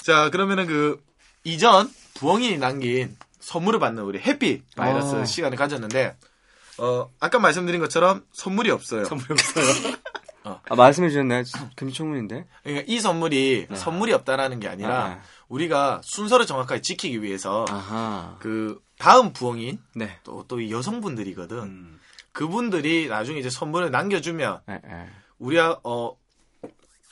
[0.02, 1.02] 자 그러면은 그
[1.44, 5.24] 이전 부엉이 남긴 선물을 받는 우리 해피 바이러스 아.
[5.24, 6.16] 시간을 가졌는데
[6.78, 9.04] 어 아까 말씀드린 것처럼 선물이 없어요.
[9.04, 9.94] 선물 없어요.
[10.44, 11.44] 아 말씀해 주셨나요?
[11.76, 12.46] 금초문인데.
[12.64, 15.22] 그러니까 이 선물이 선물이 없다라는 게 아니라 아.
[15.48, 18.36] 우리가 순서를 정확하게 지키기 위해서 아하.
[18.40, 20.18] 그 다음 부엉인 네.
[20.24, 21.58] 또또이 여성분들이거든.
[21.58, 22.00] 음.
[22.32, 24.80] 그분들이 나중에 이제 선물을 남겨주면 에, 에.
[25.38, 26.16] 우리가 어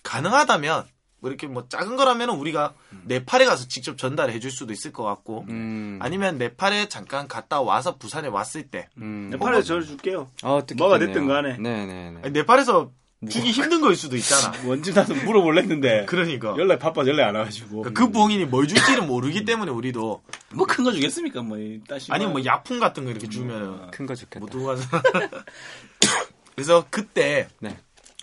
[0.03, 0.87] 가능하다면
[1.21, 2.75] 뭐 이렇게 뭐 작은 거라면은 우리가
[3.05, 5.99] 네팔에 가서 직접 전달해 줄 수도 있을 것 같고 음.
[6.03, 9.31] 아니면 네팔에 잠깐 갔다 와서 부산에 왔을 때 음.
[9.31, 10.29] 네팔에 저 줄게요.
[10.43, 10.99] 어, 뭐가.
[10.99, 11.59] 됐든 간에.
[11.59, 12.21] 네네네.
[12.25, 12.91] 아니, 네팔에서
[13.31, 14.53] 주기 힘든 거일 수도 있잖아.
[14.67, 17.83] 원지 나서 물어볼랬는데 그러니까 연락 바빠 연락 안 와가지고.
[17.95, 20.23] 그 부엉이니 뭘 줄지는 모르기 때문에 우리도
[20.55, 21.43] 뭐 큰 거 주겠습니까?
[21.43, 21.57] 뭐
[21.89, 22.11] 따시.
[22.13, 24.41] 아니면 뭐 약품 같은 거 이렇게 주면 큰거 좋겠다.
[24.41, 24.83] 못 두고 가서
[26.55, 27.79] 그래서 그때 네.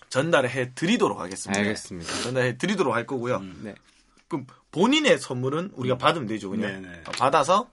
[0.09, 1.59] 전달을 해 드리도록 하겠습니다.
[1.59, 2.13] 알겠습니다.
[2.23, 3.41] 전달해 드리도록 할 거고요.
[3.63, 3.75] 네.
[4.27, 6.81] 그럼 본인의 선물은 우리가 받으면 되죠, 그냥.
[6.81, 7.01] 네네.
[7.07, 7.69] 어, 받아서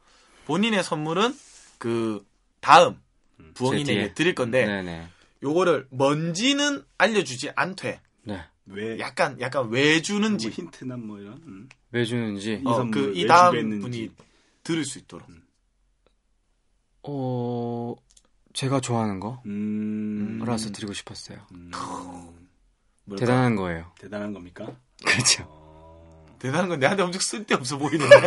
[0.46, 1.34] 본인의 선물은
[1.78, 2.24] 그
[2.60, 2.94] 다음
[3.38, 3.52] 제 뒤에.
[3.54, 5.08] 부엉이에게 드릴 건데 네네.
[5.42, 8.40] 요거를 뭔지는 알려주지 않되 네.
[8.66, 11.34] 왜 약간 약간 왜 주는지 뭐 힌트나 뭐 이런.
[11.46, 11.68] 음.
[11.92, 12.60] 왜 주는지.
[12.64, 13.82] 이 어, 선물을 그이왜 다음 준비했는지.
[13.82, 14.10] 분이
[14.64, 15.28] 들을 수 있도록.
[17.04, 17.94] 어,
[18.52, 20.72] 제가 좋아하는 거라서 음.
[20.72, 21.38] 드리고 싶었어요.
[21.52, 21.70] 음.
[23.16, 23.92] 대단한 거예요.
[24.00, 24.66] 대단한 겁니까?
[25.04, 25.46] 그렇죠.
[26.40, 28.16] 대단한 건 내한테 엄청 쓸데없어 보이는데.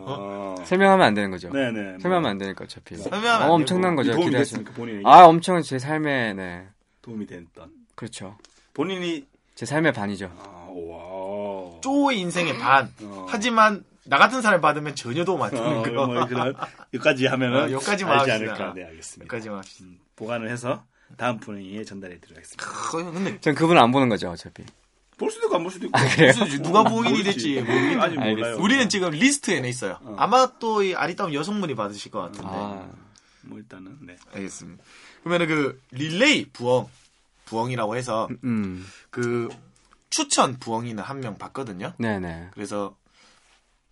[0.00, 0.54] 어.
[0.64, 1.50] 설명하면 안 되는 거죠.
[1.50, 1.98] 네네.
[2.00, 2.96] 설명하면 안 되니까 어차피.
[2.96, 4.12] 설명하면 안 어, 엄청난 거죠.
[4.12, 4.64] 도움이 기대하시면.
[4.64, 5.02] 됐습니까 본인에게?
[5.08, 6.66] 아, 엄청 제 삶에 네.
[7.02, 7.70] 도움이 됐던.
[7.94, 8.36] 그렇죠.
[8.72, 10.30] 본인이 제 삶의 반이죠.
[10.38, 11.80] 아, 와.
[11.80, 12.90] 쪼의 인생의 반.
[13.02, 13.26] 어.
[13.28, 16.06] 하지만 나 같은 사람 받으면 전혀 도움 안 되는 어, 거.
[16.06, 16.54] 뭐 그런
[16.92, 18.52] 여기까지 하면은 어, 여기까지만 알지 합시다.
[18.54, 18.74] 않을까.
[18.74, 19.24] 네, 알겠습니다.
[19.24, 19.84] 여기까지만 합시다.
[19.86, 20.84] 음, 보관을 해서
[21.16, 23.40] 다음 분에게 전달해 드리겠습니다.
[23.40, 24.64] 전 그분 안 보는 거죠, 어차피.
[25.18, 25.98] 볼 수도 있고 안 볼 수도 있고.
[25.98, 27.22] 무슨 누가 모르지.
[27.22, 28.00] 될지 모르겠는데.
[28.00, 28.28] 아직 몰라요.
[28.30, 28.62] 알겠습니다.
[28.62, 29.98] 우리는 지금 리스트에 내 있어요.
[30.02, 30.16] 어.
[30.18, 32.48] 아마 또 이 아리따운 여성분이 받으실 것 같은데.
[32.50, 32.86] 아,
[33.42, 34.16] 뭐 일단은 네.
[34.32, 34.82] 알겠습니다.
[35.22, 36.88] 그러면은 그 릴레이 부엉
[37.46, 38.86] 부엉이라고 해서 음.
[39.10, 39.48] 그
[40.10, 41.92] 추천 부엉이는 한명 봤거든요.
[41.98, 42.48] 네네.
[42.52, 42.96] 그래서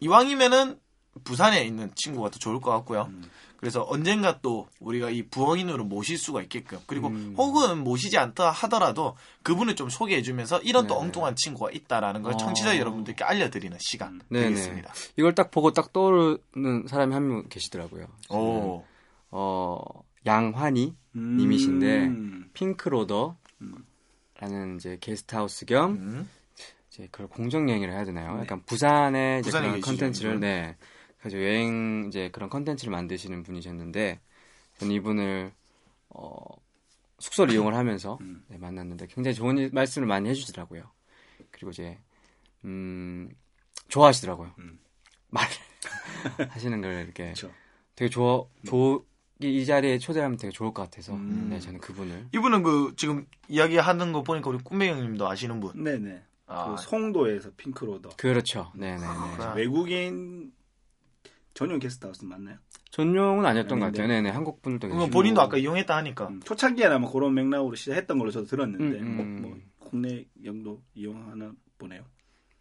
[0.01, 0.79] 이왕이면은
[1.25, 3.03] 부산에 있는 친구가 더 좋을 것 같고요.
[3.11, 3.23] 음.
[3.59, 7.35] 그래서 언젠가 또 우리가 이 부엉인으로 모실 수가 있게끔 그리고 음.
[7.37, 11.07] 혹은 모시지 않다 하더라도 그분을 좀 소개해주면서 이런 또 네네.
[11.07, 12.37] 엉뚱한 친구가 있다라는 걸 어.
[12.37, 14.49] 청취자 여러분들께 알려드리는 시간 네네.
[14.49, 14.93] 되겠습니다.
[15.17, 18.07] 이걸 딱 보고 딱 떠오르는 사람이 한 명 계시더라고요.
[18.31, 18.83] 오,
[19.31, 19.79] 어,
[20.27, 21.37] 양환희 음.
[21.37, 22.11] 님이신데
[22.55, 23.37] 핑크로더라는
[24.77, 26.29] 이제 게스트하우스 겸 음.
[26.91, 28.35] 이제 그걸 공정 여행이라 해야 되나요?
[28.35, 28.41] 네.
[28.41, 30.41] 약간 부산에 그런 계시죠, 컨텐츠를?
[30.41, 30.77] 네.
[31.23, 34.21] 그래서 여행 이제 그런 컨텐츠를 만드시는 분이셨는데
[34.79, 35.53] 저는 이분을
[36.11, 36.45] 어
[37.21, 38.45] 숙소를 이용을 하면서 음.
[38.49, 40.83] 네, 만났는데 굉장히 좋은 일- 말씀을 많이 해주시더라고요.
[41.53, 41.97] 그리고 이제
[42.65, 43.31] 음
[43.89, 44.53] 좋아하시더라고요.
[44.59, 44.81] 음.
[45.31, 45.47] 말
[46.51, 47.53] 하시는 걸 이렇게 그렇죠.
[47.95, 49.07] 되게 좋아 좋.
[49.41, 51.49] 이, 이 자리에 초대하면 되게 좋을 것 같아서 음.
[51.51, 55.83] 네 저는 그분을 이분은 그 지금 이야기하는 거 보니까 우리 꿈매 형님도 아시는 분.
[55.85, 56.23] 네네.
[56.47, 58.11] 아, 그 송도에서 핑크로더.
[58.17, 59.55] 그렇죠 네네네 아.
[59.55, 60.53] 외국인
[61.55, 62.57] 전용 게스트하우스 맞나요?
[62.91, 64.03] 전용은 아니었던 것 아닌데.
[64.03, 65.19] 같아요 네네 한국 분들도 그러면 계시고.
[65.19, 69.25] 본인도 아까 이용했다 하니까 음, 초창기에는 아마 그런 맥락으로 시작했던 걸로 저도 들었는데 음, 뭐,
[69.25, 69.43] 음.
[69.43, 72.03] 뭐 국내 영도 이용하나 보네요.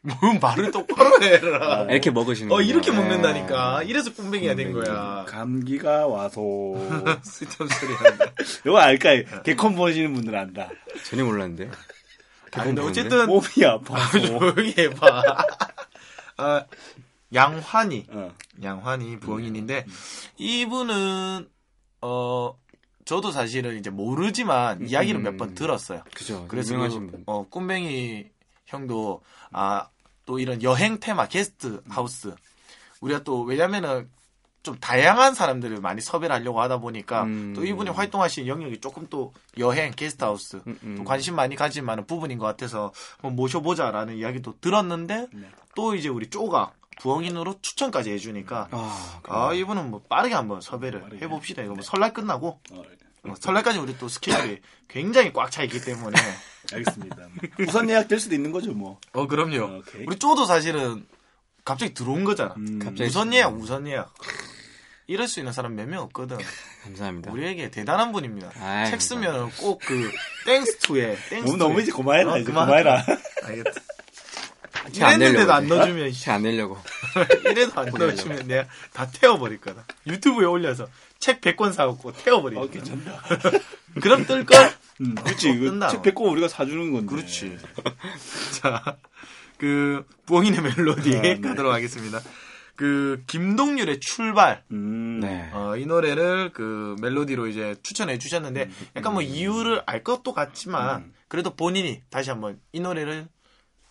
[0.04, 1.82] 뭐 말을 똑바로 해라.
[1.82, 2.68] 아, 이렇게 먹으시는 어 거예요.
[2.72, 2.98] 이렇게 네.
[2.98, 3.84] 먹는다니까.
[3.84, 5.26] 이래서 꿈뱅이가 된 거야.
[5.28, 6.42] 감기가 와서
[7.22, 8.34] 쓸데없는 소리 한다.
[8.66, 9.44] 이거 알까?
[9.44, 10.70] 개콘 보시는 분들 안다.
[11.08, 11.70] 전혀 몰랐는데.
[12.54, 13.02] 아, 근데 보는데?
[13.02, 14.20] 어쨌든 몸이 아파서.
[14.20, 15.24] 조용히 해봐.
[16.38, 16.66] 아,
[17.34, 18.34] 양환이, 어.
[18.62, 19.86] 양환이 부엉인인데
[20.38, 21.50] 이분은
[22.02, 22.58] 어
[23.06, 25.24] 저도 사실은 이제 모르지만 이야기를 음.
[25.24, 26.04] 몇번 들었어요.
[26.14, 26.46] 그죠.
[26.48, 27.24] 그래서 그, 분.
[27.26, 28.26] 어 꿈뱅이
[28.66, 29.22] 형도
[29.52, 29.88] 아
[30.26, 32.34] 또 이런 여행 테마 게스트 하우스
[33.02, 34.10] 우리가 또 왜냐면은
[34.64, 37.54] 좀 다양한 사람들을 많이 섭외를 하려고 하다 보니까 음.
[37.54, 40.96] 또 이분이 활동하시는 영역이 조금 또 여행 게스트 하우스 음, 음.
[40.98, 45.50] 또 관심 많이 가질 만한 부분인 것 같아서 한번 모셔보자라는 이야기도 들었는데 네.
[45.76, 46.72] 또 이제 우리 쪼가
[47.02, 51.26] 부엉인으로 추천까지 해주니까 아, 아 이분은 뭐 빠르게 한번 섭외를 빠르게.
[51.26, 52.84] 해봅시다 이거 뭐 설날 끝나고 어,
[53.24, 56.16] 어, 설날까지 우리 또 스케줄이 굉장히 꽉 차 있기 때문에
[56.74, 57.28] 알겠습니다.
[57.68, 59.00] 우선 예약 될 수도 있는 거죠, 뭐.
[59.14, 60.06] 어 그럼요 오케이.
[60.06, 61.06] 우리 쪼도 사실은
[61.66, 64.14] 갑자기 들어온 거잖아 음, 갑자기 우선 예약 우선 예약
[65.08, 66.38] 이럴 수 있는 사람 몇 명 없거든
[66.84, 67.32] 감사합니다.
[67.32, 70.12] 우리에게 대단한 분입니다 아이, 책 쓰면 꼭 그
[70.46, 72.52] thanks to에 thanks 너무 이제 고마해라, 어, 이제.
[72.52, 73.06] 고마해라.
[73.44, 73.82] 알겠다
[74.94, 76.78] 이랬는데도 안 넣어주면 책안 내려고.
[77.46, 79.86] 이래도 안 넣어주면 내가 다 태워버릴 거다.
[80.08, 80.88] 유튜브에 올려서
[81.20, 82.72] 책 100권 사갖고 태워버릴 어, 거야.
[82.72, 83.22] 괜찮다.
[84.02, 84.82] 그럼 뜰걸?
[85.02, 85.60] 음, 그렇지.
[85.60, 85.90] 뜬다.
[85.90, 87.08] 책 뺏고 우리가 사주는 건데.
[87.08, 87.58] 그렇지.
[88.62, 88.98] 자,
[89.58, 91.40] 그, 부엉이네 멜로디 아, 네.
[91.42, 92.20] 가도록 하겠습니다.
[92.76, 94.64] 그, 김동률의 출발.
[94.72, 95.20] 음.
[95.20, 95.50] 네.
[95.54, 101.14] 어, 이 노래를 그 멜로디로 이제 추천해 주셨는데, 약간 뭐 이유를 알 것도 같지만, 음.
[101.28, 103.28] 그래도 본인이 다시 한번 이 노래를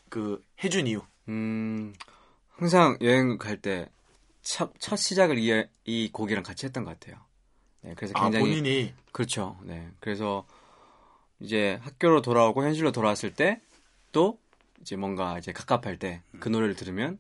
[0.09, 1.03] 그, 해준 이유.
[1.29, 1.95] 음,
[2.51, 3.89] 항상 여행 갈때
[4.43, 7.21] 첫, 첫 시작을 이, 이 곡이랑 같이 했던 것 같아요.
[7.83, 8.95] 네, 그래서 아, 굉장히 본인이.
[9.13, 9.59] 그렇죠.
[9.65, 10.47] 네, 그래서
[11.39, 13.61] 이제 학교로 돌아오고 현실로 돌아왔을 때
[14.13, 14.39] 또
[14.81, 17.19] 이제 뭔가 이제 갑갑할 때 그 노래를 들으면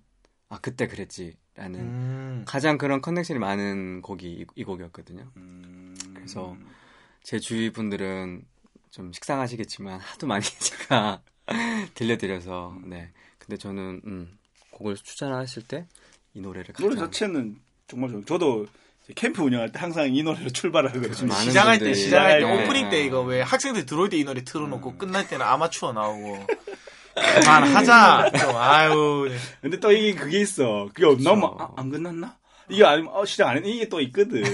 [0.48, 2.44] 아 그때 그랬지라는 음.
[2.46, 5.30] 가장 그런 커넥션이 많은 곡이 이, 이 곡이었거든요.
[5.36, 5.94] 음.
[6.14, 6.56] 그래서
[7.22, 8.44] 제 주위 분들은
[8.90, 11.22] 좀 식상하시겠지만 하도 많이 제가
[11.94, 13.12] 들려드려서 네.
[13.50, 14.38] 근데 저는 음,
[14.70, 15.86] 곡을 추천하실 때
[16.34, 17.56] 이 노래를 노래 가장 자체는
[17.88, 18.24] 정말 좋아요.
[18.24, 18.66] 저도
[19.16, 21.02] 캠프 운영할 때 항상 이 노래로 출발하거든요.
[21.12, 21.28] 그렇죠.
[21.28, 22.62] 시작할 때, 시작할 때, 네.
[22.64, 26.46] 오프닝 때 이거 왜 학생들 들어올 때 이 노래 틀어놓고 끝날 때는 아마추어 나오고.
[27.16, 28.30] 그만하자!
[28.38, 29.28] 좀, 아유.
[29.60, 30.88] 근데 또 이게 그게 있어.
[30.94, 31.34] 그게 없나?
[31.34, 32.36] 뭐, 아, 안 끝났나?
[32.68, 33.70] 이게 아니면 어, 시작 안 했네.
[33.70, 34.44] 이게 또 있거든.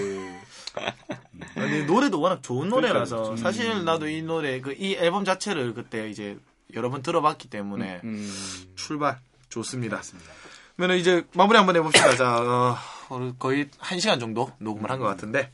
[1.53, 3.37] 근데 노래도 워낙 좋은 노래라서 그러니까요.
[3.37, 6.39] 사실 나도 이 노래, 그 이 앨범 자체를 그때 이제
[6.75, 10.01] 여러 번 들어봤기 때문에 음, 출발 좋습니다.
[10.77, 12.17] 그러면 이제 마무리 한번 해봅시다.
[12.17, 12.77] 자, 어,
[13.09, 15.51] 오늘 거의 한 시간 정도 녹음을 한 것 같은데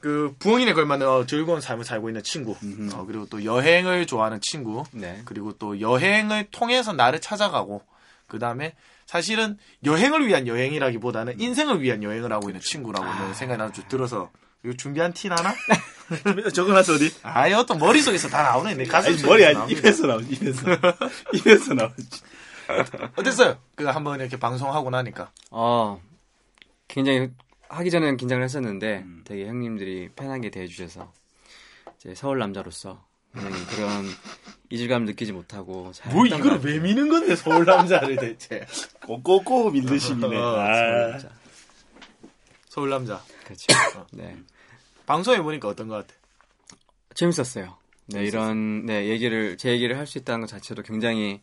[0.00, 2.94] 그 부엉이에 걸맞는 어, 즐거운 삶을 살고 있는 친구, 음흠.
[2.96, 5.22] 어, 그리고 또 여행을 좋아하는 친구, 네.
[5.26, 7.82] 그리고 또 여행을 통해서 나를 찾아가고
[8.26, 8.74] 그 다음에
[9.06, 14.30] 사실은 여행을 위한 여행이라기보다는 인생을 위한 여행을 하고 있는 친구라고 생각이 나는 좀 들어서
[14.64, 15.54] 이거 준비한 티 나나?
[16.54, 17.12] 적어놨어, 어디?
[17.22, 18.74] 아, 이거 또 머릿속에서 다 나오네.
[18.74, 19.72] 내 가슴 아니, 머리 아니.
[19.72, 20.66] 입에서 나오지, 입에서.
[21.34, 22.22] 입에서 나오지.
[23.16, 23.58] 어땠어요?
[23.74, 25.30] 그 한번 이렇게 방송하고 나니까.
[25.50, 26.00] 어,
[26.88, 27.30] 굉장히
[27.68, 29.22] 하기 전에는 긴장을 했었는데 음.
[29.24, 31.12] 되게 형님들이 편하게 대해주셔서
[31.98, 33.02] 이제 서울 남자로서
[33.34, 34.04] 굉장히 그런
[34.70, 36.60] 이질감 느끼지 못하고 잘뭐 이걸.
[36.62, 38.66] 왜 미는 건데 서울 남자를 대체.
[39.06, 40.36] 꼬꼬꼬 밀드심이네.
[40.36, 41.18] 어, 아.
[42.72, 43.22] 서울 남자.
[43.44, 43.66] 그렇죠.
[44.00, 44.06] 어.
[44.12, 44.34] 네.
[45.04, 46.14] 방송해 보니까 어떤 것 같아?
[47.14, 47.76] 재밌었어요.
[48.06, 51.42] 네, 이런 네 얘기를 제 얘기를 할 수 있다는 것 자체도 굉장히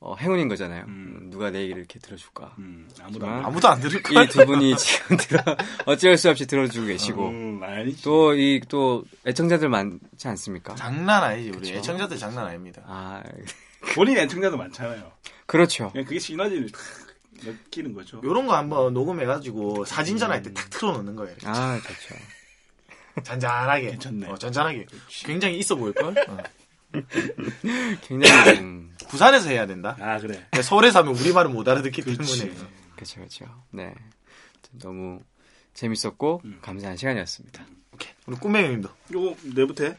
[0.00, 0.84] 어, 행운인 거잖아요.
[0.88, 1.28] 음.
[1.30, 2.56] 누가 내 얘기를 이렇게 들어줄까?
[2.58, 4.24] 음, 아무도 안 아무도 안 들을 거야.
[4.24, 5.42] 이 두 분이 지금 들어
[5.86, 7.60] 어쩔 수 없이 들어주고 계시고 음.
[8.02, 10.74] 또이또 애청자들 많지 않습니까?
[10.74, 11.74] 장난 아니지 우리 그쵸.
[11.74, 12.82] 애청자들 장난 아닙니다.
[12.84, 13.22] 아
[13.94, 15.12] 본인 애청자도 많잖아요.
[15.46, 15.92] 그렇죠.
[15.94, 16.68] 그게 시너지를
[17.70, 18.20] 끼는 거죠.
[18.24, 21.32] 요런 거 한번 녹음해가지고 사진 전할 때 탁 틀어놓는 거예요.
[21.32, 21.46] 이렇게.
[21.48, 22.14] 아 좋죠.
[23.24, 23.90] 잔잔하게.
[23.90, 24.28] 괜찮네.
[24.28, 24.86] 어, 잔잔하게.
[25.24, 26.14] 굉장히 있어 보일걸?
[26.28, 26.38] 어.
[28.02, 29.96] 굉장히 좀 부산에서 해야 된다.
[30.00, 30.46] 아 그래.
[30.62, 32.38] 서울에서 하면 우리말을 못 알아듣기 그렇지.
[32.48, 32.58] 때문에.
[32.94, 33.44] 그렇죠 그렇죠.
[33.70, 33.94] 네
[34.72, 35.20] 너무
[35.74, 36.58] 재밌었고 음.
[36.62, 37.66] 감사한 시간이었습니다.
[37.92, 38.12] 오케이.
[38.26, 38.88] 우리 꿈맹이님도.
[39.12, 39.96] 요거 내부터 해.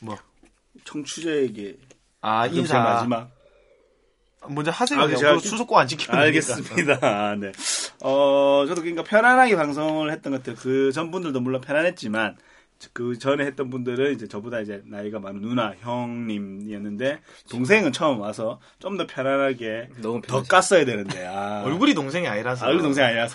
[0.00, 0.16] 뭐.
[0.84, 1.76] 청취자에게
[2.22, 2.78] 아, 인사 인사.
[2.82, 3.30] 마지막.
[4.48, 5.00] 먼저 하세요.
[5.00, 5.08] 아.
[5.08, 6.18] 제가 그거 수속고 안 되니까.
[6.18, 6.98] 알겠습니다.
[7.02, 7.52] 아, 네.
[8.02, 10.56] 어, 저도 그러니까 편안하게 방송을 했던 것 같아요.
[10.60, 12.36] 그 전분들도 물론 편안했지만
[12.92, 17.20] 그 전에 했던 분들은 이제 저보다 이제 나이가 많은 누나, 형님이었는데
[17.50, 20.42] 동생은 처음 와서 좀 더 편안하게 너무 더.
[20.42, 22.66] 깠어야 되는데 아, 얼굴이 동생이 아니라서.
[22.66, 23.34] 얼굴 동생 아니라서.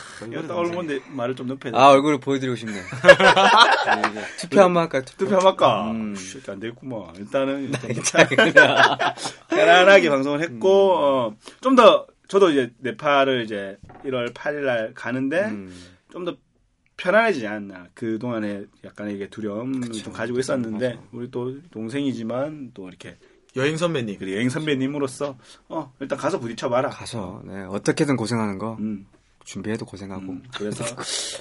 [0.53, 1.77] 얼굴인데 말을 좀 높여야 돼.
[1.77, 2.73] 아 얼굴을 보여드리고 싶네.
[4.39, 5.01] 투표 한번 할까요?
[5.05, 5.25] 투표.
[5.25, 5.91] 투표 한번 할까?
[5.91, 6.15] 음.
[6.15, 7.15] 씨, 안 되겠구만.
[7.17, 7.71] 일단은
[9.49, 15.73] 편안하게 방송을 했고 어, 좀더 저도 이제 네팔을 이제 1월 8일 날 가는데 음.
[16.11, 16.35] 좀더
[16.97, 17.87] 편안해지지 않나.
[17.93, 23.17] 그 동안에 약간의 이게 두려움을 좀 가지고 있었는데 우리 또 동생이지만 또 이렇게
[23.55, 24.17] 여행 선배님.
[24.19, 25.37] 그리고 여행 선배님으로서
[25.69, 26.89] 어 일단 가서 부딪혀봐라.
[26.89, 29.05] 가서 네, 어떻게든 고생하는 거 음,
[29.45, 30.83] 준비해도 고생하고 음, 그래서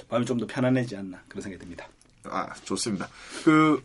[0.09, 1.87] 마음이 좀 더 편안해지지 않나 그런 생각이 듭니다.
[2.23, 3.07] 아, 좋습니다.
[3.45, 3.81] 그,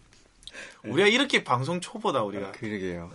[0.84, 2.52] 우리가 이렇게 방송 초보다, 우리가.
[2.52, 3.10] 그러게요.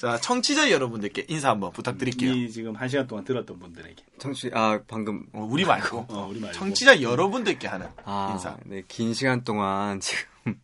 [0.00, 2.32] 자, 청취자 여러분들께 인사 한번 부탁드릴게요.
[2.32, 6.06] 이 지금 한 시간 동안 들었던 분들에게 청취 아 방금 어, 우리 말고.
[6.08, 8.56] 어, 우리 말고 청취자 여러분들께 하는 아, 인사.
[8.64, 10.58] 네, 긴 시간 동안 지금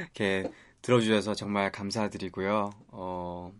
[0.00, 0.50] 이렇게
[0.82, 2.72] 들어주셔서 정말 감사드리고요.
[2.88, 3.52] 어,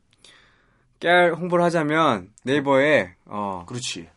[0.98, 4.08] 깨알 홍보를 하자면 네이버에 어, 그렇지.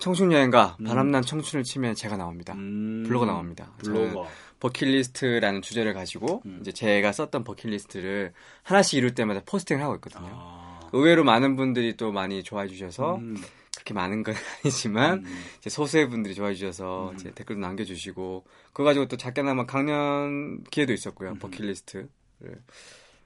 [0.00, 2.54] 청춘 여행가 바람난 청춘을 치면 제가 나옵니다.
[2.54, 3.70] 음, 블로그 나옵니다.
[3.78, 4.26] 블로거.
[4.60, 6.58] 버킷리스트라는 주제를 가지고 음.
[6.60, 8.32] 이제 제가 썼던 버킷리스트를
[8.62, 10.28] 하나씩 이룰 때마다 포스팅을 하고 있거든요.
[10.30, 13.36] 아, 의외로 많은 분들이 또 많이 좋아해 주셔서 음,
[13.74, 15.44] 그렇게 많은 건 아니지만 음.
[15.58, 21.34] 이제 소수의 분들이 좋아해 주셔서 이제 댓글도 남겨주시고 그거 가지고 또 작게나마 강연 기회도 있었고요
[21.34, 22.08] 버킷리스트를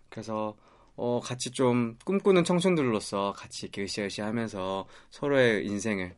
[0.08, 0.56] 그래서
[0.96, 6.14] 어 같이 좀 꿈꾸는 청춘들로서 같이 이렇게 으쌰으쌰 하면서 서로의 인생을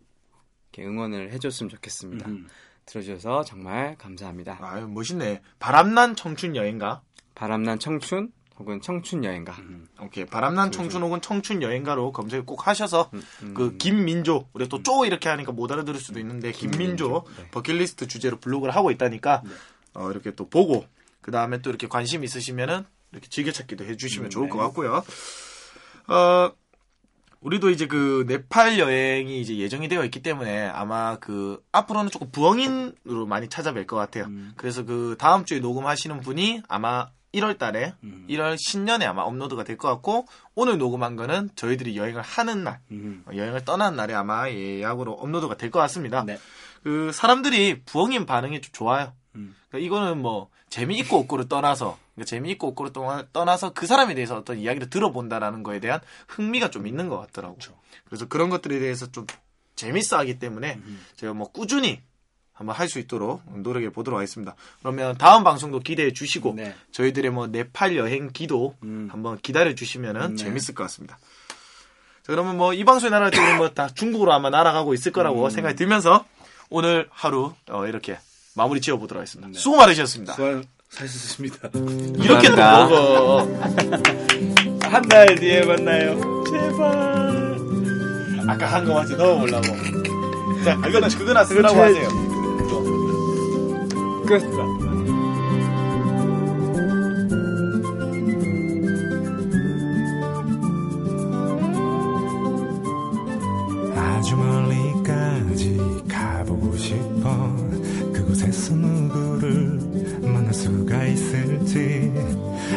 [0.72, 2.46] 이렇게 응원을 해줬으면 좋겠습니다 음.
[2.86, 5.42] 들어주셔서 정말 감사합니다 아유, 멋있네.
[5.58, 7.02] 바람난 청춘 여행가.
[7.34, 9.86] 바람난 청춘 혹은 청춘 여행가 음.
[10.00, 10.24] 오케이.
[10.24, 13.10] 바람난 청춘 혹은 청춘 여행가로 검색을 꼭 하셔서
[13.42, 13.52] 음.
[13.54, 17.50] 그 김민조 우리 또 쪼 이렇게 하니까 못 알아들을 수도 있는데 김민조 네.
[17.50, 19.42] 버킷리스트 주제로 블로그를 하고 있다니까
[19.94, 20.86] 어, 이렇게 또 보고
[21.20, 24.50] 그 다음에 또 이렇게 관심 있으시면은 이렇게 즐겨찾기도 해주시면 음, 좋을 네.
[24.50, 25.04] 것 같고요.
[26.08, 26.50] 어
[27.46, 33.26] 우리도 이제 그 네팔 여행이 이제 예정이 되어 있기 때문에 아마 그 앞으로는 조금 부엉인으로
[33.28, 34.24] 많이 찾아뵐 것 같아요.
[34.24, 34.52] 음.
[34.56, 38.26] 그래서 그 다음 주에 녹음하시는 분이 아마 1월 달에 음.
[38.28, 40.26] 1월 신년에 아마 업로드가 될 것 같고
[40.56, 43.22] 오늘 녹음한 거는 저희들이 여행을 하는 날 음.
[43.26, 46.24] 어, 여행을 떠난 날에 아마 예약으로 업로드가 될 것 같습니다.
[46.24, 46.40] 네.
[46.82, 49.12] 그 사람들이 부엉인 반응이 좀 좋아요.
[49.36, 49.54] 음.
[49.68, 54.58] 그러니까 이거는 뭐 재미있고 없고를 떠나서 그러니까 재미있고 없고를 떠나- 떠나서 그 사람에 대해서 어떤
[54.58, 57.54] 이야기를 들어본다라는 거에 대한 흥미가 좀 있는 것 같더라고.
[57.56, 57.78] 그렇죠.
[58.06, 59.26] 그래서 그런 것들에 대해서 좀
[59.76, 61.04] 재밌어 하기 때문에 음.
[61.16, 62.00] 제가 뭐 꾸준히
[62.54, 64.54] 한번 할 수 있도록 노력해 보도록 하겠습니다.
[64.80, 66.74] 그러면 다음 방송도 기대해 주시고 네.
[66.90, 69.08] 저희들의 뭐 네팔 여행 기도 음.
[69.12, 70.42] 한번 기다려 주시면은 네.
[70.42, 71.18] 재밌을 것 같습니다.
[72.22, 75.50] 자, 그러면 뭐 이 방송에 날아갈 때 우리 뭐다 중국으로 아마 날아가고 있을 거라고 음.
[75.50, 76.24] 생각이 들면서
[76.70, 78.18] 오늘 하루 어, 이렇게
[78.54, 79.48] 마무리 지어 보도록 하겠습니다.
[79.52, 79.58] 네.
[79.58, 80.32] 수고 많으셨습니다.
[80.32, 80.75] 수고하셨습니다.
[82.24, 82.88] 이렇게 또 감사합니다.
[82.88, 83.48] 먹어.
[84.88, 86.44] 한 달 뒤에 만나요.
[86.44, 87.56] 제발.
[88.48, 89.16] 아까 한거 맞지?
[89.16, 89.66] 넣어보려고.
[90.64, 91.80] 자, 그거는 그거나 쓰라고.
[91.80, 92.08] 하세요.
[94.26, 94.42] 끝
[103.96, 107.54] 아주 멀리까지 가보고 싶어
[108.12, 109.80] 그곳에서 누구를
[110.56, 112.10] 수가 있을지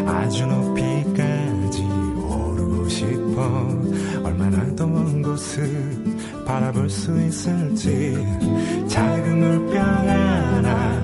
[0.06, 3.42] 아주 높이까지 오르고 싶어
[4.24, 5.96] 얼마나 더 먼 곳을
[6.46, 8.18] 바라볼 수 있을지
[8.88, 10.99] 작은 물병 하나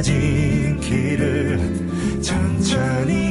[0.00, 3.29] 가진 길을 천천히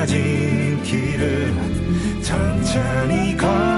[0.00, 1.54] 느껴진 길을
[2.22, 3.69] 천천히 걸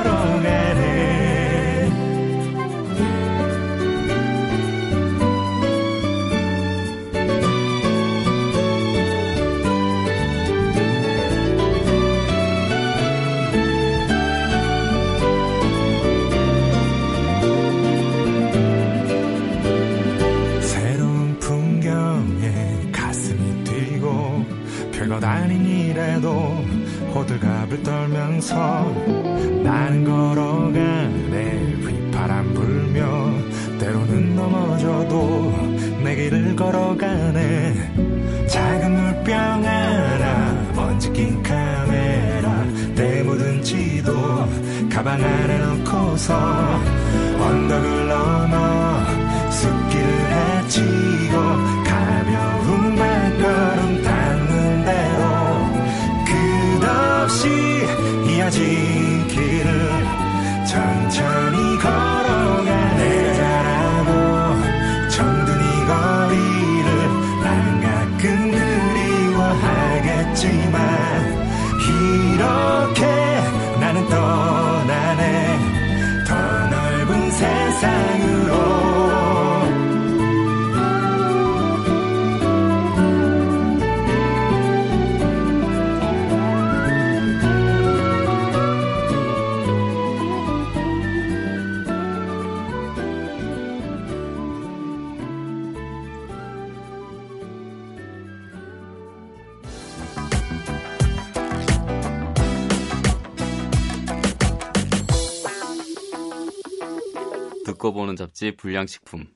[108.13, 109.27] 보는 잡지 불량식품.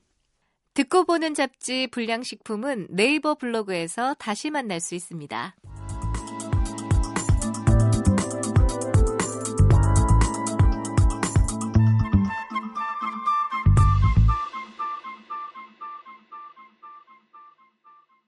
[0.73, 5.55] 듣고 보는 잡지 불량식품은 네이버 블로그에서 다시 만날 수 있습니다.